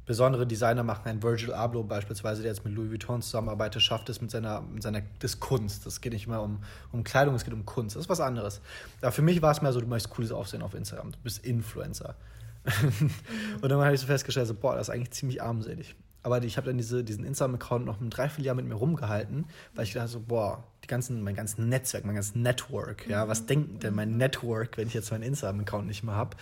besondere 0.07 0.47
Designer 0.47 0.83
machen. 0.83 1.03
Ein 1.07 1.23
Virgil 1.23 1.53
Abloh 1.53 1.85
beispielsweise, 1.85 2.43
der 2.43 2.51
jetzt 2.51 2.65
mit 2.65 2.75
Louis 2.75 2.91
Vuitton 2.91 3.23
zusammenarbeitet, 3.23 3.83
schafft 3.83 4.09
es 4.09 4.21
mit 4.21 4.31
seiner, 4.31 4.61
mit 4.61 4.83
seiner 4.83 5.03
das 5.21 5.41
Kunst. 5.41 5.87
Es 5.87 6.01
geht 6.01 6.13
nicht 6.13 6.27
immer 6.27 6.43
um, 6.43 6.63
um 6.91 7.05
Kleidung, 7.05 7.35
es 7.35 7.45
geht 7.45 7.55
um 7.55 7.65
Kunst. 7.65 7.97
Das 7.97 8.05
ist 8.05 8.09
was 8.09 8.21
anderes. 8.21 8.61
Aber 9.01 9.13
für 9.13 9.23
mich 9.23 9.43
war 9.43 9.53
es 9.53 9.63
mehr 9.63 9.73
so, 9.73 9.81
du 9.81 9.87
möchtest 9.87 10.15
cooles 10.15 10.33
Aufsehen 10.33 10.63
auf 10.63 10.75
Instagram. 10.75 11.13
Du 11.13 11.19
bist 11.23 11.45
Influencer. 11.45 12.17
und 13.63 13.69
dann 13.69 13.81
habe 13.81 13.95
ich 13.95 14.01
so 14.01 14.07
festgestellt, 14.07 14.47
so, 14.47 14.55
boah, 14.55 14.77
das 14.77 14.89
ist 14.89 14.95
eigentlich 14.95 15.11
ziemlich 15.13 15.43
armselig. 15.43 15.95
Aber 16.25 16.43
ich 16.43 16.57
habe 16.57 16.69
dann 16.69 16.79
diese, 16.79 17.03
diesen 17.03 17.25
Instagram-Account 17.25 17.85
noch 17.85 18.01
ein 18.01 18.09
Dreivierteljahr 18.09 18.55
mit 18.55 18.67
mir 18.67 18.75
rumgehalten, 18.75 19.47
weil 19.75 19.85
ich 19.85 19.93
dachte 19.93 20.09
so, 20.09 20.21
boah, 20.21 20.63
die 20.85 20.87
ganzen, 20.87 21.23
mein 21.23 21.35
ganzes 21.35 21.59
Netzwerk, 21.59 22.05
mein 22.05 22.15
ganzes 22.15 22.37
Network, 22.37 23.09
ja, 23.09 23.27
was 23.27 23.47
denkt 23.47 23.83
denn 23.83 23.95
mein 23.95 24.17
Network, 24.17 24.77
wenn 24.77 24.87
ich 24.87 24.95
jetzt 24.95 25.11
meinen 25.11 25.25
Instagram-Account 25.25 25.87
nicht 25.87 26.05
mehr 26.05 26.15
habe? 26.15 26.37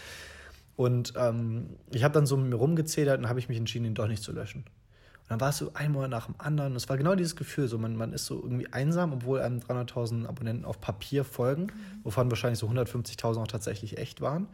Und 0.76 1.12
ähm, 1.16 1.76
ich 1.90 2.04
habe 2.04 2.14
dann 2.14 2.26
so 2.26 2.36
mit 2.36 2.48
mir 2.50 2.56
rumgezählt 2.56 3.18
und 3.18 3.28
habe 3.28 3.38
ich 3.38 3.48
mich 3.48 3.58
entschieden, 3.58 3.84
ihn 3.84 3.94
doch 3.94 4.08
nicht 4.08 4.22
zu 4.22 4.32
löschen. 4.32 4.64
Und 4.64 5.30
dann 5.30 5.40
war 5.40 5.50
es 5.50 5.58
so 5.58 5.70
ein 5.74 5.92
Monat 5.92 6.10
nach 6.10 6.26
dem 6.26 6.34
anderen. 6.38 6.72
Und 6.72 6.76
es 6.76 6.88
war 6.88 6.96
genau 6.96 7.14
dieses 7.14 7.36
Gefühl, 7.36 7.68
so 7.68 7.78
man, 7.78 7.96
man 7.96 8.12
ist 8.12 8.26
so 8.26 8.42
irgendwie 8.42 8.72
einsam, 8.72 9.12
obwohl 9.12 9.40
einem 9.40 9.60
300.000 9.60 10.26
Abonnenten 10.26 10.64
auf 10.64 10.80
Papier 10.80 11.24
folgen, 11.24 11.64
mhm. 11.64 12.04
wovon 12.04 12.30
wahrscheinlich 12.30 12.58
so 12.58 12.68
150.000 12.68 13.42
auch 13.42 13.46
tatsächlich 13.46 13.98
echt 13.98 14.20
waren. 14.20 14.48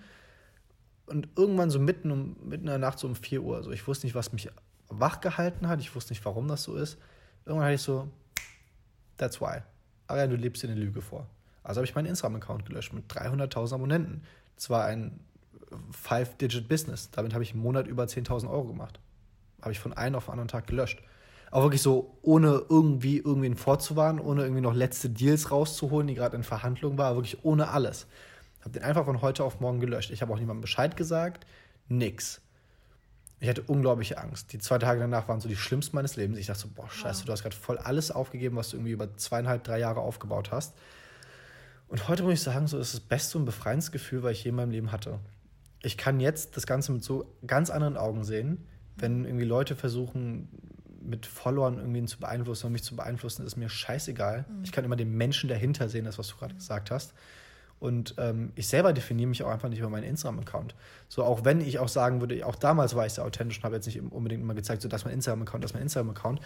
Und 1.06 1.28
irgendwann 1.36 1.70
so 1.70 1.78
mitten, 1.78 2.10
um, 2.10 2.36
mitten 2.42 2.64
in 2.64 2.70
der 2.70 2.78
Nacht, 2.78 2.98
so 2.98 3.06
um 3.06 3.14
4 3.14 3.42
Uhr, 3.42 3.62
so 3.62 3.70
ich 3.70 3.86
wusste 3.86 4.06
nicht, 4.06 4.14
was 4.14 4.32
mich 4.32 4.50
wach 4.88 5.20
gehalten 5.20 5.68
hat, 5.68 5.80
ich 5.80 5.94
wusste 5.94 6.12
nicht, 6.12 6.24
warum 6.24 6.48
das 6.48 6.64
so 6.64 6.74
ist. 6.76 6.98
Irgendwann 7.44 7.66
hatte 7.66 7.74
ich 7.76 7.82
so, 7.82 8.08
that's 9.16 9.40
why. 9.40 9.60
Aber 10.08 10.18
ja, 10.18 10.26
du 10.26 10.36
lebst 10.36 10.62
dir 10.62 10.68
eine 10.68 10.78
Lüge 10.78 11.00
vor. 11.00 11.26
Also 11.62 11.78
habe 11.78 11.86
ich 11.86 11.94
meinen 11.94 12.06
Instagram-Account 12.06 12.66
gelöscht 12.66 12.92
mit 12.92 13.10
300.000 13.10 13.74
Abonnenten. 13.74 14.22
Das 14.54 14.70
war 14.70 14.84
ein 14.84 15.20
Five-Digit-Business. 15.90 17.10
Damit 17.10 17.34
habe 17.34 17.44
ich 17.44 17.54
im 17.54 17.60
Monat 17.60 17.86
über 17.86 18.04
10.000 18.04 18.48
Euro 18.48 18.64
gemacht. 18.64 19.00
Habe 19.60 19.72
ich 19.72 19.78
von 19.78 19.92
einem 19.92 20.16
auf 20.16 20.26
den 20.26 20.32
anderen 20.32 20.48
Tag 20.48 20.66
gelöscht. 20.66 21.02
Auch 21.50 21.62
wirklich 21.62 21.82
so, 21.82 22.18
ohne 22.22 22.62
irgendwie 22.68 23.18
irgendwen 23.18 23.56
vorzuwarnen, 23.56 24.20
ohne 24.20 24.42
irgendwie 24.42 24.60
noch 24.60 24.74
letzte 24.74 25.10
Deals 25.10 25.50
rauszuholen, 25.50 26.08
die 26.08 26.14
gerade 26.14 26.36
in 26.36 26.42
Verhandlungen 26.42 26.98
war, 26.98 27.14
wirklich 27.14 27.44
ohne 27.44 27.68
alles. 27.68 28.06
Habe 28.60 28.72
den 28.72 28.82
einfach 28.82 29.04
von 29.04 29.22
heute 29.22 29.44
auf 29.44 29.60
morgen 29.60 29.80
gelöscht. 29.80 30.10
Ich 30.10 30.22
habe 30.22 30.32
auch 30.32 30.38
niemandem 30.38 30.62
Bescheid 30.62 30.96
gesagt, 30.96 31.46
nix. 31.88 32.40
Ich 33.38 33.48
hatte 33.48 33.62
unglaubliche 33.62 34.18
Angst. 34.18 34.52
Die 34.52 34.58
zwei 34.58 34.78
Tage 34.78 34.98
danach 34.98 35.28
waren 35.28 35.40
so 35.40 35.48
die 35.48 35.56
schlimmsten 35.56 35.94
meines 35.94 36.16
Lebens. 36.16 36.38
Ich 36.38 36.46
dachte 36.46 36.60
so, 36.60 36.68
boah, 36.74 36.90
scheiße, 36.90 37.24
du 37.26 37.32
hast 37.32 37.42
gerade 37.42 37.54
voll 37.54 37.78
alles 37.78 38.10
aufgegeben, 38.10 38.56
was 38.56 38.70
du 38.70 38.76
irgendwie 38.76 38.92
über 38.92 39.16
zweieinhalb, 39.16 39.62
drei 39.62 39.78
Jahre 39.78 40.00
aufgebaut 40.00 40.50
hast. 40.50 40.74
Und 41.86 42.08
heute 42.08 42.24
muss 42.24 42.32
ich 42.32 42.42
sagen, 42.42 42.66
so 42.66 42.78
ist 42.78 42.94
das 42.94 43.00
beste 43.00 43.38
und 43.38 43.44
befreiendste 43.44 43.92
Gefühl, 43.92 44.22
was 44.22 44.32
ich 44.32 44.44
je 44.44 44.50
in 44.50 44.56
meinem 44.56 44.70
Leben 44.70 44.90
hatte 44.90 45.20
ich 45.86 45.96
kann 45.96 46.18
jetzt 46.18 46.56
das 46.56 46.66
Ganze 46.66 46.90
mit 46.90 47.04
so 47.04 47.32
ganz 47.46 47.70
anderen 47.70 47.96
Augen 47.96 48.24
sehen. 48.24 48.66
Wenn 48.96 49.24
irgendwie 49.24 49.44
Leute 49.44 49.76
versuchen, 49.76 50.48
mit 51.00 51.26
Followern 51.26 51.78
irgendwie 51.78 52.04
zu 52.06 52.18
beeinflussen 52.18 52.66
und 52.66 52.72
mich 52.72 52.82
zu 52.82 52.96
beeinflussen, 52.96 53.46
ist 53.46 53.56
mir 53.56 53.68
scheißegal. 53.68 54.46
Mhm. 54.48 54.64
Ich 54.64 54.72
kann 54.72 54.84
immer 54.84 54.96
den 54.96 55.16
Menschen 55.16 55.48
dahinter 55.48 55.88
sehen, 55.88 56.04
das, 56.04 56.18
was 56.18 56.26
du 56.26 56.36
gerade 56.36 56.56
gesagt 56.56 56.90
hast. 56.90 57.14
Und 57.78 58.16
ähm, 58.18 58.50
ich 58.56 58.66
selber 58.66 58.92
definiere 58.92 59.28
mich 59.28 59.44
auch 59.44 59.50
einfach 59.50 59.68
nicht 59.68 59.78
über 59.78 59.88
meinen 59.88 60.04
Instagram-Account. 60.04 60.74
So, 61.08 61.22
auch 61.22 61.44
wenn 61.44 61.60
ich 61.60 61.78
auch 61.78 61.88
sagen 61.88 62.20
würde, 62.20 62.44
auch 62.44 62.56
damals 62.56 62.96
war 62.96 63.06
ich 63.06 63.12
sehr 63.12 63.24
authentisch 63.24 63.58
und 63.58 63.64
habe 63.64 63.76
jetzt 63.76 63.86
nicht 63.86 64.00
unbedingt 64.00 64.42
immer 64.42 64.54
gezeigt, 64.54 64.82
so, 64.82 64.88
das 64.88 65.02
ist 65.02 65.04
mein 65.04 65.14
Instagram-Account, 65.14 65.62
das 65.62 65.70
ist 65.70 65.74
mein 65.74 65.82
Instagram-Account. 65.84 66.40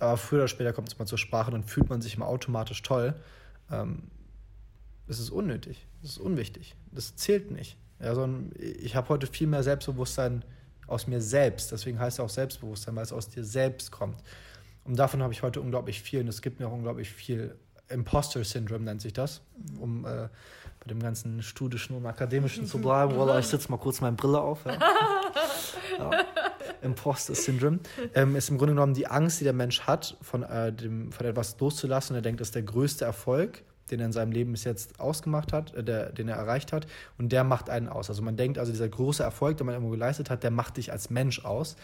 Aber 0.00 0.16
früher 0.16 0.38
oder 0.38 0.48
später 0.48 0.72
kommt 0.72 0.88
es 0.88 0.98
mal 0.98 1.04
zur 1.04 1.18
Sprache, 1.18 1.50
dann 1.50 1.64
fühlt 1.64 1.90
man 1.90 2.00
sich 2.00 2.14
immer 2.14 2.28
automatisch 2.28 2.80
toll. 2.82 3.14
Ähm, 3.70 4.04
das 5.06 5.18
ist 5.18 5.28
unnötig, 5.28 5.86
das 6.00 6.12
ist 6.12 6.18
unwichtig, 6.18 6.76
das 6.92 7.14
zählt 7.16 7.50
nicht. 7.50 7.76
Ja, 8.00 8.14
sondern 8.14 8.52
ich 8.58 8.94
habe 8.94 9.08
heute 9.08 9.26
viel 9.26 9.46
mehr 9.46 9.62
Selbstbewusstsein 9.62 10.44
aus 10.86 11.06
mir 11.06 11.20
selbst. 11.20 11.72
Deswegen 11.72 11.98
heißt 11.98 12.18
es 12.18 12.24
auch 12.24 12.28
Selbstbewusstsein, 12.28 12.94
weil 12.96 13.02
es 13.02 13.12
aus 13.12 13.28
dir 13.28 13.44
selbst 13.44 13.90
kommt. 13.90 14.22
Und 14.84 14.98
davon 14.98 15.22
habe 15.22 15.32
ich 15.32 15.42
heute 15.42 15.60
unglaublich 15.60 16.00
viel. 16.00 16.20
Und 16.20 16.28
es 16.28 16.42
gibt 16.42 16.60
mir 16.60 16.68
auch 16.68 16.72
unglaublich 16.72 17.10
viel 17.10 17.56
Imposter 17.88 18.42
Syndrome, 18.44 18.84
nennt 18.84 19.00
sich 19.00 19.12
das, 19.12 19.42
um 19.80 20.04
äh, 20.04 20.28
bei 20.80 20.88
dem 20.88 21.00
ganzen 21.00 21.42
studischen 21.42 21.96
und 21.96 22.04
akademischen 22.06 22.66
zu 22.66 22.78
bleiben. 22.78 23.12
Voilà, 23.14 23.38
ich 23.38 23.46
setze 23.46 23.70
mal 23.70 23.78
kurz 23.78 24.00
meine 24.00 24.16
Brille 24.16 24.40
auf. 24.40 24.64
Ja. 24.64 24.78
ja. 25.98 26.10
Imposter 26.82 27.34
Syndrome 27.34 27.80
ähm, 28.14 28.36
ist 28.36 28.50
im 28.50 28.58
Grunde 28.58 28.74
genommen 28.74 28.94
die 28.94 29.06
Angst, 29.06 29.40
die 29.40 29.44
der 29.44 29.52
Mensch 29.52 29.82
hat, 29.82 30.16
von, 30.20 30.42
äh, 30.42 30.72
dem, 30.72 31.12
von 31.12 31.26
etwas 31.26 31.58
loszulassen. 31.58 32.14
Und 32.14 32.20
er 32.20 32.22
denkt, 32.22 32.40
das 32.40 32.48
ist 32.48 32.54
der 32.54 32.62
größte 32.62 33.04
Erfolg 33.04 33.62
den 33.90 34.00
er 34.00 34.06
in 34.06 34.12
seinem 34.12 34.32
Leben 34.32 34.52
bis 34.52 34.64
jetzt 34.64 34.98
ausgemacht 35.00 35.52
hat, 35.52 35.74
äh, 35.74 35.84
der, 35.84 36.12
den 36.12 36.28
er 36.28 36.36
erreicht 36.36 36.72
hat, 36.72 36.86
und 37.18 37.30
der 37.32 37.44
macht 37.44 37.70
einen 37.70 37.88
aus. 37.88 38.08
Also 38.08 38.22
man 38.22 38.36
denkt, 38.36 38.58
also 38.58 38.72
dieser 38.72 38.88
große 38.88 39.22
Erfolg, 39.22 39.56
den 39.56 39.66
man 39.66 39.74
irgendwo 39.74 39.92
geleistet 39.92 40.30
hat, 40.30 40.42
der 40.42 40.50
macht 40.50 40.76
dich 40.76 40.92
als 40.92 41.10
Mensch 41.10 41.44
aus. 41.44 41.76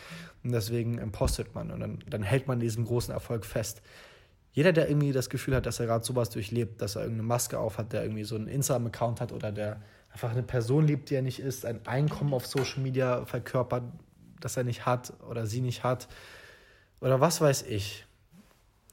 Und 0.42 0.52
deswegen 0.52 0.98
impostet 0.98 1.54
man 1.54 1.70
und 1.70 1.80
dann, 1.80 1.98
dann 2.08 2.22
hält 2.22 2.48
man 2.48 2.60
diesen 2.60 2.84
großen 2.84 3.12
Erfolg 3.12 3.46
fest. 3.46 3.82
Jeder, 4.52 4.72
der 4.72 4.88
irgendwie 4.88 5.12
das 5.12 5.30
Gefühl 5.30 5.56
hat, 5.56 5.64
dass 5.64 5.80
er 5.80 5.86
gerade 5.86 6.04
sowas 6.04 6.28
durchlebt, 6.30 6.82
dass 6.82 6.96
er 6.96 7.02
irgendeine 7.02 7.26
Maske 7.26 7.58
aufhat, 7.58 7.92
der 7.92 8.02
irgendwie 8.02 8.24
so 8.24 8.34
einen 8.34 8.48
Instagram-Account 8.48 9.20
hat 9.20 9.32
oder 9.32 9.50
der 9.50 9.80
einfach 10.12 10.30
eine 10.30 10.42
Person 10.42 10.86
liebt, 10.86 11.08
die 11.08 11.14
er 11.14 11.22
nicht 11.22 11.38
ist, 11.38 11.64
ein 11.64 11.86
Einkommen 11.86 12.34
auf 12.34 12.46
Social 12.46 12.82
Media 12.82 13.24
verkörpert, 13.24 13.84
das 14.40 14.56
er 14.58 14.64
nicht 14.64 14.84
hat 14.84 15.14
oder 15.30 15.46
sie 15.46 15.62
nicht 15.62 15.84
hat 15.84 16.08
oder 17.00 17.20
was 17.20 17.40
weiß 17.40 17.62
ich, 17.62 18.06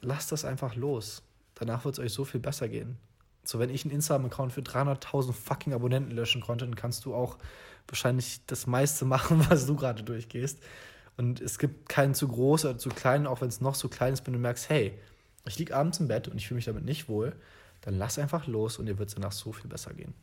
lasst 0.01 0.31
das 0.31 0.45
einfach 0.45 0.75
los 0.75 1.23
Danach 1.59 1.85
wird 1.85 1.97
es 1.97 1.99
euch 1.99 2.13
so 2.13 2.25
viel 2.25 2.39
besser 2.39 2.69
gehen. 2.69 2.97
So, 3.43 3.59
wenn 3.59 3.69
ich 3.69 3.83
einen 3.83 3.93
Instagram-Account 3.93 4.53
für 4.53 4.61
300.000 4.61 5.33
fucking 5.33 5.73
Abonnenten 5.73 6.11
löschen 6.11 6.41
konnte, 6.41 6.65
dann 6.65 6.75
kannst 6.75 7.05
du 7.05 7.13
auch 7.13 7.37
wahrscheinlich 7.87 8.45
das 8.47 8.67
meiste 8.67 9.05
machen, 9.05 9.45
was 9.49 9.65
du 9.65 9.75
gerade 9.75 10.03
durchgehst. 10.03 10.59
Und 11.17 11.41
es 11.41 11.59
gibt 11.59 11.89
keinen 11.89 12.13
zu 12.13 12.27
groß 12.27 12.65
oder 12.65 12.77
zu 12.77 12.89
klein, 12.89 13.27
auch 13.27 13.41
wenn 13.41 13.49
es 13.49 13.59
noch 13.59 13.75
so 13.75 13.89
klein 13.89 14.13
ist, 14.13 14.25
wenn 14.25 14.33
du 14.33 14.39
merkst, 14.39 14.69
hey, 14.69 14.97
ich 15.45 15.59
liege 15.59 15.75
abends 15.75 15.99
im 15.99 16.07
Bett 16.07 16.27
und 16.27 16.37
ich 16.37 16.47
fühle 16.47 16.57
mich 16.57 16.65
damit 16.65 16.85
nicht 16.85 17.09
wohl, 17.09 17.35
dann 17.81 17.95
lass 17.95 18.17
einfach 18.19 18.47
los 18.47 18.77
und 18.77 18.85
dir 18.85 18.97
wird 18.97 19.09
es 19.09 19.15
danach 19.15 19.31
so 19.31 19.51
viel 19.51 19.69
besser 19.69 19.93
gehen. 19.93 20.13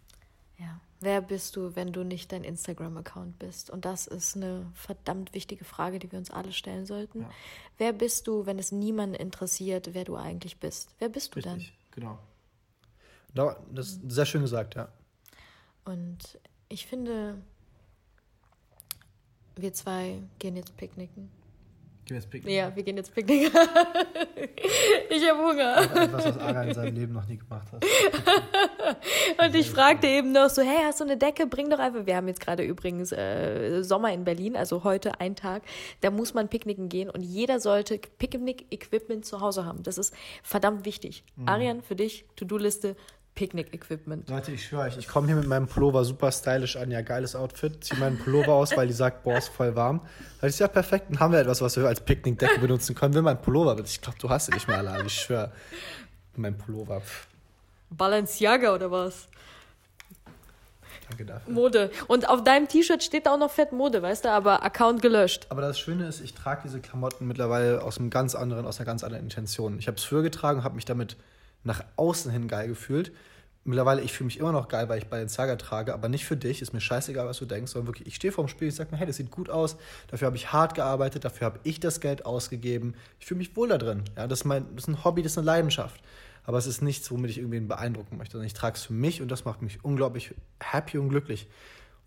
Ja. 0.58 0.80
Wer 1.00 1.20
bist 1.20 1.56
du, 1.56 1.76
wenn 1.76 1.92
du 1.92 2.04
nicht 2.04 2.32
dein 2.32 2.42
Instagram-Account 2.42 3.38
bist? 3.38 3.70
Und 3.70 3.84
das 3.84 4.06
ist 4.06 4.34
eine 4.36 4.70
verdammt 4.74 5.34
wichtige 5.34 5.64
Frage, 5.64 5.98
die 5.98 6.10
wir 6.10 6.18
uns 6.18 6.30
alle 6.30 6.52
stellen 6.52 6.86
sollten. 6.86 7.22
Ja. 7.22 7.30
Wer 7.76 7.92
bist 7.92 8.26
du, 8.26 8.46
wenn 8.46 8.58
es 8.58 8.72
niemanden 8.72 9.14
interessiert, 9.14 9.90
wer 9.92 10.04
du 10.04 10.16
eigentlich 10.16 10.58
bist? 10.58 10.94
Wer 10.98 11.10
bist 11.10 11.34
du 11.34 11.40
Richtig, 11.40 11.52
dann? 11.52 12.18
Genau. 13.34 13.56
Das 13.72 13.88
ist 13.88 14.00
sehr 14.08 14.24
schön 14.24 14.40
gesagt, 14.40 14.74
ja. 14.76 14.88
Und 15.84 16.38
ich 16.70 16.86
finde, 16.86 17.36
wir 19.56 19.74
zwei 19.74 20.22
gehen 20.38 20.56
jetzt 20.56 20.76
picknicken. 20.78 21.30
Gehen 22.06 22.14
wir 22.14 22.20
jetzt 22.20 22.30
picknicken? 22.30 22.56
Ja, 22.56 22.76
wir 22.76 22.82
gehen 22.84 22.96
jetzt 22.96 23.12
picknicken. 23.12 23.50
ich 25.10 25.28
habe 25.28 25.38
Hunger. 25.40 26.02
Etwas, 26.04 26.24
was 26.24 26.38
Ara 26.38 26.62
in 26.62 26.72
seinem 26.72 26.94
Leben 26.94 27.12
noch 27.12 27.26
nie 27.26 27.36
gemacht 27.36 27.66
hat. 27.72 27.84
Und 29.44 29.54
ich 29.56 29.68
fragte 29.68 30.06
eben 30.06 30.30
noch 30.30 30.48
so, 30.48 30.62
hey, 30.62 30.84
hast 30.84 31.00
du 31.00 31.04
eine 31.04 31.16
Decke? 31.16 31.48
Bring 31.48 31.68
doch 31.68 31.80
einfach. 31.80 32.06
Wir 32.06 32.14
haben 32.14 32.28
jetzt 32.28 32.40
gerade 32.40 32.62
übrigens 32.62 33.10
äh, 33.10 33.82
Sommer 33.82 34.12
in 34.12 34.22
Berlin, 34.22 34.54
also 34.54 34.84
heute 34.84 35.18
ein 35.20 35.34
Tag. 35.34 35.64
Da 36.00 36.12
muss 36.12 36.32
man 36.32 36.46
picknicken 36.46 36.88
gehen 36.88 37.10
und 37.10 37.22
jeder 37.22 37.58
sollte 37.58 37.98
Picknick-Equipment 37.98 39.24
zu 39.24 39.40
Hause 39.40 39.64
haben. 39.64 39.82
Das 39.82 39.98
ist 39.98 40.14
verdammt 40.44 40.84
wichtig. 40.84 41.24
Mhm. 41.34 41.48
Arian, 41.48 41.82
für 41.82 41.96
dich, 41.96 42.24
To-Do-Liste, 42.36 42.94
Picknick-Equipment. 43.36 44.28
Leute, 44.28 44.50
ich 44.50 44.64
schwöre 44.64 44.86
euch, 44.86 44.96
ich 44.96 45.06
komme 45.06 45.28
hier 45.28 45.36
mit 45.36 45.46
meinem 45.46 45.68
Pullover 45.68 46.04
super 46.04 46.32
stylisch 46.32 46.76
an. 46.76 46.90
Ja, 46.90 47.02
geiles 47.02 47.36
Outfit. 47.36 47.84
Ziehe 47.84 48.00
meinen 48.00 48.18
Pullover 48.18 48.54
aus, 48.54 48.76
weil 48.76 48.88
die 48.88 48.94
sagt, 48.94 49.22
boah, 49.22 49.36
ist 49.36 49.48
voll 49.48 49.76
warm. 49.76 50.00
Da 50.40 50.48
ich 50.48 50.58
ja, 50.58 50.66
perfekt, 50.66 51.06
dann 51.10 51.20
haben 51.20 51.32
wir 51.32 51.40
etwas, 51.40 51.60
was 51.60 51.76
wir 51.76 51.86
als 51.86 52.00
Picknickdecke 52.00 52.58
benutzen 52.58 52.96
können. 52.96 53.14
Will 53.14 53.22
mein 53.22 53.40
Pullover, 53.40 53.78
ich 53.84 54.00
glaube, 54.00 54.18
du 54.18 54.28
hast 54.30 54.48
ihn 54.48 54.54
nicht 54.54 54.66
mehr 54.66 54.78
alle, 54.78 55.04
ich 55.06 55.12
schwöre. 55.12 55.52
Mein 56.34 56.56
Pullover. 56.56 57.02
Balenciaga 57.90 58.74
oder 58.74 58.90
was? 58.90 59.28
Danke 61.08 61.26
dafür. 61.26 61.52
Mode. 61.52 61.90
Und 62.08 62.28
auf 62.28 62.42
deinem 62.42 62.68
T-Shirt 62.68 63.02
steht 63.02 63.28
auch 63.28 63.38
noch 63.38 63.50
fett 63.50 63.72
Mode, 63.72 64.02
weißt 64.02 64.24
du, 64.24 64.30
aber 64.30 64.64
Account 64.64 65.02
gelöscht. 65.02 65.46
Aber 65.50 65.60
das 65.60 65.78
Schöne 65.78 66.06
ist, 66.08 66.20
ich 66.20 66.34
trage 66.34 66.62
diese 66.64 66.80
Klamotten 66.80 67.26
mittlerweile 67.28 67.82
aus 67.82 67.98
einem 67.98 68.10
ganz 68.10 68.34
anderen, 68.34 68.66
aus 68.66 68.78
einer 68.78 68.86
ganz 68.86 69.04
anderen 69.04 69.24
Intention. 69.24 69.78
Ich 69.78 69.86
habe 69.86 69.98
es 69.98 70.04
früher 70.04 70.22
getragen, 70.22 70.64
habe 70.64 70.74
mich 70.74 70.84
damit 70.84 71.16
nach 71.66 71.84
außen 71.96 72.30
hin 72.30 72.48
geil 72.48 72.68
gefühlt. 72.68 73.12
Mittlerweile, 73.64 74.00
ich 74.00 74.12
fühle 74.12 74.26
mich 74.26 74.38
immer 74.38 74.52
noch 74.52 74.68
geil, 74.68 74.88
weil 74.88 74.98
ich 74.98 75.08
Balenciaga 75.08 75.56
trage, 75.56 75.92
aber 75.92 76.08
nicht 76.08 76.24
für 76.24 76.36
dich. 76.36 76.62
Ist 76.62 76.72
mir 76.72 76.80
scheißegal, 76.80 77.26
was 77.26 77.38
du 77.38 77.46
denkst, 77.46 77.72
sondern 77.72 77.88
wirklich, 77.88 78.06
ich 78.06 78.14
stehe 78.14 78.32
vorm 78.32 78.46
Spiel, 78.46 78.68
ich 78.68 78.76
sage 78.76 78.92
mir, 78.92 78.98
hey, 78.98 79.06
das 79.08 79.16
sieht 79.16 79.32
gut 79.32 79.50
aus. 79.50 79.76
Dafür 80.06 80.26
habe 80.26 80.36
ich 80.36 80.52
hart 80.52 80.76
gearbeitet, 80.76 81.24
dafür 81.24 81.46
habe 81.46 81.58
ich 81.64 81.80
das 81.80 82.00
Geld 82.00 82.24
ausgegeben. 82.24 82.94
Ich 83.18 83.26
fühle 83.26 83.38
mich 83.38 83.56
wohl 83.56 83.68
da 83.68 83.76
drin. 83.76 84.04
Ja, 84.16 84.28
das, 84.28 84.40
ist 84.40 84.44
mein, 84.44 84.66
das 84.76 84.84
ist 84.84 84.88
ein 84.88 85.04
Hobby, 85.04 85.22
das 85.22 85.32
ist 85.32 85.38
eine 85.38 85.46
Leidenschaft. 85.46 86.00
Aber 86.44 86.58
es 86.58 86.68
ist 86.68 86.80
nichts, 86.80 87.10
womit 87.10 87.32
ich 87.32 87.38
irgendwen 87.38 87.66
beeindrucken 87.66 88.16
möchte. 88.16 88.32
Sondern 88.32 88.46
ich 88.46 88.54
trage 88.54 88.76
es 88.76 88.84
für 88.84 88.92
mich 88.92 89.20
und 89.20 89.28
das 89.28 89.44
macht 89.44 89.62
mich 89.62 89.84
unglaublich 89.84 90.32
happy 90.60 90.98
und 90.98 91.08
glücklich. 91.08 91.48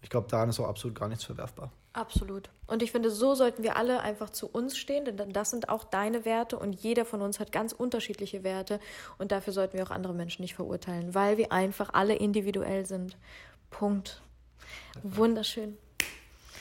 Ich 0.01 0.09
glaube, 0.09 0.27
daran 0.29 0.49
ist 0.49 0.59
auch 0.59 0.67
absolut 0.67 0.97
gar 0.97 1.07
nichts 1.09 1.25
verwerfbar. 1.25 1.71
Absolut. 1.93 2.49
Und 2.67 2.83
ich 2.83 2.91
finde, 2.91 3.09
so 3.09 3.35
sollten 3.35 3.63
wir 3.63 3.75
alle 3.75 4.01
einfach 4.01 4.29
zu 4.29 4.47
uns 4.47 4.77
stehen, 4.77 5.05
denn 5.05 5.33
das 5.33 5.49
sind 5.49 5.69
auch 5.69 5.83
deine 5.83 6.23
Werte 6.23 6.57
und 6.57 6.73
jeder 6.73 7.03
von 7.03 7.21
uns 7.21 7.39
hat 7.39 7.51
ganz 7.51 7.73
unterschiedliche 7.73 8.43
Werte 8.43 8.79
und 9.17 9.31
dafür 9.31 9.53
sollten 9.53 9.77
wir 9.77 9.83
auch 9.83 9.91
andere 9.91 10.13
Menschen 10.13 10.43
nicht 10.43 10.55
verurteilen, 10.55 11.15
weil 11.15 11.37
wir 11.37 11.51
einfach 11.51 11.93
alle 11.93 12.15
individuell 12.15 12.85
sind. 12.85 13.17
Punkt. 13.71 14.21
Wunderschön. 15.03 15.77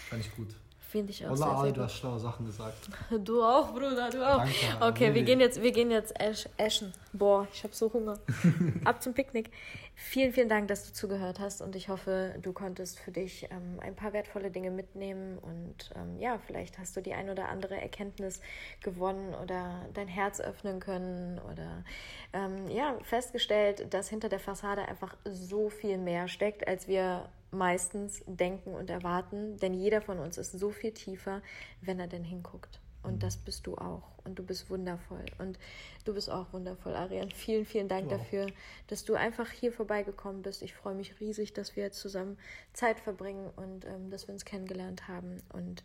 Fand 0.09 0.25
ich 0.25 0.35
gut. 0.35 0.49
Finde 0.89 1.11
ich 1.13 1.27
auch 1.27 1.33
Ola, 1.33 1.37
sehr, 1.37 1.61
sehr 1.65 1.73
du 1.73 1.83
hast 1.83 1.97
schlaue 1.97 2.19
Sachen 2.19 2.47
gesagt. 2.47 2.89
Du 3.11 3.43
auch, 3.43 3.75
Bruder, 3.75 4.09
du 4.09 4.27
auch. 4.27 4.39
Danke, 4.39 4.55
okay, 4.81 5.15
wir 5.15 5.23
gehen 5.23 5.39
jetzt, 5.39 5.61
wir 5.61 5.71
gehen 5.71 5.91
jetzt 5.91 6.15
essen. 6.57 6.95
Boah, 7.13 7.47
ich 7.53 7.63
habe 7.63 7.75
so 7.75 7.93
Hunger. 7.93 8.19
Ab 8.87 9.03
zum 9.03 9.13
Picknick. 9.13 9.51
Vielen, 9.95 10.33
vielen 10.33 10.49
Dank, 10.49 10.69
dass 10.69 10.87
du 10.87 10.93
zugehört 10.95 11.41
hast 11.41 11.61
und 11.61 11.77
ich 11.77 11.91
hoffe, 11.91 12.37
du 12.41 12.55
konntest 12.55 13.01
für 13.01 13.11
dich 13.11 13.49
ähm, 13.51 13.81
ein 13.81 13.97
paar 13.97 14.15
wertvolle 14.15 14.51
Dinge 14.51 14.71
mitnehmen 14.71 15.37
und 15.39 15.91
ähm, 15.95 16.19
ja, 16.19 16.39
vielleicht 16.39 16.79
hast 16.79 16.97
du 16.97 17.03
die 17.03 17.13
ein 17.13 17.29
oder 17.29 17.51
andere 17.51 17.79
Erkenntnis 17.79 18.41
gewonnen 18.81 19.35
oder 19.35 19.85
dein 19.93 20.09
Herz 20.09 20.41
öffnen 20.41 20.81
können 20.81 21.39
oder 21.53 21.85
ähm, 22.33 22.69
ja, 22.69 22.97
festgestellt, 23.03 23.93
dass 23.93 24.09
hinter 24.09 24.31
der 24.31 24.41
Fassade 24.41 24.89
einfach 24.89 25.17
so 25.25 25.69
viel 25.69 25.99
mehr 25.99 26.29
steckt, 26.29 26.67
als 26.67 26.89
wir 26.89 27.29
meistens 27.51 28.23
denken 28.27 28.75
und 28.75 28.91
erwarten, 28.91 29.57
denn 29.59 29.75
jeder 29.75 30.01
von 30.01 30.19
uns 30.19 30.39
ist 30.39 30.53
so 30.53 30.71
viel 30.71 30.93
tiefer, 30.93 31.43
wenn 31.81 32.01
er 32.01 32.07
denn 32.07 32.25
hinguckt. 32.25 32.81
Und 33.03 33.15
mhm. 33.15 33.19
das 33.21 33.37
bist 33.37 33.67
du 33.67 33.77
auch. 33.77 34.03
Und 34.25 34.39
du 34.39 34.43
bist 34.43 34.69
wundervoll. 34.69 35.25
Und 35.39 35.59
du 36.05 36.15
bist 36.15 36.31
auch 36.31 36.53
wundervoll, 36.53 36.95
Ariane. 36.95 37.31
Vielen, 37.31 37.65
vielen 37.65 37.89
Dank 37.89 38.11
wow. 38.11 38.19
dafür, 38.19 38.47
dass 38.89 39.05
du 39.05 39.15
einfach 39.15 39.51
hier 39.51 39.73
vorbeigekommen 39.73 40.43
bist. 40.43 40.63
Ich 40.63 40.75
freue 40.75 40.95
mich 40.95 41.19
riesig, 41.21 41.53
dass 41.55 41.77
wir 41.77 41.85
jetzt 41.85 42.01
zusammen 42.01 42.37
Zeit 42.73 43.01
verbringen 43.01 43.51
und 43.57 43.87
ähm, 43.87 44.11
dass 44.11 44.29
wir 44.29 44.35
uns 44.35 44.45
kennengelernt 44.45 45.09
haben. 45.09 45.43
Und 45.53 45.85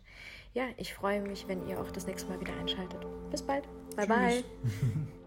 ja, 0.52 0.64
ich 0.76 0.92
freue 0.92 1.22
mich, 1.22 1.48
wenn 1.48 1.66
ihr 1.66 1.80
auch 1.80 1.90
das 1.90 2.06
nächste 2.06 2.28
Mal 2.28 2.40
wieder 2.40 2.54
einschaltet. 2.56 3.00
Bis 3.30 3.42
bald. 3.42 3.64
Bye, 3.96 4.06
Tschüss. 4.06 4.08
bye. 4.08 4.44